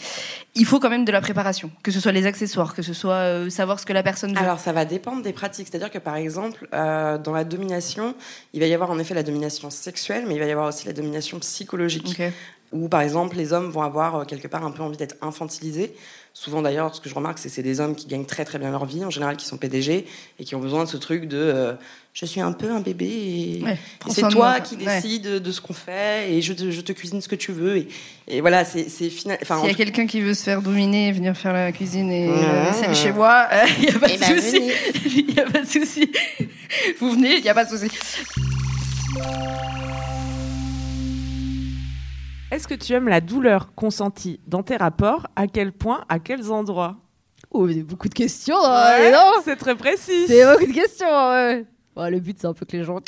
Il 0.55 0.65
faut 0.65 0.79
quand 0.79 0.89
même 0.89 1.05
de 1.05 1.11
la 1.11 1.21
préparation, 1.21 1.71
que 1.83 1.91
ce 1.91 1.99
soit 1.99 2.11
les 2.11 2.25
accessoires, 2.25 2.75
que 2.75 2.81
ce 2.81 2.93
soit 2.93 3.49
savoir 3.49 3.79
ce 3.79 3.85
que 3.85 3.93
la 3.93 4.03
personne 4.03 4.33
veut. 4.33 4.41
Alors 4.41 4.59
ça 4.59 4.71
va 4.71 4.85
dépendre 4.85 5.23
des 5.23 5.33
pratiques, 5.33 5.67
c'est-à-dire 5.69 5.91
que 5.91 5.97
par 5.97 6.15
exemple, 6.15 6.67
dans 6.71 7.33
la 7.33 7.43
domination 7.77 8.15
il 8.53 8.59
va 8.59 8.67
y 8.67 8.73
avoir 8.73 8.89
en 8.91 8.99
effet 8.99 9.13
la 9.13 9.23
domination 9.23 9.69
sexuelle, 9.69 10.25
mais 10.27 10.35
il 10.35 10.39
va 10.39 10.45
y 10.45 10.51
avoir 10.51 10.67
aussi 10.67 10.85
la 10.87 10.93
domination 10.93 11.39
psychologique. 11.39 12.09
Okay. 12.11 12.31
Où, 12.73 12.89
par 12.89 12.99
exemple, 12.99 13.37
les 13.37 13.53
hommes 13.53 13.69
vont 13.69 13.81
avoir 13.81 14.15
euh, 14.15 14.25
quelque 14.25 14.49
part 14.49 14.65
un 14.65 14.71
peu 14.71 14.83
envie 14.83 14.97
d'être 14.97 15.15
infantilisés. 15.21 15.95
Souvent, 16.33 16.61
d'ailleurs, 16.61 16.93
ce 16.93 16.99
que 16.99 17.07
je 17.07 17.15
remarque, 17.15 17.39
c'est 17.39 17.47
que 17.47 17.55
c'est 17.55 17.63
des 17.63 17.79
hommes 17.79 17.95
qui 17.95 18.07
gagnent 18.07 18.25
très 18.25 18.43
très 18.43 18.59
bien 18.59 18.71
leur 18.71 18.85
vie, 18.85 19.05
en 19.05 19.09
général, 19.09 19.37
qui 19.37 19.45
sont 19.45 19.57
PDG, 19.57 20.05
et 20.37 20.43
qui 20.43 20.53
ont 20.53 20.59
besoin 20.59 20.83
de 20.83 20.89
ce 20.89 20.97
truc 20.97 21.29
de 21.29 21.37
euh, 21.37 21.73
je 22.11 22.25
suis 22.25 22.41
un 22.41 22.51
peu 22.51 22.69
un 22.71 22.81
bébé, 22.81 23.05
et, 23.05 23.63
ouais, 23.63 23.77
et 24.07 24.11
c'est 24.11 24.27
toi 24.29 24.59
qui 24.59 24.75
ouais. 24.75 25.01
décides 25.01 25.27
de 25.27 25.51
ce 25.51 25.61
qu'on 25.61 25.73
fait, 25.73 26.33
et 26.33 26.41
je 26.41 26.51
te, 26.51 26.69
je 26.71 26.81
te, 26.81 26.91
cuisine 26.91 27.21
ce 27.21 27.27
que 27.27 27.35
tu 27.35 27.53
veux. 27.53 27.77
Et, 27.77 27.87
et 28.27 28.41
voilà, 28.41 28.65
c'est 28.65 28.87
final. 29.09 29.37
S'il 29.41 29.67
y 29.67 29.69
a 29.69 29.73
quelqu'un 29.73 30.07
qui 30.07 30.19
veut 30.19 30.33
se 30.33 30.43
faire 30.43 30.61
dominer, 30.61 31.11
venir 31.11 31.37
faire 31.37 31.53
la 31.53 31.71
cuisine 31.71 32.11
et 32.11 32.27
mmh. 32.27 32.73
celle 32.73 32.95
chez 32.95 33.11
moi, 33.13 33.47
il 33.79 33.85
euh, 33.85 33.89
n'y 33.91 33.95
a 33.95 33.99
pas 33.99 34.07
de 34.07 34.17
ben, 34.17 34.41
souci. 34.41 34.71
Il 35.05 35.25
n'y 35.33 35.39
a 35.39 35.45
pas 35.45 35.61
de 35.61 35.67
souci. 35.67 36.11
Vous 36.99 37.11
venez, 37.11 37.37
il 37.37 37.43
n'y 37.43 37.49
a 37.49 37.53
pas 37.53 37.65
de 37.65 37.69
souci. 37.69 37.87
Est-ce 42.51 42.67
que 42.67 42.75
tu 42.75 42.93
aimes 42.93 43.07
la 43.07 43.21
douleur 43.21 43.73
consentie 43.75 44.39
dans 44.47 44.63
tes 44.63 44.77
rapports? 44.77 45.27
À 45.35 45.47
quel 45.47 45.71
point 45.71 46.05
À 46.09 46.19
quels 46.19 46.51
endroits? 46.51 46.97
Oh, 47.51 47.67
beaucoup 47.83 48.09
de 48.09 48.13
questions. 48.13 48.57
Hein, 48.63 49.41
c'est 49.43 49.57
très 49.57 49.75
précis. 49.75 50.27
C'est 50.27 50.45
beaucoup 50.45 50.71
de 50.71 50.75
questions. 50.75 51.07
Ouais. 51.07 51.65
le 52.09 52.19
but, 52.19 52.37
c'est 52.39 52.47
un 52.47 52.53
peu 52.53 52.65
que 52.65 52.77
les 52.77 52.83
gens 52.83 52.99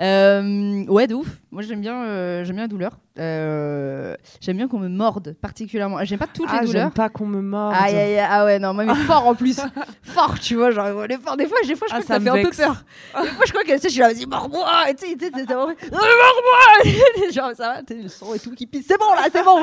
euh, 0.00 0.84
ouais, 0.86 1.06
de 1.06 1.14
ouf. 1.14 1.28
Moi, 1.50 1.62
j'aime 1.62 1.80
bien, 1.80 2.04
euh, 2.04 2.44
j'aime 2.44 2.56
bien 2.56 2.64
la 2.64 2.68
douleur. 2.68 2.98
Euh, 3.18 4.14
j'aime 4.40 4.58
bien 4.58 4.68
qu'on 4.68 4.78
me 4.78 4.88
morde 4.88 5.34
particulièrement. 5.40 6.04
J'aime 6.04 6.18
pas 6.18 6.26
toutes 6.26 6.48
ah, 6.50 6.60
les 6.60 6.66
douleurs. 6.66 6.84
J'aime 6.84 6.92
pas 6.92 7.08
qu'on 7.08 7.26
me 7.26 7.40
morde. 7.40 7.74
ah 7.74 8.44
ouais, 8.44 8.58
non, 8.58 8.74
moi, 8.74 8.84
mais 8.84 8.94
fort 8.94 9.26
en 9.26 9.34
plus. 9.34 9.58
fort, 10.02 10.38
tu 10.38 10.56
vois. 10.56 10.70
Genre, 10.70 11.08
Des 11.08 11.16
fois, 11.16 11.36
des 11.36 11.46
fois, 11.46 11.58
je 11.64 11.72
crois 11.72 11.88
ah, 11.90 12.00
que 12.00 12.06
ça, 12.06 12.20
fait 12.20 12.28
un 12.28 12.42
peu 12.42 12.50
peur. 12.50 12.84
Des 13.22 13.28
fois, 13.28 13.44
je 13.46 13.52
crois 13.52 13.64
que 13.64 13.72
tu 13.72 13.78
sais, 13.78 13.88
je 13.88 13.92
suis 13.92 14.00
là, 14.00 14.12
vas-y, 14.12 14.26
mords-moi. 14.26 14.68
Tu 14.98 15.08
sais, 15.08 15.16
tu 15.16 15.24
sais, 15.24 15.46
mords-moi. 15.54 17.30
genre, 17.32 17.52
ça 17.56 17.80
va, 17.88 17.94
le 17.94 18.08
sang 18.08 18.34
et 18.34 18.38
tout 18.38 18.54
qui 18.54 18.66
pisse. 18.66 18.86
C'est 18.86 18.98
bon, 18.98 19.14
là, 19.14 19.28
c'est 19.32 19.44
bon. 19.44 19.62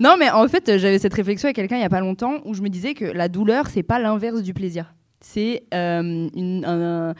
non, 0.00 0.16
mais 0.18 0.30
en 0.30 0.46
fait, 0.48 0.76
j'avais 0.78 0.98
cette 0.98 1.14
réflexion 1.14 1.46
avec 1.46 1.56
quelqu'un 1.56 1.76
il 1.76 1.82
y 1.82 1.84
a 1.84 1.90
pas 1.90 2.00
longtemps 2.00 2.40
où 2.44 2.52
je 2.52 2.60
me 2.60 2.68
disais 2.68 2.92
que 2.92 3.06
la 3.06 3.28
douleur, 3.28 3.68
c'est 3.68 3.82
pas 3.82 3.98
l'inverse 3.98 4.42
du 4.42 4.52
plaisir. 4.52 4.92
C'est 5.22 5.64
une, 5.72 6.64
un, 6.66 7.10
un 7.10 7.14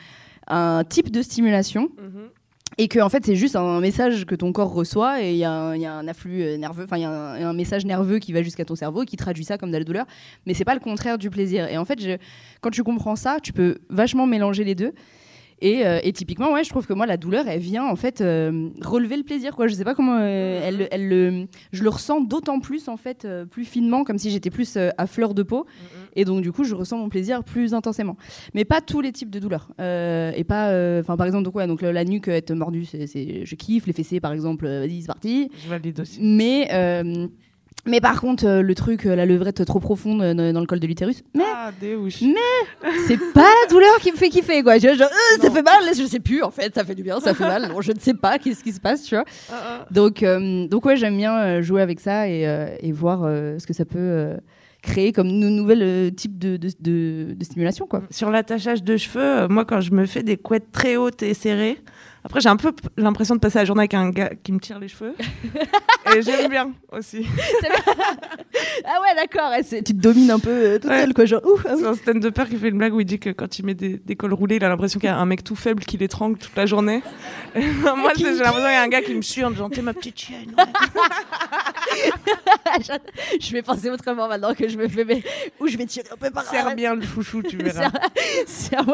type 0.88 1.10
de 1.10 1.22
stimulation. 1.22 1.90
Mhm. 1.98 2.28
Et 2.78 2.88
que 2.88 3.00
en 3.00 3.08
fait 3.08 3.26
c'est 3.26 3.36
juste 3.36 3.56
un 3.56 3.80
message 3.80 4.24
que 4.24 4.34
ton 4.34 4.52
corps 4.52 4.72
reçoit 4.72 5.22
et 5.22 5.32
il 5.32 5.38
y, 5.38 5.44
a 5.44 5.52
un 5.52 6.08
afflux 6.08 6.42
euh, 6.42 6.56
nerveux, 6.56 6.84
enfin 6.84 6.96
il 6.96 7.02
y 7.02 7.04
a 7.04 7.10
un, 7.10 7.52
message 7.52 7.84
nerveux 7.84 8.20
qui 8.20 8.32
va 8.32 8.42
jusqu'à 8.42 8.64
ton 8.64 8.76
cerveau 8.76 9.02
et 9.02 9.06
qui 9.06 9.16
traduit 9.16 9.44
ça 9.44 9.58
comme 9.58 9.70
de 9.70 9.76
la 9.76 9.84
douleur, 9.84 10.06
mais 10.46 10.54
c'est 10.54 10.64
pas 10.64 10.74
le 10.74 10.80
contraire 10.80 11.18
du 11.18 11.30
plaisir. 11.30 11.66
Et 11.68 11.76
en 11.76 11.84
fait, 11.84 11.98
quand 12.60 12.70
tu 12.70 12.82
comprends 12.82 13.16
ça, 13.16 13.38
tu 13.42 13.52
peux 13.52 13.78
vachement 13.90 14.26
mélanger 14.26 14.64
les 14.64 14.74
deux. 14.74 14.92
Euh, 15.62 16.00
et, 16.02 16.12
typiquement, 16.12 16.52
ouais, 16.52 16.64
je 16.64 16.70
trouve 16.70 16.86
que 16.86 16.92
moi, 16.92 17.06
la 17.06 17.16
douleur, 17.16 17.46
elle 17.48 17.60
vient 17.60 17.84
en 17.84 17.96
fait 17.96 18.20
euh, 18.20 18.70
relever 18.80 19.16
le 19.16 19.22
plaisir. 19.22 19.54
Quoi. 19.54 19.68
Je 19.68 19.74
sais 19.74 19.84
pas 19.84 19.94
comment 19.94 20.18
euh, 20.18 20.60
elle, 20.62 20.88
elle, 20.90 21.48
je 21.72 21.82
le 21.82 21.88
ressens 21.88 22.22
d'autant 22.22 22.60
plus 22.60 22.88
en 22.88 22.96
fait, 22.96 23.26
plus 23.50 23.64
finement, 23.64 24.04
comme 24.04 24.18
si 24.18 24.30
j'étais 24.30 24.50
plus 24.50 24.76
à 24.76 25.06
fleur 25.06 25.34
de 25.34 25.42
peau. 25.42 25.66
Et 26.16 26.24
donc, 26.24 26.42
du 26.42 26.52
coup, 26.52 26.64
je 26.64 26.74
ressens 26.74 26.98
mon 26.98 27.08
plaisir 27.08 27.44
plus 27.44 27.74
intensément. 27.74 28.16
Mais 28.54 28.64
pas 28.64 28.80
tous 28.80 29.00
les 29.00 29.12
types 29.12 29.30
de 29.30 29.38
douleurs. 29.38 29.68
et 29.78 30.44
pas, 30.44 30.98
enfin, 31.00 31.16
par 31.16 31.26
exemple, 31.26 31.44
donc, 31.44 31.54
ouais, 31.54 31.66
donc 31.66 31.82
la 31.82 32.04
nuque 32.04 32.28
être 32.28 32.52
mordue, 32.52 32.84
c'est, 32.84 33.44
je 33.44 33.54
kiffe. 33.54 33.86
Les 33.86 33.92
fessées, 33.92 34.20
par 34.20 34.32
exemple, 34.32 34.66
vas-y, 34.66 35.02
c'est 35.02 35.06
parti. 35.06 35.50
Je 35.64 35.68
valide 35.68 36.00
aussi. 36.00 36.18
Mais 36.20 36.68
mais 37.86 38.00
par 38.00 38.20
contre, 38.20 38.46
euh, 38.46 38.62
le 38.62 38.74
truc, 38.74 39.06
euh, 39.06 39.16
la 39.16 39.26
levrette 39.26 39.64
trop 39.64 39.80
profonde 39.80 40.22
euh, 40.22 40.52
dans 40.52 40.60
le 40.60 40.66
col 40.66 40.80
de 40.80 40.86
l'utérus, 40.86 41.22
mais, 41.34 41.44
ah, 41.46 41.70
mais 41.80 42.90
c'est 43.06 43.18
pas 43.32 43.40
la 43.40 43.70
douleur 43.70 43.98
qui 44.00 44.12
me 44.12 44.16
fait 44.16 44.28
kiffer, 44.28 44.62
quoi. 44.62 44.78
ça 44.78 44.96
fait 45.50 45.62
mal, 45.62 45.82
je 45.96 46.06
sais 46.06 46.20
plus, 46.20 46.42
en 46.42 46.50
fait, 46.50 46.74
ça 46.74 46.84
fait 46.84 46.94
du 46.94 47.02
bien, 47.02 47.20
ça 47.20 47.34
fait 47.34 47.44
mal. 47.44 47.70
Je 47.80 47.92
ne 47.92 47.98
sais 47.98 48.14
pas 48.14 48.38
qu'est-ce 48.38 48.62
qui 48.62 48.72
se 48.72 48.80
passe, 48.80 49.02
tu 49.04 49.14
vois. 49.14 49.24
Ah, 49.50 49.54
ah. 49.64 49.86
Donc, 49.90 50.22
donc 50.68 50.84
ouais, 50.84 50.96
j'aime 50.96 51.16
bien 51.16 51.60
jouer 51.62 51.80
avec 51.80 51.98
ça 52.00 52.28
et, 52.28 52.42
et 52.80 52.92
voir 52.92 53.20
ce 53.22 53.66
que 53.66 53.72
ça 53.72 53.84
peut 53.84 54.36
créer 54.82 55.12
comme 55.12 55.28
nouvel 55.28 56.12
type 56.14 56.38
de, 56.38 56.56
de, 56.56 56.68
de, 56.80 57.44
stimulation, 57.44 57.86
quoi. 57.86 58.02
Sur 58.10 58.30
l'attachage 58.30 58.82
de 58.82 58.96
cheveux, 58.96 59.48
moi, 59.48 59.64
quand 59.64 59.80
je 59.80 59.92
me 59.92 60.04
fais 60.06 60.22
des 60.22 60.36
couettes 60.36 60.70
très 60.72 60.96
hautes 60.96 61.22
et 61.22 61.34
serrées, 61.34 61.78
après, 62.22 62.40
j'ai 62.40 62.48
un 62.50 62.56
peu 62.56 62.72
l'impression 62.98 63.34
de 63.34 63.40
passer 63.40 63.58
la 63.58 63.64
journée 63.64 63.80
avec 63.80 63.94
un 63.94 64.10
gars 64.10 64.30
qui 64.42 64.52
me 64.52 64.60
tire 64.60 64.78
les 64.78 64.88
cheveux. 64.88 65.14
et 66.14 66.22
j'aime 66.22 66.50
bien 66.50 66.72
aussi. 66.92 67.26
ah 68.84 69.00
ouais, 69.00 69.14
d'accord. 69.16 69.50
Tu 69.68 69.82
te 69.82 69.92
domines 69.92 70.30
un 70.30 70.38
peu 70.38 70.50
euh, 70.50 70.78
toute 70.78 70.90
seule, 70.90 71.14
quoi. 71.14 71.24
Genre, 71.24 71.40
ah 71.66 71.76
C'est 71.78 71.86
un 71.86 71.94
stand 71.94 72.20
de 72.20 72.28
peur 72.28 72.46
qui 72.48 72.56
fait 72.56 72.68
une 72.68 72.76
blague 72.76 72.92
où 72.92 73.00
il 73.00 73.06
dit 73.06 73.18
que 73.18 73.30
quand 73.30 73.58
il 73.58 73.64
met 73.64 73.74
des, 73.74 73.96
des 73.96 74.16
cols 74.16 74.34
roulés, 74.34 74.56
il 74.56 74.64
a 74.64 74.68
l'impression 74.68 75.00
qu'il 75.00 75.08
y 75.08 75.12
a 75.12 75.16
un 75.16 75.24
mec 75.24 75.42
tout 75.42 75.56
faible 75.56 75.82
qui 75.84 75.96
l'étrangle 75.96 76.36
toute 76.36 76.54
la 76.56 76.66
journée. 76.66 77.02
moi, 77.54 78.12
j'ai 78.16 78.24
l'impression 78.24 78.52
qu'il 78.52 78.62
y 78.62 78.66
a 78.66 78.82
un 78.82 78.88
gars 78.88 79.02
qui 79.02 79.14
me 79.14 79.22
suit 79.22 79.44
en 79.44 79.50
disant 79.50 79.70
T'es 79.70 79.80
ma 79.80 79.94
petite 79.94 80.18
chienne. 80.18 80.54
je 83.40 83.52
vais 83.52 83.62
penser 83.62 83.88
autrement 83.88 84.28
maintenant 84.28 84.52
que 84.54 84.68
je 84.68 84.76
me 84.76 84.88
fais. 84.88 85.04
Mais... 85.04 85.22
Où 85.58 85.68
je 85.68 85.78
vais 85.78 85.86
tirer 85.86 86.08
un 86.12 86.16
peu 86.16 86.30
par 86.30 86.44
Serre 86.44 86.74
bien 86.76 86.94
le 86.94 87.02
chouchou, 87.02 87.42
tu 87.42 87.56
verras. 87.56 87.90
Serre... 88.46 88.84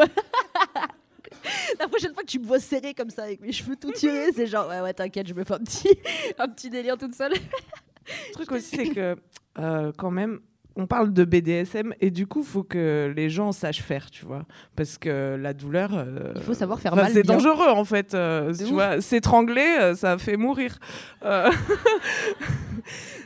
La 1.79 1.87
prochaine 1.87 2.13
fois 2.13 2.23
que 2.23 2.27
tu 2.27 2.39
me 2.39 2.45
vois 2.45 2.59
serrer 2.59 2.93
comme 2.93 3.09
ça 3.09 3.23
avec 3.23 3.41
mes 3.41 3.51
cheveux 3.51 3.75
tout 3.75 3.91
tirés, 3.91 4.31
c'est 4.35 4.47
genre 4.47 4.67
ouais 4.67 4.81
ouais 4.81 4.93
t'inquiète, 4.93 5.27
je 5.27 5.33
me 5.33 5.43
fais 5.43 5.53
un 5.53 5.59
petit, 5.59 5.89
un 6.37 6.47
petit 6.47 6.69
délire 6.69 6.97
toute 6.97 7.15
seule. 7.15 7.33
Le 7.33 8.33
truc 8.33 8.51
aussi 8.51 8.75
c'est 8.75 8.89
que 8.89 9.15
euh, 9.59 9.91
quand 9.97 10.11
même 10.11 10.39
on 10.79 10.85
parle 10.85 11.11
de 11.11 11.25
BDSM 11.25 11.95
et 11.99 12.11
du 12.11 12.27
coup, 12.27 12.41
il 12.41 12.45
faut 12.45 12.61
que 12.61 13.11
les 13.15 13.31
gens 13.31 13.51
sachent 13.51 13.81
faire, 13.81 14.11
tu 14.11 14.27
vois. 14.27 14.43
Parce 14.75 14.99
que 14.99 15.35
la 15.35 15.55
douleur. 15.55 15.89
Euh, 15.95 16.33
il 16.35 16.41
faut 16.43 16.53
savoir 16.53 16.79
faire 16.79 16.95
mal. 16.95 17.11
C'est 17.11 17.23
dangereux, 17.23 17.69
en 17.69 17.83
fait. 17.83 18.13
Euh, 18.13 18.53
tu 18.53 18.65
vois, 18.65 19.01
s'étrangler, 19.01 19.93
ça 19.95 20.19
fait 20.19 20.37
mourir. 20.37 20.77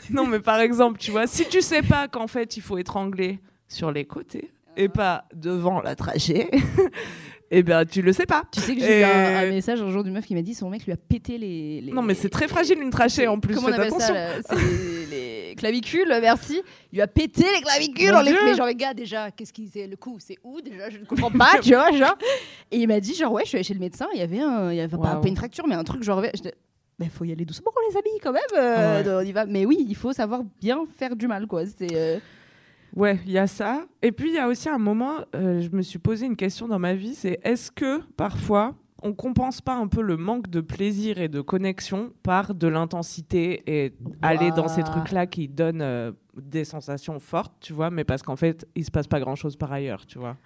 non, 0.10 0.26
mais 0.28 0.40
par 0.40 0.62
exemple, 0.62 0.98
tu 0.98 1.12
vois, 1.12 1.28
si 1.28 1.46
tu 1.46 1.62
sais 1.62 1.82
pas 1.82 2.08
qu'en 2.08 2.28
fait, 2.28 2.56
il 2.56 2.62
faut 2.62 2.78
étrangler 2.78 3.42
sur 3.68 3.92
les 3.92 4.06
côtés 4.06 4.54
et 4.78 4.90
pas 4.90 5.26
devant 5.34 5.82
la 5.82 5.96
trachée, 5.96 6.50
eh 7.54 7.64
bien, 7.64 7.84
tu 7.86 8.02
le 8.02 8.14
sais 8.14 8.26
pas. 8.26 8.44
Tu 8.50 8.62
sais 8.62 8.76
que 8.76 8.82
j'ai 8.82 9.02
eu 9.02 9.04
un, 9.04 9.50
message 9.50 9.82
un 9.82 9.90
jour 9.90 10.06
d'une 10.06 10.14
meuf 10.14 10.26
qui 10.26 10.36
m'a 10.36 10.42
dit 10.42 10.54
son 10.54 10.70
mec 10.70 10.86
lui 10.86 10.94
a 10.94 10.98
pété 10.98 11.38
les. 11.38 11.84
non, 11.92 12.02
mais 12.02 12.14
c'est 12.14 12.30
très 12.30 12.48
fragile 12.48 12.80
une 12.80 12.90
trachée 12.90 13.28
en 13.28 13.40
plus. 13.40 13.56
Comment 13.56 13.68
on 13.68 13.74
appelle 13.74 13.92
ça 13.92 14.14
C'est 14.50 14.56
les, 15.10 15.54
clavicules, 15.58 16.08
merci. 16.22 16.62
Il 16.94 16.96
lui 16.96 17.02
a 17.02 17.08
pété 17.08 17.44
les 17.44 17.62
clavicules. 17.62 18.16
en 18.16 18.22
les... 18.22 18.32
Mais 18.32 18.56
genre, 18.56 18.68
les 18.68 18.76
gars, 18.76 18.94
déjà, 18.94 19.32
qu'est-ce 19.32 19.52
qu'il 19.52 19.70
Le 19.76 19.98
coup, 19.98 20.16
c'est 20.20 20.38
où 20.46 20.62
déjà 20.62 20.90
Je 20.90 21.00
ne 21.00 21.06
comprends 21.06 21.30
pas, 21.30 21.58
tu 21.62 21.74
vois, 21.74 21.92
genre. 21.92 22.18
Et 22.72 22.78
il 22.78 22.88
m'a 22.88 23.02
dit, 23.02 23.14
genre, 23.14 23.34
ouais, 23.34 23.44
je 23.44 23.50
suis 23.50 23.58
allée 23.58 23.64
chez 23.66 23.74
le 23.74 23.82
médecin, 23.82 24.08
il 24.14 24.20
y 24.20 24.24
avait, 24.24 24.40
un, 24.40 24.72
il 24.72 24.78
y 24.78 24.82
avait 24.82 24.98
pas, 24.98 25.22
une 25.26 25.36
fracture, 25.36 25.68
mais 25.68 25.76
un 25.76 25.84
truc, 25.84 26.04
genre. 26.04 26.24
Il 27.00 27.10
faut 27.10 27.26
y 27.26 27.32
aller 27.32 27.46
doucement, 27.46 27.72
les 27.90 27.98
amis, 27.98 28.20
quand 28.22 28.32
même. 28.32 28.42
Euh, 28.58 29.22
on 29.22 29.26
y 29.26 29.32
va. 29.32 29.46
Mais 29.46 29.66
oui, 29.66 29.86
il 29.90 29.96
faut 29.96 30.14
savoir 30.14 30.42
bien 30.62 30.84
faire 30.98 31.16
du 31.16 31.28
mal, 31.28 31.48
quoi. 31.48 31.64
C'est. 31.66 31.94
Euh, 31.94 32.20
Ouais, 32.96 33.20
il 33.26 33.32
y 33.32 33.38
a 33.38 33.48
ça. 33.48 33.86
Et 34.02 34.12
puis 34.12 34.30
il 34.30 34.36
y 34.36 34.40
a 34.40 34.48
aussi 34.48 34.70
un 34.70 34.78
moment, 34.78 35.18
euh, 35.36 35.62
je 35.62 35.70
me 35.76 35.82
suis 35.82 36.00
posé 36.00 36.26
une 36.26 36.36
question 36.36 36.68
dans 36.68 36.80
ma 36.80 36.94
vie, 36.94 37.16
c'est 37.16 37.40
est-ce 37.44 37.72
que 37.72 38.02
parfois 38.18 38.76
on 39.04 39.14
compense 39.14 39.62
pas 39.62 39.74
un 39.74 39.88
peu 39.88 40.02
le 40.02 40.18
manque 40.18 40.50
de 40.50 40.62
plaisir 40.62 41.20
et 41.20 41.28
de 41.28 41.42
connexion 41.42 42.12
par 42.22 42.54
de 42.54 42.68
l'intensité 42.68 43.64
et 43.66 43.94
aller 44.22 44.52
dans 44.52 44.68
ces 44.68 44.84
trucs-là 44.84 45.26
qui 45.26 45.48
donnent 45.48 45.82
euh, 45.82 46.12
des 46.40 46.66
sensations 46.66 47.20
fortes, 47.20 47.54
tu 47.62 47.74
vois, 47.74 47.90
mais 47.90 48.04
parce 48.04 48.22
qu'en 48.22 48.36
fait, 48.36 48.68
il 48.76 48.86
se 48.86 48.92
passe 48.92 49.08
pas 49.08 49.20
grand-chose 49.20 49.56
par 49.56 49.72
ailleurs, 49.72 50.06
tu 50.06 50.20
vois? 50.20 50.38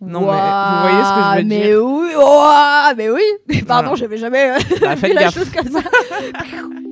Non, 0.00 0.20
mais 0.20 0.26
vous 0.26 0.80
voyez 0.80 1.04
ce 1.04 1.14
que 1.14 1.20
je 1.20 1.38
veux 1.38 1.48
mais 1.48 1.68
dire? 1.68 1.84
Oui, 1.84 2.94
mais 2.96 3.10
oui, 3.10 3.22
mais 3.48 3.62
pardon, 3.62 3.94
j'avais 3.94 4.16
jamais 4.16 4.50
euh, 4.50 4.58
bah, 4.80 4.96
fait 4.96 5.12
la 5.12 5.30
chose 5.30 5.50
comme 5.50 5.68
ça. 5.68 5.80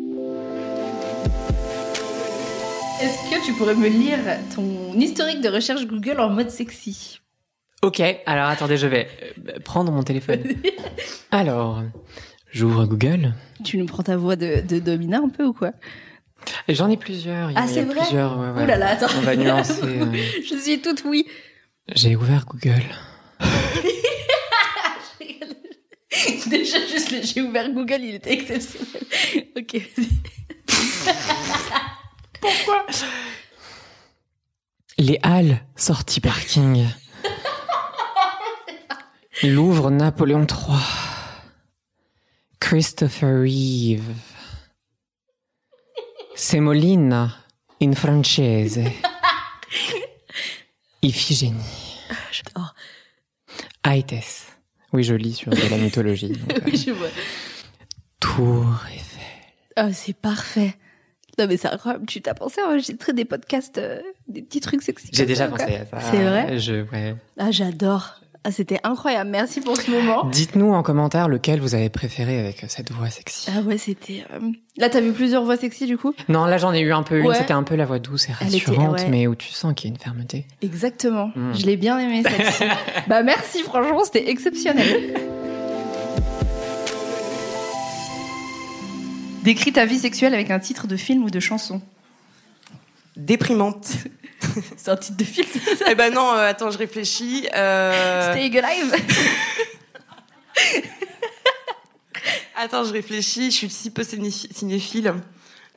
Est-ce 3.00 3.30
que 3.30 3.44
tu 3.44 3.52
pourrais 3.54 3.74
me 3.74 3.88
lire 3.88 4.18
ton 4.54 4.92
historique 4.98 5.40
de 5.42 5.48
recherche 5.48 5.86
Google 5.86 6.18
en 6.20 6.30
mode 6.30 6.50
sexy 6.50 7.20
Ok, 7.82 8.00
alors 8.24 8.46
attendez, 8.48 8.76
je 8.78 8.86
vais 8.86 9.06
euh, 9.48 9.58
prendre 9.64 9.92
mon 9.92 10.02
téléphone. 10.02 10.42
alors, 11.30 11.82
j'ouvre 12.50 12.86
Google. 12.86 13.34
Tu 13.64 13.76
nous 13.76 13.84
prends 13.86 14.02
ta 14.02 14.16
voix 14.16 14.34
de, 14.36 14.62
de 14.66 14.78
Domina 14.78 15.18
un 15.18 15.28
peu 15.28 15.44
ou 15.44 15.52
quoi? 15.52 15.72
J'en 16.68 16.88
ai 16.88 16.96
plusieurs. 16.96 17.50
ah, 17.54 17.66
c'est 17.68 17.82
vrai? 17.82 18.00
plusieurs, 18.00 18.38
ouais, 18.38 18.50
ouais. 18.50 18.66
là 18.66 18.76
là, 18.78 18.88
attends. 18.90 19.08
On 19.18 19.20
va 19.20 19.36
nuancer. 19.42 19.82
Euh. 19.84 20.06
je 20.48 20.56
suis 20.56 20.80
toute 20.80 21.04
oui. 21.04 21.26
J'ai 21.94 22.16
ouvert 22.16 22.46
Google. 22.46 22.82
Déjà, 26.46 26.78
juste 26.86 27.14
j'ai 27.24 27.42
ouvert 27.42 27.70
Google, 27.72 28.00
il 28.00 28.14
était 28.14 28.32
exceptionnel. 28.32 29.02
ok, 29.56 29.82
pourquoi 32.46 32.86
Les 34.98 35.18
Halles, 35.22 35.60
sortie 35.74 36.20
parking. 36.20 36.86
Louvre 39.42 39.90
Napoléon 39.90 40.46
III. 40.46 40.78
Christopher 42.60 43.42
Reeve. 43.42 44.14
Semolina 46.34 47.36
in 47.80 47.92
francese. 47.94 48.80
Iphigénie. 51.02 52.00
J'adore. 52.32 52.74
Aïtès. 53.82 54.46
Oui, 54.92 55.02
je 55.02 55.14
lis 55.14 55.34
sur 55.34 55.50
de 55.50 55.68
la 55.68 55.78
mythologie. 55.78 56.32
oui, 56.66 56.76
je 56.76 56.90
vois. 56.92 57.08
Tour 58.20 58.84
Eiffel. 58.92 59.22
Oh, 59.78 59.90
c'est 59.92 60.16
parfait. 60.16 60.76
Non, 61.38 61.46
mais 61.46 61.56
c'est 61.56 61.68
incroyable. 61.68 62.06
Tu 62.06 62.22
t'as 62.22 62.34
pensé 62.34 62.60
à 62.60 62.68
enregistrer 62.68 63.12
des 63.12 63.24
podcasts, 63.24 63.78
euh, 63.78 64.00
des 64.28 64.42
petits 64.42 64.60
trucs 64.60 64.82
sexy 64.82 65.08
J'ai 65.12 65.26
déjà 65.26 65.48
pensé 65.48 65.76
à 65.76 65.86
ça. 65.86 66.10
C'est 66.10 66.22
vrai 66.22 66.58
Je, 66.58 66.82
ouais. 66.92 67.14
Ah, 67.38 67.50
j'adore. 67.50 68.20
Ah, 68.48 68.52
c'était 68.52 68.78
incroyable. 68.84 69.28
Merci 69.28 69.60
pour 69.60 69.76
ce 69.76 69.90
moment. 69.90 70.24
Dites-nous 70.26 70.72
en 70.72 70.84
commentaire 70.84 71.26
lequel 71.26 71.60
vous 71.60 71.74
avez 71.74 71.88
préféré 71.88 72.38
avec 72.38 72.64
cette 72.68 72.92
voix 72.92 73.10
sexy. 73.10 73.50
Ah 73.52 73.60
ouais, 73.62 73.76
c'était. 73.76 74.24
Euh... 74.32 74.38
Là, 74.76 74.88
t'as 74.88 75.00
vu 75.00 75.10
plusieurs 75.10 75.42
voix 75.42 75.56
sexy 75.56 75.86
du 75.86 75.98
coup? 75.98 76.14
Non, 76.28 76.44
là 76.44 76.56
j'en 76.56 76.72
ai 76.72 76.78
eu 76.78 76.92
un 76.92 77.02
peu 77.02 77.18
une. 77.18 77.34
C'était 77.34 77.54
un 77.54 77.64
peu 77.64 77.74
la 77.74 77.86
voix 77.86 77.98
douce 77.98 78.28
et 78.28 78.32
rassurante, 78.32 79.04
mais 79.10 79.26
où 79.26 79.34
tu 79.34 79.50
sens 79.50 79.74
qu'il 79.74 79.90
y 79.90 79.92
a 79.92 79.94
une 79.94 80.00
fermeté. 80.00 80.46
Exactement. 80.62 81.32
Hmm. 81.34 81.54
Je 81.54 81.66
l'ai 81.66 81.76
bien 81.76 81.98
aimé 81.98 82.22
celle-ci. 82.22 82.62
bah 83.08 83.24
merci, 83.24 83.64
franchement, 83.64 84.04
c'était 84.04 84.30
exceptionnel. 84.30 85.14
Décris 89.46 89.72
ta 89.72 89.86
vie 89.86 90.00
sexuelle 90.00 90.34
avec 90.34 90.50
un 90.50 90.58
titre 90.58 90.88
de 90.88 90.96
film 90.96 91.22
ou 91.22 91.30
de 91.30 91.38
chanson. 91.38 91.80
déprimante. 93.14 93.86
C'est 94.76 94.90
un 94.90 94.96
titre 94.96 95.16
de 95.16 95.22
film. 95.22 95.46
eh 95.88 95.94
ben 95.94 96.12
non, 96.12 96.32
euh, 96.32 96.50
attends, 96.50 96.72
je 96.72 96.78
réfléchis. 96.78 97.46
Euh... 97.54 98.32
Stay 98.32 98.58
Alive. 98.58 98.96
attends, 102.56 102.82
je 102.82 102.92
réfléchis. 102.92 103.52
Je 103.52 103.56
suis 103.56 103.70
si 103.70 103.90
peu 103.92 104.02
cinéphile. 104.02 105.14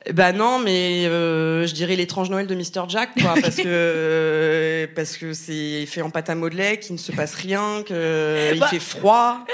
Eh 0.06 0.12
ben 0.14 0.32
non, 0.32 0.58
mais 0.58 1.06
euh, 1.06 1.66
je 1.66 1.74
dirais 1.74 1.94
l'étrange 1.94 2.30
Noël 2.30 2.46
de 2.46 2.54
Mr 2.54 2.88
Jack, 2.88 3.10
quoi, 3.20 3.34
parce 3.40 3.56
que 3.56 3.62
euh, 3.66 4.86
parce 4.96 5.18
que 5.18 5.34
c'est 5.34 5.84
fait 5.86 6.00
en 6.00 6.08
pâte 6.08 6.30
à 6.30 6.34
modeler, 6.34 6.78
qu'il 6.78 6.94
ne 6.94 6.98
se 6.98 7.12
passe 7.12 7.34
rien, 7.34 7.82
qu'il 7.86 8.58
bah. 8.58 8.68
fait 8.68 8.80
froid, 8.80 9.44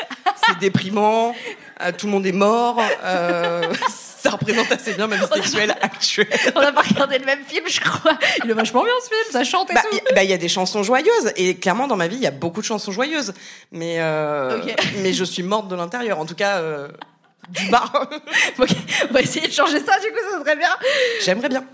c'est 0.46 0.59
déprimant, 0.61 1.35
euh, 1.83 1.90
tout 1.96 2.07
le 2.07 2.12
monde 2.12 2.26
est 2.26 2.33
mort. 2.33 2.81
ça 4.26 4.36
représente 4.36 4.72
assez 4.72 4.94
bien 4.94 5.06
ma 5.06 5.16
vie 5.16 5.26
sexuelle 5.32 5.74
actuelle. 5.80 6.28
On 6.54 6.60
n'a 6.60 6.72
pas 6.72 6.82
regardé 6.82 7.18
le 7.18 7.24
même 7.24 7.44
film, 7.46 7.64
je 7.68 7.80
crois. 7.80 8.18
Il 8.44 8.50
est 8.50 8.54
vachement 8.54 8.82
bien 8.82 8.92
ce 9.02 9.08
film, 9.08 9.32
ça 9.32 9.44
chante 9.44 9.70
et 9.70 9.74
bah, 9.74 9.82
tout. 9.90 9.98
Bah, 10.14 10.24
il 10.24 10.30
y 10.30 10.34
a 10.34 10.38
des 10.38 10.48
chansons 10.48 10.82
joyeuses 10.82 11.32
et 11.36 11.56
clairement 11.56 11.86
dans 11.86 11.96
ma 11.96 12.08
vie 12.08 12.16
il 12.16 12.22
y 12.22 12.26
a 12.26 12.32
beaucoup 12.32 12.60
de 12.60 12.66
chansons 12.66 12.92
joyeuses, 12.92 13.32
mais 13.72 13.98
mais 15.02 15.12
je 15.12 15.24
suis 15.24 15.42
morte 15.42 15.68
de 15.68 15.76
l'intérieur. 15.76 16.18
En 16.18 16.26
tout 16.26 16.34
cas 16.34 16.60
du 17.48 17.68
bas. 17.68 17.90
On 18.58 19.12
va 19.12 19.20
essayer 19.20 19.46
de 19.46 19.52
changer 19.52 19.80
ça, 19.80 19.98
du 20.00 20.08
coup, 20.08 20.18
ça 20.30 20.40
serait 20.40 20.56
bien. 20.56 20.70
J'aimerais 21.24 21.48
bien. 21.48 21.64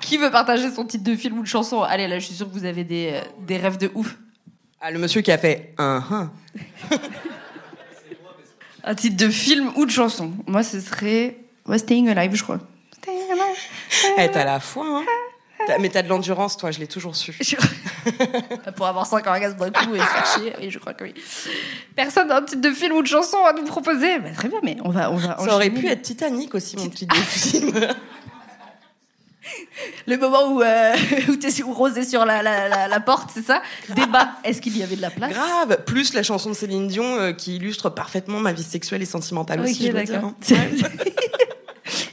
Qui 0.00 0.18
veut 0.18 0.30
partager 0.30 0.70
son 0.70 0.84
titre 0.84 1.04
de 1.04 1.16
film 1.16 1.38
ou 1.38 1.42
de 1.42 1.48
chanson? 1.48 1.82
Allez, 1.82 2.08
là, 2.08 2.18
je 2.18 2.26
suis 2.26 2.34
sûre 2.34 2.48
que 2.48 2.52
vous 2.52 2.64
avez 2.64 2.84
des, 2.84 3.10
euh, 3.12 3.20
des 3.40 3.56
rêves 3.56 3.78
de 3.78 3.90
ouf. 3.94 4.16
Ah, 4.80 4.90
le 4.90 4.98
monsieur 4.98 5.22
qui 5.22 5.32
a 5.32 5.38
fait 5.38 5.72
un 5.78 6.02
un 8.84 8.94
titre 8.94 9.16
de 9.16 9.30
film 9.30 9.72
ou 9.76 9.86
de 9.86 9.90
chanson? 9.90 10.32
Moi, 10.46 10.62
ce 10.62 10.80
serait 10.80 11.38
Staying 11.76 12.08
Alive, 12.08 12.34
je 12.34 12.42
crois. 12.42 12.58
Staying 13.02 13.30
Alive. 13.30 14.18
Eh, 14.18 14.30
t'as 14.30 14.44
la 14.44 14.60
foi, 14.60 14.84
hein 14.86 15.04
mais 15.80 15.88
t'as 15.88 16.02
de 16.02 16.08
l'endurance, 16.08 16.56
toi, 16.56 16.70
je 16.70 16.78
l'ai 16.78 16.86
toujours 16.86 17.16
su. 17.16 17.32
Pour 18.76 18.86
avoir 18.86 19.06
5 19.06 19.26
orgasmes 19.26 19.58
d'un 19.58 19.70
coup 19.70 19.94
et 19.94 19.98
se 19.98 20.04
faire 20.04 20.26
chier, 20.26 20.52
oui, 20.60 20.70
je 20.70 20.78
crois 20.78 20.94
que 20.94 21.04
oui. 21.04 21.14
Personne 21.96 22.28
n'a 22.28 22.38
un 22.38 22.42
titre 22.42 22.60
de 22.60 22.70
film 22.70 22.96
ou 22.96 23.02
de 23.02 23.06
chanson 23.06 23.38
à 23.44 23.52
nous 23.52 23.64
proposer 23.64 24.18
bah, 24.18 24.30
Très 24.36 24.48
bien, 24.48 24.58
mais 24.62 24.76
on 24.84 24.90
va, 24.90 25.10
on 25.10 25.16
va 25.16 25.38
Ça 25.38 25.54
aurait 25.54 25.70
pu 25.70 25.86
être 25.86 26.02
Titanic 26.02 26.54
aussi, 26.54 26.76
mon 26.76 26.88
titre 26.88 27.14
de 27.14 27.20
film. 27.22 27.72
Le 30.06 30.16
moment 30.16 30.52
où, 30.52 30.62
euh, 30.62 30.94
où, 31.66 31.72
Rose 31.72 31.96
est 31.98 32.04
sur 32.04 32.24
la, 32.24 32.42
la, 32.42 32.88
la, 32.88 33.00
porte, 33.00 33.30
c'est 33.32 33.44
ça 33.44 33.62
Débat, 33.94 34.32
est-ce 34.44 34.60
qu'il 34.60 34.76
y 34.76 34.82
avait 34.82 34.96
de 34.96 35.02
la 35.02 35.10
place? 35.10 35.32
Grave 35.32 35.84
Plus 35.84 36.14
la 36.14 36.22
chanson 36.22 36.50
de 36.50 36.54
Céline 36.54 36.88
Dion 36.88 37.18
euh, 37.18 37.32
qui 37.32 37.56
illustre 37.56 37.90
parfaitement 37.90 38.40
ma 38.40 38.52
vie 38.52 38.62
sexuelle 38.62 39.02
et 39.02 39.06
sentimentale 39.06 39.60
aussi, 39.60 39.86
je 39.86 39.92
dire. 39.92 40.24
Hein. 40.24 40.34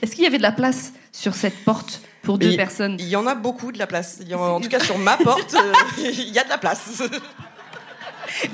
est-ce 0.01 0.11
qu'il 0.15 0.23
y 0.23 0.27
avait 0.27 0.37
de 0.37 0.43
la 0.43 0.51
place 0.51 0.93
sur 1.11 1.33
cette 1.33 1.63
porte 1.63 2.01
pour 2.23 2.37
deux 2.37 2.55
personnes? 2.55 2.95
Il 2.99 3.07
y 3.07 3.15
en 3.15 3.27
a 3.27 3.35
beaucoup 3.35 3.71
de 3.71 3.79
la 3.79 3.87
place. 3.87 4.19
en, 4.33 4.59
tout 4.59 4.69
cas, 4.69 4.79
sur 4.79 4.97
ma 4.97 5.17
porte, 5.17 5.55
euh, 5.55 5.73
il 5.99 6.29
y 6.31 6.39
a 6.39 6.43
de 6.43 6.49
la 6.49 6.57
place. 6.57 7.01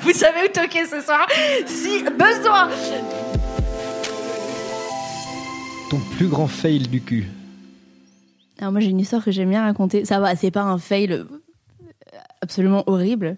Vous 0.01 0.13
savez 0.13 0.45
où 0.45 0.51
toquer 0.51 0.85
ce 0.85 1.01
soir? 1.01 1.27
Si 1.65 2.03
besoin 2.03 2.69
Ton 5.89 5.99
plus 6.17 6.27
grand 6.27 6.47
fail 6.47 6.87
du 6.87 7.01
cul 7.01 7.27
Alors 8.59 8.71
moi 8.71 8.81
j'ai 8.81 8.89
une 8.89 8.99
histoire 8.99 9.23
que 9.23 9.31
j'aime 9.31 9.49
bien 9.49 9.63
raconter. 9.63 10.05
Ça 10.05 10.19
va, 10.19 10.35
c'est 10.35 10.51
pas 10.51 10.61
un 10.61 10.77
fail 10.77 11.11
euh, 11.11 11.25
absolument 12.41 12.83
horrible. 12.87 13.37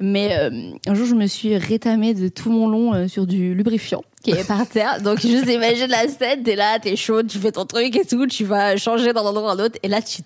Mais 0.00 0.36
euh, 0.38 0.70
un 0.86 0.94
jour, 0.94 1.06
je 1.06 1.14
me 1.14 1.26
suis 1.26 1.56
rétamée 1.56 2.14
de 2.14 2.28
tout 2.28 2.50
mon 2.50 2.68
long 2.68 2.94
euh, 2.94 3.08
sur 3.08 3.26
du 3.26 3.54
lubrifiant 3.54 4.04
qui 4.22 4.30
est 4.30 4.46
par 4.46 4.68
terre. 4.68 5.00
Donc, 5.02 5.20
juste 5.20 5.48
imagine 5.48 5.88
la 5.88 6.06
scène, 6.06 6.42
t'es 6.44 6.54
là, 6.54 6.78
t'es 6.78 6.94
chaude, 6.94 7.26
tu 7.26 7.38
fais 7.38 7.52
ton 7.52 7.64
truc 7.64 7.96
et 7.96 8.04
tout, 8.04 8.26
tu 8.26 8.44
vas 8.44 8.76
changer 8.76 9.12
d'un 9.12 9.22
endroit 9.22 9.50
à 9.50 9.54
un 9.54 9.58
autre, 9.58 9.76
et 9.82 9.88
là, 9.88 10.00
tu, 10.00 10.22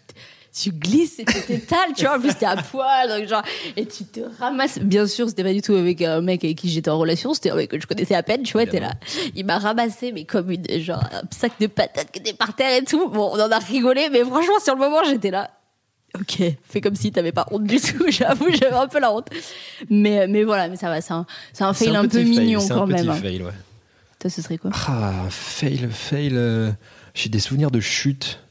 tu 0.53 0.71
glisses 0.71 1.19
et 1.19 1.25
tu 1.25 1.41
t'étales, 1.41 1.93
tu 1.97 2.05
vois. 2.05 2.17
En 2.17 2.21
plus, 2.21 2.35
t'es 2.35 2.47
à 2.47 2.57
poil, 2.57 3.09
donc 3.09 3.27
genre, 3.27 3.43
et 3.77 3.87
tu 3.87 4.05
te 4.05 4.21
ramasses. 4.39 4.79
Bien 4.79 5.07
sûr, 5.07 5.29
c'était 5.29 5.45
pas 5.45 5.53
du 5.53 5.63
tout 5.63 5.75
avec 5.75 6.03
un 6.03 6.21
mec 6.21 6.45
avec 6.45 6.59
qui 6.59 6.69
j'étais 6.69 6.91
en 6.91 6.99
relation, 6.99 7.33
c'était 7.33 7.51
un 7.51 7.57
mec 7.57 7.71
que 7.71 7.81
je 7.81 7.87
connaissais 7.87 8.15
à 8.15 8.23
peine, 8.23 8.43
tu 8.43 8.53
vois, 8.53 8.67
t'es 8.67 8.81
là. 8.81 8.93
Il 9.35 9.47
m'a 9.47 9.59
ramassé, 9.59 10.13
mais 10.13 10.25
comme 10.25 10.51
une, 10.51 10.67
genre, 10.81 11.03
un 11.13 11.23
sac 11.31 11.53
de 11.59 11.67
patates 11.67 12.11
qui 12.11 12.19
était 12.19 12.35
par 12.35 12.55
terre 12.55 12.77
et 12.77 12.85
tout. 12.85 13.09
Bon, 13.09 13.31
on 13.33 13.41
en 13.41 13.51
a 13.51 13.59
rigolé, 13.59 14.09
mais 14.11 14.25
franchement, 14.25 14.59
sur 14.63 14.75
le 14.75 14.81
moment, 14.81 15.03
j'étais 15.05 15.31
là. 15.31 15.51
Ok, 16.21 16.43
fais 16.63 16.83
comme 16.83 16.95
si 16.95 17.11
t'avais 17.11 17.33
pas 17.33 17.47
honte 17.51 17.65
du 17.65 17.81
tout. 17.81 18.05
J'avoue, 18.09 18.51
j'avais 18.51 18.77
un 18.77 18.89
peu 18.89 19.01
la 19.01 19.13
honte. 19.13 19.29
Mais, 19.89 20.27
mais 20.27 20.45
voilà, 20.45 20.69
mais 20.69 20.77
ça 20.77 20.91
va, 20.91 21.01
c'est 21.01 21.15
un, 21.15 21.25
c'est 21.55 21.65
un 21.65 21.73
fail 21.73 21.97
un, 21.97 22.07
peu 22.07 22.23
mignon 22.23 22.61
quand 22.69 22.87
même. 22.87 23.09
Un 23.09 23.15
fail, 23.15 23.43
ouais. 23.43 23.53
Toi, 24.19 24.29
ce 24.29 24.43
serait 24.43 24.59
quoi? 24.59 24.71
Ah, 24.87 25.25
fail, 25.31 25.89
fail. 25.91 26.33
Euh, 26.35 26.71
j'ai 27.15 27.31
des 27.31 27.41
souvenirs 27.41 27.71
de 27.71 27.81
chute. 27.81 28.42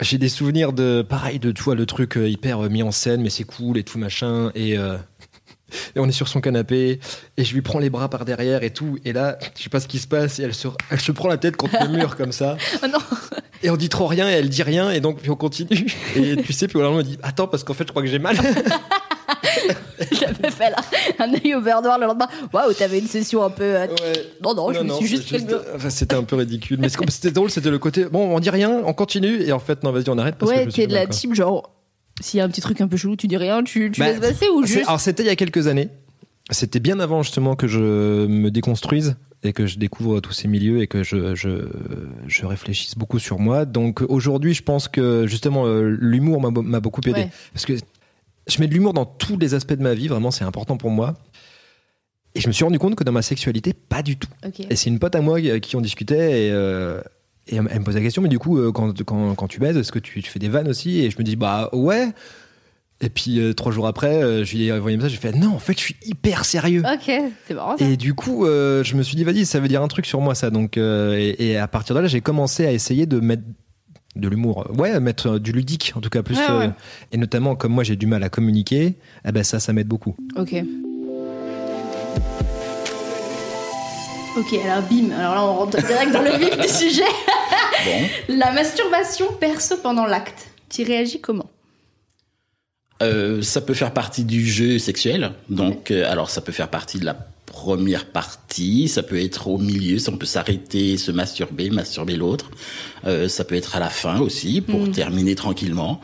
J'ai 0.00 0.18
des 0.18 0.28
souvenirs 0.28 0.72
de, 0.72 1.02
pareil, 1.02 1.38
de 1.38 1.52
toi, 1.52 1.74
le 1.74 1.86
truc 1.86 2.16
euh, 2.16 2.28
hyper 2.28 2.64
euh, 2.64 2.68
mis 2.68 2.82
en 2.82 2.90
scène, 2.90 3.22
mais 3.22 3.30
c'est 3.30 3.44
cool 3.44 3.76
et 3.76 3.84
tout 3.84 3.98
machin. 3.98 4.50
Et, 4.54 4.72
et 4.74 5.98
on 5.98 6.08
est 6.08 6.12
sur 6.12 6.28
son 6.28 6.40
canapé, 6.40 7.00
et 7.36 7.44
je 7.44 7.54
lui 7.54 7.62
prends 7.62 7.78
les 7.78 7.90
bras 7.90 8.08
par 8.08 8.24
derrière 8.24 8.62
et 8.62 8.70
tout. 8.70 8.98
Et 9.04 9.12
là, 9.12 9.38
je 9.56 9.62
sais 9.62 9.70
pas 9.70 9.80
ce 9.80 9.88
qui 9.88 9.98
se 9.98 10.08
passe, 10.08 10.38
et 10.38 10.44
elle 10.44 10.54
se, 10.54 10.68
elle 10.90 11.00
se 11.00 11.12
prend 11.12 11.28
la 11.28 11.36
tête 11.36 11.56
contre 11.56 11.76
le 11.82 11.88
mur 11.96 12.16
comme 12.16 12.32
ça. 12.32 12.56
oh 12.82 12.86
non 12.86 12.98
et 13.62 13.70
on 13.70 13.76
dit 13.76 13.88
trop 13.88 14.06
rien 14.06 14.28
et 14.28 14.32
elle 14.32 14.48
dit 14.48 14.62
rien 14.62 14.90
et 14.90 15.00
donc 15.00 15.20
puis 15.20 15.30
on 15.30 15.36
continue. 15.36 15.86
Et 16.16 16.36
tu 16.36 16.52
sais, 16.52 16.66
puis 16.66 16.78
au 16.78 16.82
lendemain 16.82 17.00
on 17.00 17.02
dit 17.02 17.18
attends 17.22 17.46
parce 17.46 17.64
qu'en 17.64 17.74
fait 17.74 17.84
je 17.84 17.90
crois 17.90 18.02
que 18.02 18.08
j'ai 18.08 18.18
mal. 18.18 18.36
J'avais 20.12 20.50
fait 20.50 20.70
là, 20.70 20.76
un 21.18 21.32
œil 21.34 21.54
au 21.54 21.60
beurre 21.60 21.82
noir 21.82 21.98
le 21.98 22.06
lendemain. 22.06 22.28
Waouh, 22.52 22.72
t'avais 22.72 22.98
une 22.98 23.06
session 23.06 23.42
un 23.42 23.50
peu. 23.50 23.64
Euh, 23.64 23.86
non, 24.42 24.54
non, 24.54 24.72
je 24.72 24.80
me 24.80 24.92
suis 24.94 25.06
juste. 25.06 25.34
enfin, 25.74 25.90
c'était 25.90 26.16
un 26.16 26.24
peu 26.24 26.36
ridicule. 26.36 26.78
Mais 26.80 26.88
c'était 26.88 27.30
drôle, 27.30 27.50
c'était 27.50 27.70
le 27.70 27.78
côté. 27.78 28.04
Bon, 28.04 28.34
on 28.34 28.40
dit 28.40 28.50
rien, 28.50 28.82
on 28.84 28.92
continue. 28.92 29.42
Et 29.42 29.52
en 29.52 29.58
fait, 29.58 29.82
non, 29.82 29.92
vas-y, 29.92 30.08
on 30.08 30.18
arrête. 30.18 30.36
Parce 30.36 30.50
ouais, 30.50 30.66
t'es 30.66 30.86
de 30.86 30.94
la 30.94 31.06
team, 31.06 31.34
genre, 31.34 31.70
s'il 32.20 32.38
y 32.38 32.40
a 32.40 32.44
un 32.44 32.48
petit 32.48 32.60
truc 32.60 32.80
un 32.80 32.88
peu 32.88 32.96
chelou, 32.96 33.16
tu 33.16 33.26
dis 33.26 33.36
rien, 33.36 33.62
tu, 33.62 33.90
tu 33.90 34.00
bah, 34.00 34.08
laisses 34.08 34.20
passer 34.20 34.48
ou 34.48 34.64
juste. 34.64 34.86
Alors, 34.86 35.00
c'était 35.00 35.22
il 35.22 35.26
y 35.26 35.30
a 35.30 35.36
quelques 35.36 35.66
années. 35.66 35.88
C'était 36.50 36.80
bien 36.80 36.98
avant 36.98 37.22
justement 37.22 37.54
que 37.54 37.68
je 37.68 38.26
me 38.26 38.50
déconstruise 38.50 39.16
et 39.42 39.52
que 39.52 39.66
je 39.66 39.78
découvre 39.78 40.20
tous 40.20 40.32
ces 40.32 40.48
milieux 40.48 40.82
et 40.82 40.86
que 40.86 41.02
je, 41.02 41.34
je, 41.34 41.68
je 42.26 42.46
réfléchisse 42.46 42.96
beaucoup 42.96 43.18
sur 43.18 43.38
moi. 43.38 43.64
Donc 43.64 44.02
aujourd'hui, 44.08 44.52
je 44.52 44.62
pense 44.62 44.88
que 44.88 45.26
justement 45.26 45.66
euh, 45.66 45.96
l'humour 45.98 46.40
m'a 46.40 46.80
beaucoup 46.80 47.00
aidé. 47.06 47.26
Parce 47.54 47.64
que 47.64 47.74
je 48.50 48.60
mets 48.60 48.66
de 48.66 48.74
l'humour 48.74 48.92
dans 48.92 49.06
tous 49.06 49.38
les 49.38 49.54
aspects 49.54 49.74
de 49.74 49.82
ma 49.82 49.94
vie, 49.94 50.08
vraiment 50.08 50.30
c'est 50.30 50.44
important 50.44 50.76
pour 50.76 50.90
moi. 50.90 51.14
Et 52.34 52.40
je 52.40 52.46
me 52.46 52.52
suis 52.52 52.64
rendu 52.64 52.78
compte 52.78 52.94
que 52.94 53.04
dans 53.04 53.12
ma 53.12 53.22
sexualité, 53.22 53.72
pas 53.72 54.02
du 54.02 54.16
tout. 54.16 54.28
Et 54.68 54.76
c'est 54.76 54.88
une 54.88 54.98
pote 54.98 55.14
à 55.14 55.20
moi 55.20 55.40
qui 55.40 55.76
en 55.76 55.80
discutait 55.80 56.46
et, 56.46 56.50
euh, 56.52 57.00
et 57.48 57.56
elle 57.56 57.62
me 57.62 57.84
posait 57.84 57.98
la 57.98 58.04
question, 58.04 58.22
mais 58.22 58.28
du 58.28 58.38
coup, 58.38 58.58
euh, 58.58 58.70
quand, 58.70 59.02
quand, 59.02 59.34
quand 59.34 59.48
tu 59.48 59.58
baises, 59.58 59.76
est-ce 59.76 59.90
que 59.90 59.98
tu, 59.98 60.22
tu, 60.22 60.30
fais 60.30 60.38
des 60.38 60.48
vannes 60.48 60.68
aussi? 60.68 61.00
Et 61.00 61.10
je 61.10 61.18
me 61.18 61.24
dis, 61.24 61.34
bah 61.34 61.70
ouais. 61.72 62.12
Et 63.02 63.08
puis 63.08 63.40
euh, 63.40 63.54
trois 63.54 63.72
jours 63.72 63.86
après, 63.86 64.22
euh, 64.22 64.44
je 64.44 64.56
lui 64.56 64.66
ai 64.66 64.72
envoyé 64.72 64.94
un 64.94 64.98
message, 64.98 65.12
j'ai 65.12 65.16
fait 65.16 65.32
non, 65.32 65.54
en 65.54 65.58
fait, 65.58 65.72
je 65.72 65.80
suis 65.84 65.96
hyper 66.04 66.44
sérieux. 66.44 66.82
Ok, 66.84 67.10
c'est 67.46 67.54
marrant. 67.54 67.76
Et 67.76 67.96
du 67.96 68.12
coup, 68.14 68.44
euh, 68.44 68.84
je 68.84 68.94
me 68.94 69.02
suis 69.02 69.16
dit, 69.16 69.24
vas-y, 69.24 69.46
ça 69.46 69.58
veut 69.58 69.68
dire 69.68 69.82
un 69.82 69.88
truc 69.88 70.04
sur 70.04 70.20
moi, 70.20 70.34
ça. 70.34 70.50
Donc, 70.50 70.76
et, 70.76 71.56
à 71.56 71.66
partir 71.66 71.94
de 71.96 72.00
là, 72.00 72.08
j'ai 72.08 72.20
commencé 72.20 72.66
à 72.66 72.72
essayer 72.72 73.06
de 73.06 73.18
mettre 73.20 73.42
de 74.16 74.28
l'humour, 74.28 74.66
ouais, 74.76 74.98
mettre 75.00 75.38
du 75.38 75.52
ludique, 75.52 75.92
en 75.94 76.00
tout 76.00 76.10
cas 76.10 76.22
plus. 76.22 76.38
et 77.12 77.16
notamment, 77.16 77.54
comme 77.56 77.72
moi, 77.72 77.84
j'ai 77.84 77.96
du 77.96 78.06
mal 78.06 78.22
à 78.22 78.28
communiquer, 78.28 78.96
eh 79.26 79.32
ben 79.32 79.44
ça, 79.44 79.60
ça 79.60 79.72
m'aide 79.72 79.88
beaucoup. 79.88 80.16
Ok. 80.36 80.54
Ok, 84.36 84.54
alors 84.64 84.82
bim, 84.88 85.10
alors 85.18 85.34
là 85.34 85.42
on 85.44 85.54
rentre 85.54 85.84
direct 85.84 86.12
dans 86.12 86.22
le 86.22 86.36
vif 86.38 86.56
du 86.56 86.68
sujet. 86.68 87.02
La 88.28 88.52
masturbation 88.52 89.26
perso 89.40 89.76
pendant 89.82 90.06
l'acte. 90.06 90.48
Tu 90.68 90.84
réagis 90.84 91.20
comment 91.20 91.50
euh, 93.02 93.40
ça 93.40 93.62
peut 93.62 93.72
faire 93.72 93.92
partie 93.92 94.24
du 94.24 94.46
jeu 94.46 94.78
sexuel. 94.78 95.32
Donc, 95.48 95.90
euh, 95.90 96.10
alors 96.10 96.28
ça 96.28 96.42
peut 96.42 96.52
faire 96.52 96.68
partie 96.68 96.98
de 96.98 97.06
la 97.06 97.16
première 97.50 98.06
partie, 98.06 98.88
ça 98.88 99.02
peut 99.02 99.20
être 99.20 99.48
au 99.48 99.58
milieu, 99.58 99.98
ça 99.98 100.12
on 100.12 100.16
peut 100.16 100.24
s'arrêter, 100.24 100.96
se 100.96 101.10
masturber, 101.10 101.68
masturber 101.68 102.16
l'autre. 102.16 102.50
Euh, 103.06 103.28
ça 103.28 103.44
peut 103.44 103.56
être 103.56 103.76
à 103.76 103.80
la 103.80 103.90
fin 103.90 104.20
aussi 104.20 104.60
pour 104.60 104.86
mm. 104.86 104.92
terminer 104.92 105.34
tranquillement. 105.34 106.00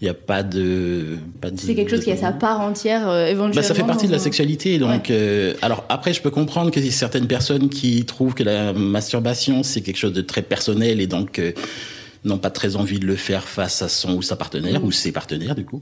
Il 0.00 0.04
n'y 0.04 0.10
a 0.10 0.14
pas 0.14 0.42
de. 0.42 1.18
Pas 1.40 1.48
c'est 1.56 1.74
quelque 1.74 1.90
chose 1.90 2.04
qui 2.04 2.10
a 2.10 2.16
sa 2.16 2.32
part 2.32 2.60
entière 2.60 3.02
éventuellement. 3.26 3.54
Bah, 3.54 3.62
ça 3.62 3.74
fait 3.74 3.84
partie 3.84 4.06
de 4.06 4.12
la 4.12 4.18
sexualité. 4.18 4.78
Donc, 4.78 5.10
alors 5.62 5.84
après, 5.88 6.12
je 6.12 6.20
peux 6.20 6.30
comprendre 6.30 6.70
que 6.70 6.80
certaines 6.90 7.26
personnes 7.26 7.68
qui 7.70 8.04
trouvent 8.04 8.34
que 8.34 8.42
la 8.42 8.72
masturbation 8.72 9.62
c'est 9.62 9.80
quelque 9.80 9.96
chose 9.96 10.12
de 10.12 10.20
très 10.20 10.42
personnel 10.42 11.00
et 11.00 11.06
donc 11.06 11.40
n'ont 12.24 12.38
pas 12.38 12.50
très 12.50 12.76
envie 12.76 12.98
de 12.98 13.06
le 13.06 13.16
faire 13.16 13.48
face 13.48 13.80
à 13.82 13.88
son 13.88 14.16
ou 14.16 14.22
sa 14.22 14.36
partenaire 14.36 14.80
mm. 14.80 14.84
ou 14.84 14.92
ses 14.92 15.12
partenaires 15.12 15.54
du 15.54 15.64
coup. 15.64 15.80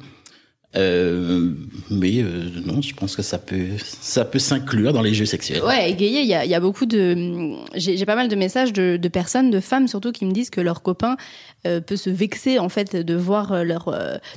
Euh, 0.77 1.51
mais 1.91 2.21
euh, 2.21 2.51
non, 2.65 2.83
je 2.83 2.95
pense 2.95 3.15
que 3.15 3.23
ça 3.23 3.39
peut, 3.39 3.69
ça 3.79 4.25
peut 4.25 4.39
s'inclure 4.39 4.93
dans 4.93 5.03
les 5.03 5.15
jeux 5.15 5.27
sexuels. 5.27 5.63
Ouais, 5.63 5.91
égayer, 5.91 6.21
il 6.21 6.27
y 6.27 6.35
a, 6.35 6.45
y 6.45 6.55
a, 6.55 6.61
beaucoup 6.61 6.87
de, 6.87 7.53
j'ai 7.77 8.05
pas 8.07 8.17
mal 8.17 8.29
de 8.29 8.35
messages 8.35 8.73
de, 8.73 8.97
de, 8.97 9.09
personnes, 9.09 9.51
de 9.51 9.61
femmes 9.61 9.87
surtout, 9.87 10.11
qui 10.11 10.25
me 10.25 10.33
disent 10.33 10.51
que 10.51 10.61
leur 10.61 10.83
copain 10.83 11.17
euh, 11.67 11.81
peut 11.81 11.97
se 11.97 12.11
vexer 12.11 12.59
en 12.59 12.69
fait 12.69 12.97
de 12.97 13.15
voir 13.15 13.65
leur, 13.65 13.91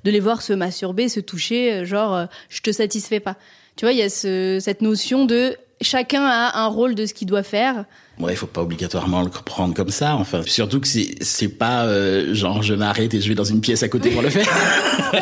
de 0.03 0.11
les 0.11 0.19
voir 0.19 0.41
se 0.41 0.53
masturber, 0.53 1.09
se 1.09 1.19
toucher, 1.19 1.85
genre 1.85 2.27
je 2.49 2.61
te 2.61 2.71
satisfais 2.71 3.19
pas 3.19 3.37
Tu 3.75 3.85
vois, 3.85 3.93
il 3.93 3.97
y 3.97 4.03
a 4.03 4.09
cette 4.09 4.81
notion 4.81 5.25
de 5.25 5.55
chacun 5.81 6.23
a 6.23 6.59
un 6.59 6.67
rôle 6.67 6.95
de 6.95 7.05
ce 7.05 7.13
qu'il 7.13 7.27
doit 7.27 7.43
faire. 7.43 7.85
Ouais, 8.19 8.33
il 8.33 8.35
faut 8.35 8.47
pas 8.47 8.61
obligatoirement 8.61 9.21
le 9.21 9.29
prendre 9.29 9.73
comme 9.73 9.89
ça. 9.89 10.15
Enfin, 10.15 10.41
surtout 10.45 10.79
que 10.79 10.87
c'est 10.87 11.15
c'est 11.21 11.49
pas 11.49 11.85
euh, 11.85 12.33
genre 12.33 12.63
je 12.63 12.73
m'arrête 12.73 13.13
et 13.13 13.21
je 13.21 13.29
vais 13.29 13.35
dans 13.35 13.43
une 13.43 13.61
pièce 13.61 13.83
à 13.83 13.89
côté 13.89 14.09
pour 14.09 14.21
le 14.23 14.29
faire. 14.29 14.47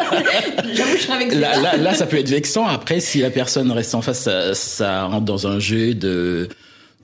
J'avoue, 0.73 0.95
je 0.97 1.01
serais 1.01 1.13
avec 1.13 1.33
là, 1.33 1.59
là, 1.59 1.77
là, 1.77 1.93
ça 1.93 2.05
peut 2.05 2.17
être 2.17 2.29
vexant. 2.29 2.65
Après, 2.65 2.99
si 3.01 3.19
la 3.19 3.29
personne 3.29 3.71
reste 3.71 3.93
en 3.95 4.01
face, 4.01 4.21
ça, 4.21 4.53
ça 4.55 5.03
rentre 5.03 5.25
dans 5.25 5.47
un 5.47 5.59
jeu 5.59 5.93
de 5.93 6.47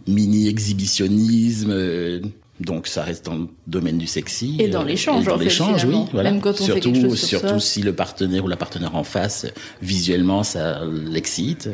mini 0.08 0.48
exhibitionnisme. 0.48 1.72
Euh, 1.72 2.22
donc 2.62 2.88
ça 2.88 3.04
reste 3.04 3.26
dans 3.26 3.36
le 3.36 3.48
domaine 3.68 3.98
du 3.98 4.08
sexy. 4.08 4.56
Et 4.60 4.68
dans 4.68 4.84
l'échange. 4.84 5.26
Dans 5.26 5.36
l'échange, 5.36 5.84
oui. 5.86 5.96
Voilà. 6.14 6.32
Même 6.32 6.42
quand 6.42 6.52
on 6.52 6.64
surtout, 6.64 6.74
fait 6.74 6.80
quelque 6.80 7.10
chose 7.10 7.20
sur 7.20 7.40
surtout 7.40 7.60
si 7.60 7.82
le 7.82 7.94
partenaire 7.94 8.46
ou 8.46 8.48
la 8.48 8.56
partenaire 8.56 8.96
en 8.96 9.04
face, 9.04 9.48
visuellement, 9.82 10.44
ça 10.44 10.82
l'excite. 10.86 11.70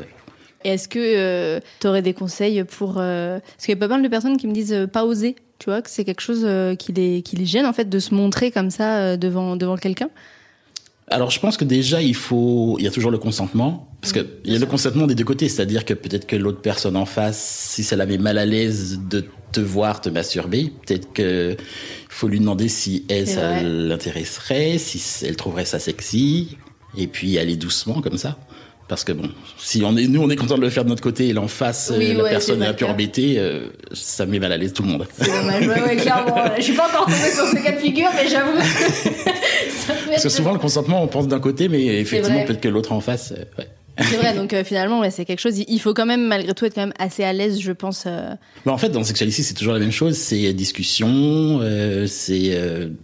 Et 0.67 0.71
est-ce 0.71 0.89
que 0.89 0.99
euh, 0.99 1.61
tu 1.79 1.87
aurais 1.87 2.01
des 2.01 2.13
conseils 2.13 2.65
pour... 2.65 2.95
Euh, 2.97 3.39
parce 3.39 3.65
qu'il 3.65 3.73
y 3.73 3.77
a 3.77 3.79
pas 3.79 3.87
mal 3.87 4.03
de 4.03 4.07
personnes 4.09 4.35
qui 4.35 4.47
me 4.47 4.51
disent 4.51 4.73
euh, 4.73 4.85
pas 4.85 5.05
oser, 5.05 5.37
tu 5.59 5.69
vois, 5.69 5.81
que 5.81 5.89
c'est 5.89 6.03
quelque 6.03 6.19
chose 6.19 6.45
qui, 6.77 6.91
les, 6.91 7.21
qui 7.21 7.37
les 7.37 7.45
gêne 7.45 7.65
en 7.65 7.71
fait 7.71 7.87
de 7.87 7.99
se 7.99 8.13
montrer 8.13 8.51
comme 8.51 8.69
ça 8.69 9.15
devant, 9.15 9.55
devant 9.55 9.77
quelqu'un? 9.77 10.09
Alors 11.09 11.31
je 11.31 11.39
pense 11.39 11.55
que 11.55 11.63
déjà 11.63 12.01
il 12.01 12.15
faut, 12.15 12.75
il 12.79 12.83
y 12.83 12.87
a 12.87 12.91
toujours 12.91 13.11
le 13.11 13.17
consentement 13.17 13.87
parce 14.01 14.11
que 14.11 14.27
il 14.43 14.51
y 14.51 14.55
a 14.57 14.59
le 14.59 14.65
consentement 14.65 15.07
des 15.07 15.15
deux 15.15 15.23
côtés, 15.23 15.47
c'est-à-dire 15.47 15.85
que 15.85 15.93
peut-être 15.93 16.27
que 16.27 16.35
l'autre 16.35 16.59
personne 16.59 16.97
en 16.97 17.05
face, 17.05 17.69
si 17.69 17.85
ça 17.85 17.95
la 17.95 18.05
met 18.05 18.17
mal 18.17 18.37
à 18.37 18.45
l'aise 18.45 18.99
de 19.09 19.23
te 19.53 19.61
voir 19.61 20.01
te 20.01 20.09
masturber, 20.09 20.73
peut-être 20.85 21.13
que 21.13 21.55
faut 22.09 22.27
lui 22.27 22.39
demander 22.39 22.67
si 22.67 23.05
elle 23.07 23.25
ça 23.25 23.63
l'intéresserait, 23.63 24.77
si 24.79 25.01
elle 25.25 25.37
trouverait 25.37 25.63
ça 25.63 25.79
sexy, 25.79 26.57
et 26.97 27.07
puis 27.07 27.37
aller 27.37 27.55
doucement 27.55 28.01
comme 28.01 28.17
ça. 28.17 28.37
Parce 28.87 29.03
que 29.03 29.11
bon, 29.11 29.29
si 29.57 29.83
on 29.83 29.97
est, 29.97 30.07
nous, 30.07 30.21
on 30.21 30.29
est 30.29 30.37
content 30.37 30.55
de 30.55 30.61
le 30.61 30.69
faire 30.69 30.85
de 30.85 30.89
notre 30.89 31.03
côté 31.03 31.27
et 31.27 31.33
l'en 31.33 31.49
face, 31.49 31.91
euh, 31.93 32.13
la 32.13 32.29
personne 32.29 32.63
est 32.63 32.67
un 32.67 32.73
peu 32.73 32.85
embêtée, 32.85 33.35
euh, 33.37 33.67
ça 33.91 34.25
met 34.25 34.39
mal 34.39 34.53
à 34.53 34.57
l'aise 34.57 34.71
tout 34.71 34.83
le 34.83 34.89
monde. 34.89 35.05
C'est 35.17 35.25
dommage, 35.25 35.67
ouais, 35.67 35.95
clairement. 35.97 36.35
Je 36.55 36.61
suis 36.61 36.73
pas 36.73 36.87
encore 36.87 37.05
tombée 37.05 37.31
sur 37.31 37.47
ce 37.47 37.61
cas 37.61 37.73
de 37.73 37.79
figure, 37.79 38.07
mais 38.15 38.29
j'avoue. 38.29 38.57
Parce 40.09 40.23
que 40.23 40.29
souvent, 40.29 40.53
le 40.53 40.59
consentement, 40.59 41.03
on 41.03 41.07
pense 41.07 41.27
d'un 41.27 41.41
côté, 41.41 41.67
mais 41.67 41.85
effectivement, 41.99 42.45
peut-être 42.45 42.61
que 42.61 42.69
l'autre 42.69 42.93
en 42.93 43.01
face, 43.01 43.33
euh, 43.33 43.43
ouais. 43.59 43.67
C'est 43.99 44.17
vrai, 44.17 44.35
donc 44.35 44.55
finalement, 44.63 44.99
ouais, 44.99 45.09
c'est 45.09 45.25
quelque 45.25 45.39
chose. 45.39 45.57
Il 45.67 45.79
faut 45.79 45.95
quand 45.95 46.05
même, 46.05 46.27
malgré 46.27 46.53
tout, 46.53 46.65
être 46.65 46.75
quand 46.75 46.81
même 46.81 46.93
assez 46.99 47.23
à 47.23 47.33
l'aise, 47.33 47.59
je 47.59 47.71
pense. 47.71 48.05
Mais 48.05 48.71
en 48.71 48.77
fait, 48.77 48.89
dans 48.89 49.03
Sexualité, 49.03 49.41
c'est 49.41 49.55
toujours 49.55 49.73
la 49.73 49.79
même 49.79 49.91
chose. 49.91 50.15
C'est 50.15 50.53
discussion, 50.53 51.59
c'est 52.05 52.55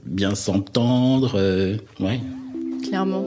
bien 0.05 0.35
s'entendre, 0.35 1.77
ouais. 1.99 2.19
Clairement. 2.87 3.25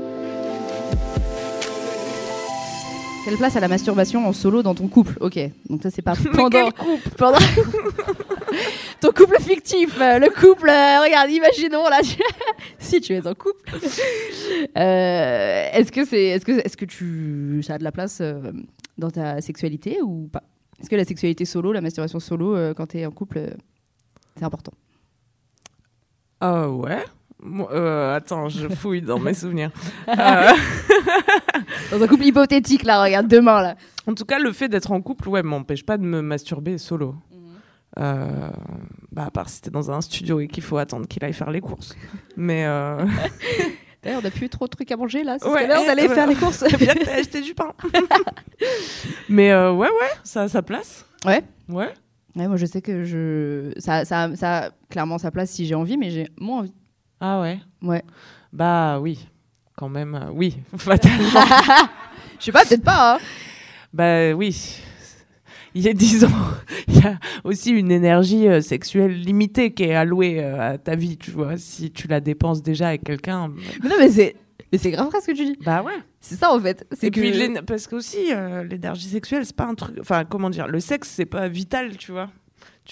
Quelle 3.27 3.39
place 3.39 3.57
à 3.57 3.61
la 3.61 3.67
masturbation 3.67 4.25
en 4.29 4.33
solo 4.33 4.63
dans 4.63 4.77
ton 4.77 4.87
couple 4.87 5.17
Ok, 5.21 5.37
donc 5.69 5.83
ça 5.83 5.91
c'est 5.91 6.01
pas 6.01 6.15
pendant, 6.33 6.71
couple 6.71 7.11
pendant 7.19 7.39
ton 9.01 9.11
couple 9.11 9.41
fictif, 9.41 10.01
euh, 10.01 10.21
le 10.21 10.29
couple. 10.29 10.69
Euh, 10.69 11.03
regarde, 11.03 11.29
imaginons 11.33 11.89
là, 11.89 12.03
si 12.79 13.01
tu 13.01 13.15
es 13.15 13.27
en 13.27 13.35
couple, 13.35 13.69
euh, 14.79 15.69
est-ce 15.73 15.91
que 15.91 16.05
c'est, 16.05 16.23
est-ce 16.23 16.45
que, 16.45 16.53
est-ce 16.53 16.77
que 16.77 16.85
tu, 16.85 17.65
ça 17.65 17.75
a 17.75 17.79
de 17.79 17.83
la 17.83 17.91
place 17.91 18.23
dans 18.97 19.11
ta 19.11 19.41
sexualité 19.41 19.99
ou 20.03 20.29
pas? 20.33 20.45
Est-ce 20.81 20.89
que 20.89 20.95
la 20.95 21.05
sexualité 21.05 21.45
solo, 21.45 21.73
la 21.73 21.81
masturbation 21.81 22.21
solo, 22.21 22.75
quand 22.75 22.87
tu 22.87 22.99
es 22.99 23.07
en 23.07 23.11
couple, 23.11 23.41
c'est 24.37 24.45
important? 24.45 24.73
Ah 26.41 26.71
ouais? 26.71 27.03
Euh, 27.45 28.17
attends, 28.17 28.49
je 28.49 28.69
fouille 28.69 29.03
dans 29.03 29.19
mes 29.19 29.35
souvenirs. 29.35 29.71
Euh, 30.09 30.53
dans 31.91 32.03
un 32.03 32.07
couple 32.07 32.25
hypothétique, 32.25 32.85
là, 32.85 33.03
regarde, 33.03 33.29
demain, 33.29 33.61
là. 33.61 33.77
En 34.07 34.15
tout 34.15 34.25
cas, 34.25 34.39
le 34.39 34.53
fait 34.53 34.69
d'être 34.69 34.93
en 34.93 35.01
couple, 35.01 35.29
ouais, 35.29 35.43
m'empêche 35.43 35.85
pas 35.85 35.99
de 35.99 36.05
me 36.05 36.23
masturber 36.23 36.79
solo. 36.79 37.15
Mhm. 37.31 37.39
Euh, 37.99 38.51
bah, 39.13 39.25
à 39.27 39.31
part 39.31 39.49
si 39.49 39.61
t'es 39.61 39.71
dans 39.71 39.91
un 39.91 40.01
studio 40.01 40.41
et 40.41 40.49
qu'il 40.49 40.63
faut 40.63 40.79
attendre 40.79 41.07
qu'il 41.07 41.25
aille 41.25 41.33
faire 41.33 41.51
les 41.51 41.61
courses. 41.61 41.95
Mais. 42.37 42.65
D'ailleurs, 44.03 44.21
on 44.21 44.23
n'a 44.23 44.31
plus 44.31 44.49
trop 44.49 44.67
de 44.67 44.71
trucs 44.71 44.91
à 44.93 44.97
manger 44.97 45.25
là. 45.25 45.39
C'est 45.41 45.49
ouais, 45.49 45.67
l'heure 45.67 45.85
d'aller 45.85 46.09
faire 46.09 46.27
les 46.27 46.37
courses. 46.37 46.65
bien 46.79 46.95
acheter 47.13 47.41
du 47.41 47.55
pain. 47.55 47.73
Mais 49.29 49.53
ouais, 49.53 49.71
ouais, 49.71 50.11
ça 50.23 50.43
a 50.43 50.49
sa 50.49 50.63
place. 50.63 51.05
Ouais. 51.25 51.43
Ouais. 51.69 51.93
Ouais, 52.37 52.49
moi 52.49 52.57
je 52.57 52.67
sais 52.67 52.83
que 52.83 53.03
je 53.05 53.73
ça, 53.79 54.05
ça, 54.05 54.29
ça 54.37 54.59
a 54.59 54.71
clairement 54.91 55.19
sa 55.19 55.31
place 55.31 55.51
si 55.51 55.67
j'ai 55.67 55.75
envie, 55.75 55.97
mais 55.97 56.11
j'ai 56.11 56.29
moins 56.39 56.61
envie. 56.61 56.75
Ah 57.21 57.41
ouais? 57.41 57.61
Ouais. 57.83 58.03
Bah 58.53 59.01
oui, 59.01 59.27
quand 59.77 59.89
même, 59.89 60.15
euh, 60.15 60.31
oui, 60.33 60.57
fatalement. 60.77 61.29
Je 62.39 62.45
sais 62.45 62.53
pas, 62.53 62.65
peut-être 62.65 62.85
pas. 62.85 63.15
Hein. 63.15 63.19
Bah 63.93 64.33
oui. 64.33 64.81
Il 65.75 65.83
y 65.83 65.89
a 65.89 65.93
dix 65.93 66.25
ans, 66.25 66.31
il 66.89 66.97
y 66.97 67.07
a 67.07 67.19
aussi 67.45 67.71
une 67.71 67.91
énergie 67.91 68.49
euh, 68.49 68.63
sexuelle 68.63 69.13
limitée 69.21 69.73
qui 69.73 69.85
est 69.85 69.95
allouée 69.95 70.43
euh, 70.43 70.73
à 70.73 70.79
ta 70.79 70.95
vie, 70.95 71.19
tu 71.19 71.31
vois. 71.31 71.59
Si 71.59 71.91
tu 71.91 72.09
la 72.09 72.21
dépenses 72.21 72.63
déjà 72.63 72.89
avec 72.89 73.05
quelqu'un. 73.05 73.53
Mais 73.83 73.89
non, 73.89 73.97
mais 73.99 74.11
c'est. 74.11 74.37
Mais 74.73 74.79
c'est 74.79 74.91
grave 74.91 75.11
ce 75.13 75.27
que 75.27 75.37
tu 75.37 75.45
dis. 75.45 75.59
Bah 75.65 75.83
ouais. 75.83 75.93
C'est 76.19 76.35
ça 76.35 76.53
en 76.53 76.59
fait. 76.59 76.87
Et 77.03 77.11
que... 77.11 77.21
puis 77.21 77.63
parce 77.67 77.87
que 77.87 77.95
aussi 77.95 78.33
l'énergie 78.69 79.09
sexuelle 79.09 79.47
c'est 79.47 79.55
pas 79.55 79.67
un 79.67 79.77
truc. 79.77 79.97
Enfin 80.01 80.25
comment 80.25 80.51
dire, 80.51 80.67
le 80.67 80.81
sexe 80.81 81.09
c'est 81.09 81.25
pas 81.25 81.47
vital, 81.47 81.97
tu 81.97 82.11
vois 82.11 82.31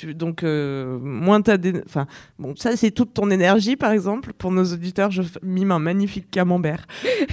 donc, 0.02 0.42
euh, 0.42 0.98
moins 0.98 1.40
t'as 1.40 1.56
Enfin, 1.86 2.06
bon, 2.38 2.54
ça, 2.56 2.76
c'est 2.76 2.90
toute 2.90 3.14
ton 3.14 3.30
énergie, 3.30 3.76
par 3.76 3.92
exemple. 3.92 4.32
Pour 4.32 4.50
nos 4.50 4.64
auditeurs, 4.64 5.10
je 5.10 5.22
mime 5.42 5.72
un 5.72 5.78
magnifique 5.78 6.30
camembert 6.30 6.86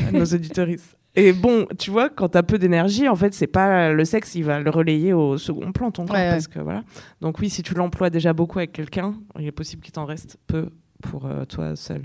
à 0.07 0.11
nos 0.17 0.25
auditeuristes. 0.25 0.97
Et 1.15 1.33
bon, 1.33 1.67
tu 1.77 1.91
vois, 1.91 2.09
quand 2.09 2.29
t'as 2.29 2.43
peu 2.43 2.57
d'énergie, 2.57 3.09
en 3.09 3.15
fait, 3.15 3.33
c'est 3.33 3.47
pas 3.47 3.91
le 3.91 4.05
sexe, 4.05 4.35
il 4.35 4.45
va 4.45 4.61
le 4.61 4.69
relayer 4.69 5.11
au 5.11 5.37
second 5.37 5.73
plan, 5.73 5.91
ton 5.91 6.05
corps, 6.05 6.15
parce 6.15 6.47
que 6.47 6.59
voilà. 6.59 6.83
Donc 7.19 7.39
oui, 7.39 7.49
si 7.49 7.63
tu 7.63 7.73
l'emploies 7.73 8.09
déjà 8.09 8.31
beaucoup 8.31 8.59
avec 8.59 8.71
quelqu'un, 8.71 9.15
il 9.37 9.45
est 9.45 9.51
possible 9.51 9.81
qu'il 9.81 9.91
t'en 9.91 10.05
reste 10.05 10.37
peu 10.47 10.69
pour 11.01 11.25
euh, 11.25 11.43
toi 11.43 11.75
seul. 11.75 12.03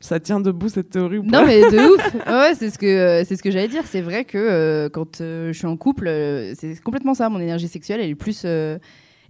Ça 0.00 0.18
tient 0.18 0.40
debout 0.40 0.68
cette 0.68 0.90
théorie 0.90 1.18
ou 1.18 1.22
pas 1.22 1.40
Non 1.42 1.46
mais 1.46 1.60
de 1.60 1.78
ouf. 1.94 2.14
Ouais, 2.26 2.54
c'est 2.56 2.70
ce 2.70 2.78
que 2.78 2.86
euh, 2.86 3.24
c'est 3.24 3.36
ce 3.36 3.42
que 3.44 3.52
j'allais 3.52 3.68
dire. 3.68 3.84
C'est 3.86 4.00
vrai 4.00 4.24
que 4.24 4.88
quand 4.88 5.18
je 5.18 5.52
suis 5.52 5.66
en 5.66 5.76
couple, 5.76 6.08
c'est 6.58 6.82
complètement 6.82 7.14
ça. 7.14 7.28
Mon 7.28 7.38
énergie 7.38 7.68
sexuelle, 7.68 8.00
elle 8.00 8.10
est 8.10 8.16
plus 8.16 8.44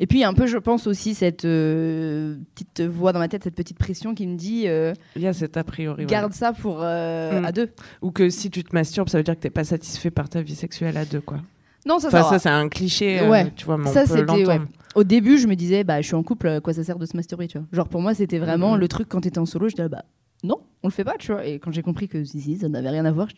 et 0.02 0.06
puis 0.08 0.24
un 0.24 0.34
peu, 0.34 0.48
je 0.48 0.58
pense 0.58 0.88
aussi 0.88 1.14
cette 1.14 1.44
euh, 1.44 2.34
petite 2.56 2.80
voix 2.80 3.12
dans 3.12 3.20
ma 3.20 3.28
tête, 3.28 3.44
cette 3.44 3.54
petite 3.54 3.78
pression 3.78 4.16
qui 4.16 4.26
me 4.26 4.34
dit. 4.36 4.64
Euh, 4.66 4.94
Il 5.14 5.22
y 5.22 5.28
a 5.28 5.32
cet 5.32 5.56
a 5.56 5.62
priori. 5.62 6.06
Garde 6.06 6.32
ça 6.32 6.52
pour 6.52 6.78
euh, 6.82 7.40
mm. 7.40 7.44
à 7.44 7.52
deux. 7.52 7.70
Ou 8.02 8.10
que 8.10 8.28
si 8.28 8.50
tu 8.50 8.64
te 8.64 8.74
masturbes, 8.74 9.08
ça 9.08 9.18
veut 9.18 9.22
dire 9.22 9.36
que 9.36 9.40
t'es 9.40 9.48
pas 9.48 9.62
satisfait 9.62 10.10
par 10.10 10.28
ta 10.28 10.42
vie 10.42 10.56
sexuelle 10.56 10.96
à 10.96 11.04
deux, 11.04 11.20
quoi. 11.20 11.38
Non, 11.86 12.00
ça, 12.00 12.10
ça, 12.10 12.40
c'est 12.40 12.48
un 12.48 12.68
cliché. 12.68 13.24
Ouais. 13.28 13.52
tu 13.54 13.64
vois, 13.64 13.78
mais 13.78 13.92
ça, 13.92 14.04
c'était. 14.04 14.44
Ouais. 14.44 14.60
Au 14.96 15.04
début, 15.04 15.38
je 15.38 15.46
me 15.46 15.54
disais, 15.54 15.84
bah, 15.84 16.00
je 16.00 16.06
suis 16.08 16.16
en 16.16 16.24
couple, 16.24 16.60
quoi 16.62 16.72
ça 16.72 16.82
sert 16.82 16.98
de 16.98 17.06
se 17.06 17.16
masturber, 17.16 17.46
tu 17.46 17.58
vois. 17.58 17.68
Genre 17.70 17.88
pour 17.88 18.02
moi, 18.02 18.12
c'était 18.12 18.40
vraiment 18.40 18.74
mm. 18.74 18.80
le 18.80 18.88
truc 18.88 19.08
quand 19.08 19.20
t'étais 19.20 19.38
en 19.38 19.46
solo, 19.46 19.68
je 19.68 19.76
disais, 19.76 19.88
bah 19.88 20.04
non, 20.42 20.56
on 20.82 20.88
le 20.88 20.92
fait 20.92 21.04
pas, 21.04 21.14
tu 21.16 21.30
vois. 21.30 21.46
Et 21.46 21.60
quand 21.60 21.70
j'ai 21.70 21.82
compris 21.82 22.08
que 22.08 22.24
si, 22.24 22.56
ça 22.56 22.68
n'avait 22.68 22.90
rien 22.90 23.04
à 23.04 23.12
voir, 23.12 23.28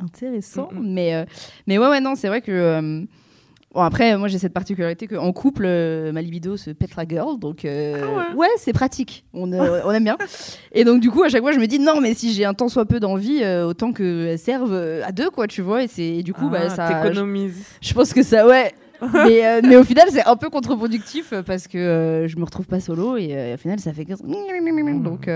intéressant. 0.00 0.68
Mm, 0.72 0.92
mais 0.94 1.26
mais 1.68 1.78
ouais, 1.78 1.88
ouais, 1.88 2.00
non, 2.00 2.16
c'est 2.16 2.26
vrai 2.26 2.42
que 2.42 3.06
Bon, 3.74 3.82
après, 3.82 4.16
moi 4.16 4.28
j'ai 4.28 4.38
cette 4.38 4.54
particularité 4.54 5.06
qu'en 5.06 5.30
couple, 5.32 5.64
euh, 5.66 6.10
ma 6.10 6.22
libido 6.22 6.56
se 6.56 6.70
pète 6.70 6.96
la 6.96 7.06
girl, 7.06 7.38
donc 7.38 7.66
euh, 7.66 8.02
ah 8.02 8.34
ouais, 8.34 8.48
c'est 8.56 8.72
pratique, 8.72 9.24
on, 9.34 9.52
euh, 9.52 9.82
on, 9.84 9.92
aime 9.92 10.04
bien. 10.04 10.16
Et 10.72 10.84
donc 10.84 11.00
du 11.00 11.10
coup, 11.10 11.22
à 11.22 11.28
chaque 11.28 11.42
fois, 11.42 11.52
je 11.52 11.58
me 11.58 11.66
dis 11.66 11.78
non, 11.78 12.00
mais 12.00 12.14
si 12.14 12.32
j'ai 12.32 12.46
un 12.46 12.54
tant 12.54 12.70
soit 12.70 12.86
peu 12.86 12.98
d'envie, 12.98 13.44
autant 13.44 13.92
qu'elle 13.92 14.38
serve 14.38 14.72
à 14.72 15.12
deux, 15.12 15.28
quoi, 15.28 15.46
tu 15.46 15.60
vois. 15.60 15.84
Et, 15.84 15.88
c'est, 15.88 16.22
du 16.22 16.32
coup, 16.32 16.48
bah, 16.48 16.60
ah, 16.64 16.70
ça. 16.70 16.88
T'économises. 16.88 17.62
Je, 17.82 17.88
je, 17.90 17.94
pense 17.94 18.14
que 18.14 18.22
ça, 18.22 18.46
ouais. 18.46 18.72
mais, 19.12 19.60
mais 19.62 19.76
au 19.76 19.84
final, 19.84 20.08
c'est 20.10 20.24
un 20.24 20.36
peu 20.36 20.48
contre-productif 20.48 21.34
parce 21.46 21.68
que 21.68 22.24
je 22.26 22.36
me 22.36 22.44
retrouve 22.44 22.66
pas 22.66 22.80
solo 22.80 23.18
et 23.18 23.52
au 23.52 23.58
final, 23.58 23.78
ça 23.80 23.92
fait. 23.92 24.06
Donc 24.06 25.28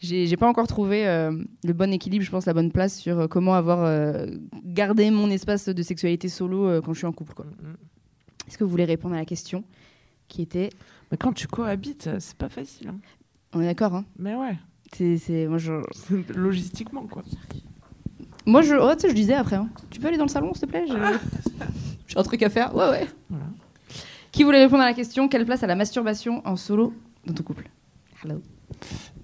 j'ai 0.00 0.36
pas 0.36 0.48
encore 0.48 0.68
trouvé 0.68 1.06
euh, 1.06 1.32
le 1.64 1.72
bon 1.72 1.92
équilibre, 1.92 2.24
je 2.24 2.30
pense, 2.30 2.46
la 2.46 2.54
bonne 2.54 2.70
place 2.70 2.96
sur 2.96 3.18
euh, 3.18 3.26
comment 3.26 3.54
avoir 3.54 3.80
euh, 3.82 4.26
gardé 4.64 5.10
mon 5.10 5.28
espace 5.28 5.68
de 5.68 5.82
sexualité 5.82 6.28
solo 6.28 6.80
quand 6.82 6.92
je 6.92 6.98
suis 6.98 7.06
en 7.06 7.12
couple. 7.12 7.34
Mm, 7.42 7.68
mm. 7.68 7.76
Est-ce 8.46 8.58
que 8.58 8.64
vous 8.64 8.70
voulez 8.70 8.84
répondre 8.84 9.14
à 9.14 9.18
la 9.18 9.24
question 9.24 9.64
qui 10.28 10.42
était 10.42 10.70
Mais 11.10 11.16
quand 11.16 11.32
tu 11.32 11.48
cohabites, 11.48 12.08
c'est 12.20 12.36
pas 12.36 12.48
facile. 12.48 12.88
Hein. 12.88 12.98
On 13.52 13.60
est 13.60 13.66
d'accord, 13.66 13.94
hein 13.94 14.04
Mais 14.18 14.34
ouais. 14.34 14.56
C'est 14.92 15.46
moi 15.46 15.58
je 15.58 15.74
logistiquement 16.34 17.06
quoi. 17.06 17.22
Moi 18.46 18.62
je 18.62 18.74
oh, 18.74 18.90
je 18.98 19.12
disais 19.12 19.34
après 19.34 19.56
hein. 19.56 19.68
Tu 19.90 20.00
peux 20.00 20.08
aller 20.08 20.16
dans 20.16 20.24
le 20.24 20.30
salon 20.30 20.54
s'il 20.54 20.62
te 20.62 20.70
plaît? 20.70 20.86
J'ai 22.06 22.18
un 22.18 22.22
truc 22.22 22.42
à 22.42 22.48
faire. 22.48 22.74
Ouais 22.74 22.88
ouais. 22.88 23.06
Qui 24.32 24.44
voulait 24.44 24.62
répondre 24.62 24.82
à 24.82 24.86
la 24.86 24.94
question 24.94 25.28
quelle 25.28 25.44
place 25.44 25.62
a 25.62 25.66
la 25.66 25.74
masturbation 25.74 26.40
en 26.46 26.56
solo 26.56 26.94
dans 27.26 27.34
ton 27.34 27.42
couple? 27.42 27.68
Hello. 28.24 28.40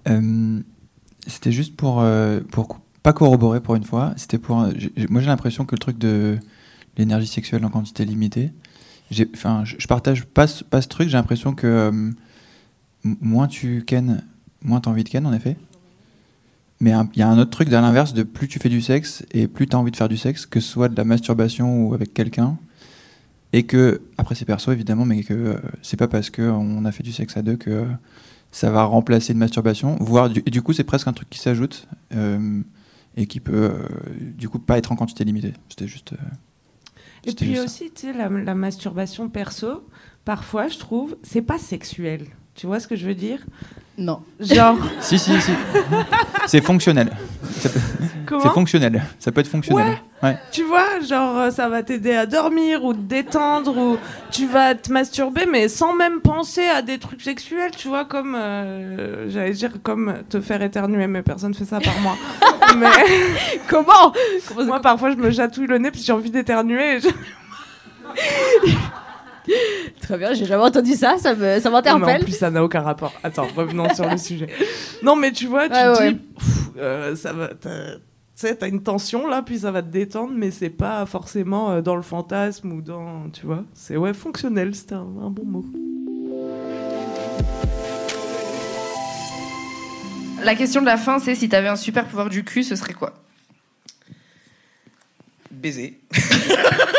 Euh, 0.07 0.59
c'était 1.27 1.51
juste 1.51 1.75
pour, 1.75 2.01
euh, 2.01 2.39
pour 2.51 2.79
pas 3.03 3.13
corroborer 3.13 3.61
pour 3.61 3.75
une 3.75 3.83
fois. 3.83 4.13
C'était 4.17 4.37
pour. 4.37 4.57
moi, 5.09 5.21
j'ai 5.21 5.27
l'impression 5.27 5.65
que 5.65 5.75
le 5.75 5.79
truc 5.79 5.97
de 5.97 6.37
l'énergie 6.97 7.27
sexuelle 7.27 7.65
en 7.65 7.69
quantité 7.69 8.05
limitée, 8.05 8.51
enfin, 9.33 9.63
je, 9.65 9.87
partage 9.87 10.25
pas, 10.25 10.47
pas 10.69 10.81
ce 10.81 10.87
truc. 10.87 11.09
J'ai 11.09 11.17
l'impression 11.17 11.53
que 11.53 11.67
euh, 11.67 12.11
moins 13.03 13.47
tu 13.47 13.83
ken, 13.85 14.23
moins 14.61 14.81
tu 14.81 14.89
as 14.89 14.91
envie 14.91 15.03
de 15.03 15.09
ken, 15.09 15.25
en 15.25 15.33
effet. 15.33 15.57
mais 16.79 16.93
il 17.13 17.19
y 17.19 17.21
a 17.21 17.29
un 17.29 17.37
autre 17.37 17.51
truc 17.51 17.69
de 17.69 17.73
l'inverse 17.75 18.13
de 18.13 18.23
plus 18.23 18.47
tu 18.47 18.59
fais 18.59 18.69
du 18.69 18.81
sexe 18.81 19.25
et 19.31 19.47
plus 19.47 19.67
tu 19.67 19.75
as 19.75 19.79
envie 19.79 19.91
de 19.91 19.97
faire 19.97 20.09
du 20.09 20.17
sexe, 20.17 20.45
que 20.45 20.59
ce 20.59 20.67
soit 20.67 20.89
de 20.89 20.95
la 20.95 21.03
masturbation 21.03 21.87
ou 21.87 21.93
avec 21.93 22.13
quelqu'un. 22.13 22.57
Et 23.53 23.63
que, 23.63 24.01
après 24.17 24.35
c'est 24.35 24.45
perso 24.45 24.71
évidemment, 24.71 25.05
mais 25.05 25.23
que 25.23 25.33
euh, 25.33 25.55
c'est 25.81 25.97
pas 25.97 26.07
parce 26.07 26.29
qu'on 26.29 26.83
a 26.85 26.91
fait 26.91 27.03
du 27.03 27.13
sexe 27.13 27.37
à 27.37 27.41
deux 27.41 27.55
que 27.55 27.85
ça 28.55 28.71
va 28.71 28.85
remplacer 28.85 29.33
une 29.33 29.39
masturbation. 29.39 29.97
Voire, 29.99 30.29
du, 30.29 30.41
et 30.45 30.49
du 30.49 30.61
coup, 30.61 30.71
c'est 30.71 30.85
presque 30.85 31.09
un 31.09 31.13
truc 31.13 31.29
qui 31.29 31.39
s'ajoute 31.39 31.89
euh, 32.13 32.61
et 33.17 33.27
qui 33.27 33.41
peut, 33.41 33.69
euh, 33.73 33.87
du 34.37 34.47
coup, 34.47 34.59
pas 34.59 34.77
être 34.77 34.93
en 34.93 34.95
quantité 34.95 35.25
limitée. 35.25 35.51
C'était 35.67 35.89
juste. 35.89 36.13
et 37.25 37.33
puis 37.33 37.59
aussi, 37.59 37.91
tu 37.93 38.03
sais, 38.03 38.13
la, 38.13 38.29
la 38.29 38.55
masturbation 38.55 39.27
perso, 39.27 39.85
parfois, 40.23 40.69
je 40.69 40.77
trouve, 40.77 41.17
c'est 41.21 41.41
pas 41.41 41.57
sexuel. 41.57 42.27
Tu 42.53 42.65
vois 42.65 42.79
ce 42.79 42.87
que 42.87 42.95
je 42.95 43.05
veux 43.05 43.13
dire? 43.13 43.45
Non. 43.97 44.21
Genre. 44.39 44.77
si, 45.01 45.19
si, 45.19 45.41
si. 45.41 45.51
C'est 46.47 46.61
fonctionnel. 46.61 47.11
C'est 48.41 48.49
fonctionnel. 48.49 49.03
Ça 49.19 49.31
peut 49.31 49.41
être 49.41 49.47
fonctionnel. 49.47 49.97
Ouais. 50.23 50.37
Tu 50.51 50.63
vois, 50.63 50.99
genre, 51.07 51.37
euh, 51.37 51.51
ça 51.51 51.69
va 51.69 51.83
t'aider 51.83 52.13
à 52.13 52.25
dormir 52.25 52.83
ou 52.83 52.93
te 52.93 52.99
détendre 52.99 53.77
ou 53.77 53.97
tu 54.31 54.47
vas 54.47 54.73
te 54.73 54.91
masturber, 54.91 55.45
mais 55.45 55.67
sans 55.67 55.93
même 55.93 56.21
penser 56.21 56.65
à 56.65 56.81
des 56.81 56.97
trucs 56.97 57.21
sexuels, 57.21 57.71
tu 57.77 57.87
vois, 57.87 58.05
comme. 58.05 58.35
Euh, 58.35 59.29
j'allais 59.29 59.51
dire, 59.51 59.71
comme 59.83 60.15
te 60.29 60.41
faire 60.41 60.61
éternuer, 60.61 61.07
mais 61.07 61.21
personne 61.21 61.53
fait 61.53 61.65
ça 61.65 61.79
par 61.79 61.99
moi. 61.99 62.15
mais. 62.77 62.87
Comment, 63.67 64.13
Moi, 64.65 64.81
parfois, 64.81 65.11
je 65.11 65.17
me 65.17 65.31
chatouille 65.31 65.67
le 65.67 65.77
nez 65.77 65.91
puis 65.91 66.01
j'ai 66.01 66.13
envie 66.13 66.31
d'éternuer. 66.31 66.99
Très 70.01 70.17
bien, 70.17 70.33
j'ai 70.33 70.45
jamais 70.45 70.63
entendu 70.63 70.93
ça, 70.93 71.17
ça 71.17 71.33
m'interpelle. 71.35 72.21
en 72.21 72.23
plus, 72.23 72.37
ça 72.37 72.49
n'a 72.49 72.63
aucun 72.63 72.81
rapport. 72.81 73.13
Attends, 73.23 73.47
revenons 73.55 73.93
sur 73.93 74.09
le 74.09 74.17
sujet. 74.17 74.47
Non, 75.03 75.15
mais 75.15 75.31
tu 75.31 75.47
vois, 75.47 75.67
tu 75.67 75.73
te 75.73 76.09
dis, 76.11 76.19
euh, 76.77 77.15
ça 77.15 77.33
va. 77.33 77.49
Tu 77.49 77.67
sais, 78.35 78.55
t'as 78.55 78.67
une 78.67 78.83
tension 78.83 79.27
là, 79.27 79.41
puis 79.41 79.59
ça 79.59 79.71
va 79.71 79.81
te 79.81 79.87
détendre, 79.87 80.33
mais 80.35 80.51
c'est 80.51 80.69
pas 80.69 81.05
forcément 81.05 81.71
euh, 81.71 81.81
dans 81.81 81.95
le 81.95 82.01
fantasme 82.01 82.71
ou 82.73 82.81
dans. 82.81 83.29
Tu 83.31 83.45
vois, 83.45 83.63
c'est 83.73 83.95
ouais, 83.95 84.13
fonctionnel, 84.13 84.75
c'est 84.75 84.93
un, 84.93 85.07
un, 85.21 85.29
bon 85.29 85.45
mot. 85.45 85.65
La 90.43 90.55
question 90.55 90.81
de 90.81 90.85
la 90.85 90.97
fin, 90.97 91.17
c'est 91.19 91.33
si 91.33 91.49
t'avais 91.49 91.69
un 91.69 91.75
super 91.75 92.05
pouvoir 92.05 92.29
du 92.29 92.43
cul, 92.43 92.63
ce 92.63 92.75
serait 92.75 92.93
quoi? 92.93 93.13
Baiser. 95.49 95.99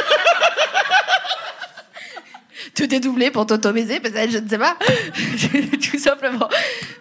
te 2.76 2.84
dédoubler 2.84 3.30
pour 3.30 3.46
t'auto-baiser, 3.46 4.00
peut-être, 4.00 4.30
je 4.30 4.38
ne 4.38 4.48
sais 4.48 4.58
pas. 4.58 4.76
Tout 5.90 5.98
simplement. 5.98 6.48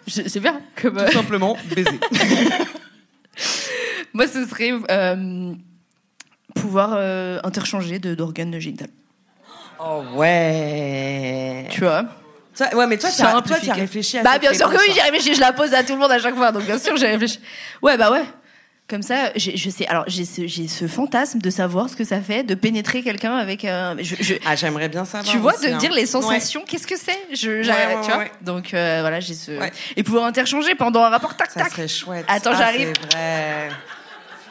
C'est 0.08 0.40
bien. 0.40 0.60
Comme, 0.80 1.04
Tout 1.04 1.12
simplement, 1.12 1.56
baiser. 1.74 2.00
Moi, 4.14 4.26
ce 4.26 4.46
serait 4.46 4.72
euh, 4.90 5.52
pouvoir 6.54 6.94
euh, 6.94 7.38
interchanger 7.44 7.98
d'organes 7.98 8.50
de, 8.50 8.58
génital. 8.58 8.88
Oh 9.78 10.02
ouais. 10.14 11.66
Tu 11.70 11.80
vois? 11.80 12.06
Ouais, 12.74 12.86
mais 12.86 12.96
toi, 12.96 13.10
tu 13.14 13.20
as, 13.20 13.36
as, 13.36 13.74
réfléchi 13.74 14.16
à 14.16 14.22
Bah, 14.22 14.38
bien 14.38 14.54
sûr 14.54 14.70
que 14.70 14.78
oui, 14.78 14.90
j'ai 14.94 15.02
réfléchi. 15.02 15.34
Je 15.34 15.40
la 15.40 15.52
pose 15.52 15.74
à 15.74 15.84
tout 15.84 15.92
le 15.92 15.98
monde 15.98 16.10
à 16.10 16.18
chaque 16.18 16.34
fois. 16.34 16.52
Donc, 16.52 16.64
bien 16.64 16.78
sûr, 16.78 16.96
j'ai 16.96 17.08
réfléchi. 17.08 17.38
Ouais, 17.82 17.98
bah 17.98 18.10
ouais. 18.10 18.24
Comme 18.88 19.02
ça, 19.02 19.32
je 19.34 19.68
sais. 19.68 19.84
Alors, 19.88 20.04
j'ai 20.06 20.24
ce, 20.24 20.46
ce, 20.46 20.86
fantasme 20.86 21.40
de 21.40 21.50
savoir 21.50 21.90
ce 21.90 21.96
que 21.96 22.04
ça 22.04 22.20
fait 22.20 22.44
de 22.44 22.54
pénétrer 22.54 23.02
quelqu'un 23.02 23.34
avec 23.36 23.64
un. 23.64 23.96
Je, 23.98 24.34
ah, 24.46 24.54
j'aimerais 24.54 24.88
bien 24.88 25.04
savoir. 25.04 25.32
Tu 25.32 25.38
vois, 25.38 25.54
de 25.54 25.66
hein. 25.66 25.78
dire 25.78 25.92
les 25.92 26.06
sensations, 26.06 26.62
qu'est-ce 26.64 26.86
que 26.86 26.96
c'est 26.96 27.18
Je, 27.32 27.62
tu 28.04 28.10
vois 28.12 28.26
Donc 28.42 28.74
euh, 28.74 28.98
voilà, 29.00 29.18
j'ai 29.18 29.34
ce. 29.34 29.50
Et 29.96 30.04
pouvoir 30.04 30.24
interchanger 30.24 30.76
pendant 30.76 31.02
un 31.02 31.08
rapport 31.08 31.36
tac 31.36 31.52
tac. 31.52 31.64
Ça 31.64 31.70
serait 31.70 31.88
chouette. 31.88 32.24
Attends, 32.28 32.52
ah, 32.52 32.58
j'arrive. 32.58 32.92
C'est 33.10 33.16
vrai. 33.16 33.68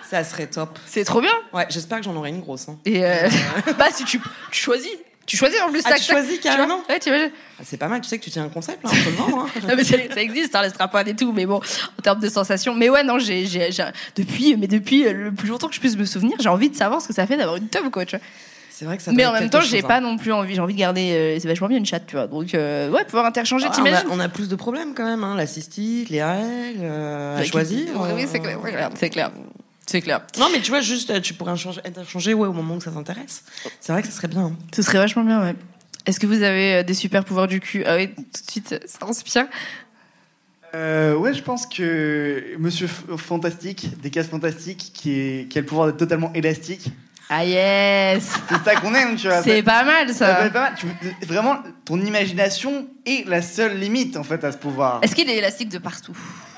Ça 0.09 0.23
serait 0.25 0.47
top. 0.47 0.77
C'est 0.85 1.05
trop 1.05 1.21
bien. 1.21 1.33
Ouais, 1.53 1.65
j'espère 1.69 1.99
que 1.99 2.03
j'en 2.03 2.15
aurai 2.15 2.29
une 2.29 2.41
grosse. 2.41 2.67
Hein. 2.67 2.77
Et 2.85 3.05
euh... 3.05 3.29
bah 3.79 3.87
si 3.91 4.03
tu, 4.03 4.19
tu 4.51 4.61
choisis. 4.61 4.91
Tu 5.25 5.37
choisis 5.37 5.59
en 5.61 5.69
plus 5.69 5.81
ah, 5.85 5.89
tac, 5.89 5.99
tu 5.99 6.11
choisis 6.11 6.39
carrément 6.39 6.81
Ouais, 6.87 6.99
tu 6.99 7.09
ah, 7.09 7.63
C'est 7.63 7.77
pas 7.77 7.87
mal, 7.87 8.01
tu 8.01 8.07
sais 8.07 8.19
que 8.19 8.23
tu 8.23 8.29
tiens 8.29 8.43
un 8.43 8.49
concept 8.49 8.83
là, 8.83 8.91
en 8.91 8.93
hein. 8.93 9.47
non, 9.67 9.75
mais 9.75 9.83
ça, 9.83 9.97
ça 10.13 10.21
existe, 10.21 10.55
hein, 10.55 10.61
les 10.61 10.69
strapones 10.69 11.07
et 11.07 11.15
tout, 11.15 11.31
mais 11.31 11.45
bon, 11.45 11.57
en 11.57 12.01
termes 12.01 12.19
de 12.19 12.29
sensations. 12.29 12.75
Mais 12.75 12.89
ouais, 12.89 13.03
non, 13.03 13.17
j'ai, 13.17 13.45
j'ai, 13.45 13.69
depuis, 14.15 14.55
mais 14.55 14.67
depuis 14.67 15.03
le 15.03 15.31
plus 15.31 15.49
longtemps 15.49 15.67
que 15.67 15.75
je 15.75 15.79
puisse 15.79 15.97
me 15.97 16.05
souvenir, 16.05 16.35
j'ai 16.39 16.49
envie 16.49 16.69
de 16.69 16.75
savoir 16.75 17.01
ce 17.01 17.07
que 17.07 17.13
ça 17.13 17.25
fait 17.25 17.37
d'avoir 17.37 17.55
une 17.57 17.69
tub, 17.69 17.89
quoi, 17.89 18.05
tu 18.05 18.15
vois. 18.15 18.25
C'est 18.69 18.83
vrai 18.83 18.97
que 18.97 19.03
ça 19.03 19.13
Mais 19.13 19.25
en 19.25 19.31
même 19.31 19.49
temps, 19.49 19.61
j'ai 19.61 19.79
hein. 19.79 19.87
pas 19.87 20.01
non 20.01 20.17
plus 20.17 20.33
envie, 20.33 20.53
j'ai 20.53 20.59
envie 20.59 20.73
de 20.73 20.79
garder, 20.79 21.13
euh, 21.13 21.39
c'est 21.39 21.47
vachement 21.47 21.69
bien 21.69 21.77
une 21.77 21.85
chatte, 21.85 22.07
tu 22.07 22.17
vois. 22.17 22.27
Donc, 22.27 22.53
euh, 22.53 22.91
ouais, 22.91 23.05
pouvoir 23.05 23.25
interchanger, 23.25 23.67
ah, 23.69 23.73
t'imagines 23.73 24.05
on, 24.11 24.19
a 24.19 24.27
plus 24.27 24.49
de 24.49 24.55
problèmes 24.55 24.93
quand 24.93 25.05
même, 25.05 25.23
hein, 25.23 25.33
la 25.35 25.47
cystite, 25.47 26.09
les 26.09 26.21
règles, 26.21 26.81
euh, 26.81 27.37
à 27.37 27.43
choisir. 27.45 27.87
Oui, 28.13 28.25
c'est 28.29 28.41
clair, 28.41 28.59
c'est 28.95 29.09
clair. 29.09 29.31
C'est 29.85 30.01
clair. 30.01 30.21
Non, 30.39 30.47
mais 30.51 30.61
tu 30.61 30.71
vois, 30.71 30.81
juste, 30.81 31.21
tu 31.21 31.33
pourrais 31.33 31.51
interchanger 31.51 32.33
ouais, 32.33 32.47
au 32.47 32.53
moment 32.53 32.75
où 32.75 32.81
ça 32.81 32.91
t'intéresse. 32.91 33.43
C'est 33.79 33.91
vrai 33.91 34.01
que 34.01 34.07
ça 34.07 34.13
serait 34.13 34.27
bien. 34.27 34.53
Ce 34.75 34.81
serait 34.81 34.97
vachement 34.97 35.23
bien, 35.23 35.41
ouais. 35.41 35.55
Est-ce 36.05 36.19
que 36.19 36.27
vous 36.27 36.43
avez 36.43 36.75
euh, 36.75 36.83
des 36.83 36.93
super 36.93 37.23
pouvoirs 37.23 37.47
du 37.47 37.59
cul? 37.59 37.83
Ah 37.85 37.95
oui, 37.95 38.09
tout 38.09 38.21
de 38.21 38.51
suite, 38.51 38.79
ça 38.85 39.05
inspire. 39.07 39.45
Euh, 40.75 41.15
ouais, 41.15 41.33
je 41.33 41.41
pense 41.41 41.65
que 41.65 42.55
Monsieur 42.59 42.87
Fantastique, 42.87 43.99
des 44.01 44.09
cases 44.09 44.27
fantastiques, 44.27 44.91
qui, 44.93 45.11
est, 45.11 45.49
qui 45.49 45.57
a 45.57 45.61
le 45.61 45.67
pouvoir 45.67 45.87
d'être 45.87 45.97
totalement 45.97 46.33
élastique. 46.33 46.91
Ah 47.29 47.43
yes 47.43 48.33
C'est 48.49 48.63
ça 48.63 48.75
qu'on 48.75 48.93
aime, 48.93 49.15
tu 49.15 49.27
vois. 49.27 49.41
C'est 49.41 49.63
pas 49.63 49.83
mal 49.83 50.13
ça. 50.13 50.49
Pas 50.49 50.49
mal. 50.49 50.73
vraiment, 51.23 51.57
ton 51.83 51.99
imagination 51.99 52.87
est 53.05 53.27
la 53.27 53.41
seule 53.41 53.79
limite 53.79 54.15
en 54.15 54.23
fait 54.23 54.43
à 54.43 54.51
ce 54.51 54.57
pouvoir. 54.57 54.99
Est-ce 55.01 55.15
qu'il 55.15 55.27
est 55.29 55.37
élastique 55.37 55.69
de 55.69 55.79
partout? 55.79 56.15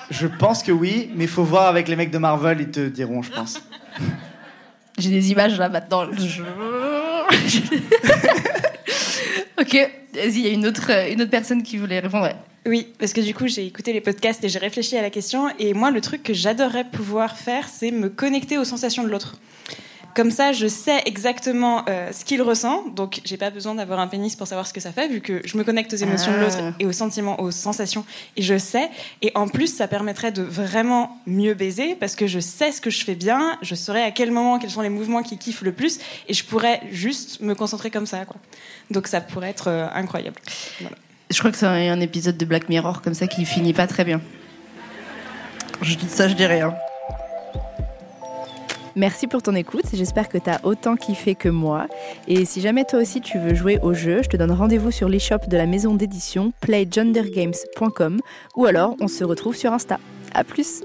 Je 0.10 0.28
pense 0.28 0.64
que 0.64 0.72
oui, 0.72 1.10
mais 1.16 1.26
il 1.26 1.30
faut 1.30 1.44
voir 1.44 1.68
avec 1.68 1.88
les 1.88 1.96
mecs 1.96 2.12
de 2.12 2.18
Marvel, 2.18 2.62
ils 2.62 2.72
te 2.72 2.88
diront, 2.88 3.22
je 3.22 3.32
pense. 3.32 3.62
J'ai 4.98 5.10
des 5.10 5.32
images 5.32 5.58
là 5.58 5.70
maintenant. 5.70 6.06
Ok, 9.60 9.76
il 10.14 10.40
y 10.40 10.48
a 10.48 10.52
une 10.52 10.68
autre, 10.68 10.92
une 11.12 11.20
autre 11.20 11.32
personne 11.32 11.64
qui 11.64 11.78
voulait 11.78 12.00
répondre. 12.00 12.30
Oui, 12.68 12.94
parce 13.00 13.12
que 13.12 13.22
du 13.22 13.34
coup, 13.34 13.48
j'ai 13.48 13.66
écouté 13.66 13.92
les 13.92 14.02
podcasts 14.02 14.44
et 14.44 14.50
j'ai 14.50 14.60
réfléchi 14.60 14.96
à 14.98 15.02
la 15.02 15.10
question. 15.10 15.48
Et 15.58 15.74
moi, 15.74 15.90
le 15.90 16.00
truc 16.00 16.22
que 16.22 16.34
j'adorerais 16.34 16.84
pouvoir 16.84 17.38
faire, 17.38 17.68
c'est 17.68 17.90
me 17.90 18.10
connecter 18.10 18.60
aux 18.60 18.64
sensations 18.64 19.04
de 19.04 19.10
l'autre. 19.10 19.40
Comme 20.18 20.32
ça, 20.32 20.52
je 20.52 20.66
sais 20.66 21.04
exactement 21.06 21.86
euh, 21.88 22.12
ce 22.12 22.26
qu'il 22.26 22.42
ressent. 22.42 22.86
Donc, 22.88 23.22
j'ai 23.24 23.38
pas 23.38 23.52
besoin 23.52 23.76
d'avoir 23.76 24.00
un 24.00 24.08
pénis 24.08 24.36
pour 24.36 24.48
savoir 24.48 24.66
ce 24.66 24.74
que 24.74 24.80
ça 24.80 24.92
fait, 24.92 25.08
vu 25.08 25.22
que 25.22 25.44
je 25.46 25.56
me 25.60 25.64
connecte 25.64 25.94
aux 25.94 25.98
émotions 25.98 26.32
de 26.32 26.40
l'autre 26.40 26.58
ah. 26.60 26.72
et 26.80 26.88
aux 26.88 26.92
sentiments, 26.92 27.40
aux 27.40 27.52
sensations, 27.52 28.04
et 28.36 28.42
je 28.42 28.58
sais. 28.58 28.90
Et 29.22 29.32
en 29.36 29.48
plus, 29.48 29.68
ça 29.68 29.88
permettrait 29.88 30.32
de 30.32 30.42
vraiment 30.42 31.22
mieux 31.28 31.54
baiser, 31.54 31.94
parce 31.94 32.16
que 32.16 32.26
je 32.26 32.40
sais 32.40 32.72
ce 32.72 32.82
que 32.82 32.90
je 32.90 33.06
fais 33.06 33.14
bien, 33.14 33.60
je 33.62 33.76
saurais 33.76 34.02
à 34.02 34.10
quel 34.10 34.32
moment, 34.32 34.58
quels 34.58 34.72
sont 34.72 34.82
les 34.82 34.90
mouvements 34.90 35.22
qui 35.22 35.38
kiffent 35.38 35.62
le 35.62 35.72
plus, 35.72 36.00
et 36.28 36.34
je 36.34 36.44
pourrais 36.44 36.82
juste 36.90 37.40
me 37.42 37.54
concentrer 37.54 37.92
comme 37.92 38.08
ça, 38.08 38.26
quoi. 38.26 38.38
Donc, 38.90 39.06
ça 39.06 39.22
pourrait 39.22 39.52
être 39.52 39.68
euh, 39.68 39.86
incroyable. 39.94 40.38
Je 41.30 41.38
crois 41.38 41.52
que 41.52 41.58
c'est 41.58 41.68
un, 41.68 42.00
épisode 42.00 42.38
de 42.38 42.46
Black 42.46 42.70
Mirror 42.70 43.04
comme 43.04 43.14
ça 43.14 43.28
qui 43.28 43.46
finit 43.46 43.74
pas 43.74 43.86
très 43.86 44.04
bien. 44.04 44.20
Je 45.84 45.94
dis 45.94 46.10
ça, 46.10 46.28
je 46.28 46.34
dis 46.34 46.48
rien. 46.48 46.74
Merci 48.98 49.28
pour 49.28 49.44
ton 49.44 49.54
écoute, 49.54 49.86
j'espère 49.94 50.28
que 50.28 50.40
tu 50.40 50.50
as 50.50 50.60
autant 50.64 50.96
kiffé 50.96 51.36
que 51.36 51.50
moi. 51.50 51.86
Et 52.28 52.46
si 52.46 52.62
jamais 52.62 52.84
toi 52.84 53.00
aussi 53.00 53.22
tu 53.22 53.38
veux 53.38 53.54
jouer 53.54 53.78
au 53.84 53.94
jeu, 53.94 54.24
je 54.24 54.28
te 54.28 54.38
donne 54.38 54.52
rendez-vous 54.52 54.90
sur 54.90 55.08
l'e-shop 55.08 55.48
de 55.48 55.56
la 55.56 55.68
maison 55.68 55.94
d'édition 55.94 56.52
playgendergames.com 56.62 58.20
ou 58.56 58.66
alors 58.66 58.96
on 59.00 59.08
se 59.08 59.24
retrouve 59.24 59.56
sur 59.56 59.72
Insta. 59.72 60.00
A 60.34 60.44
plus! 60.44 60.82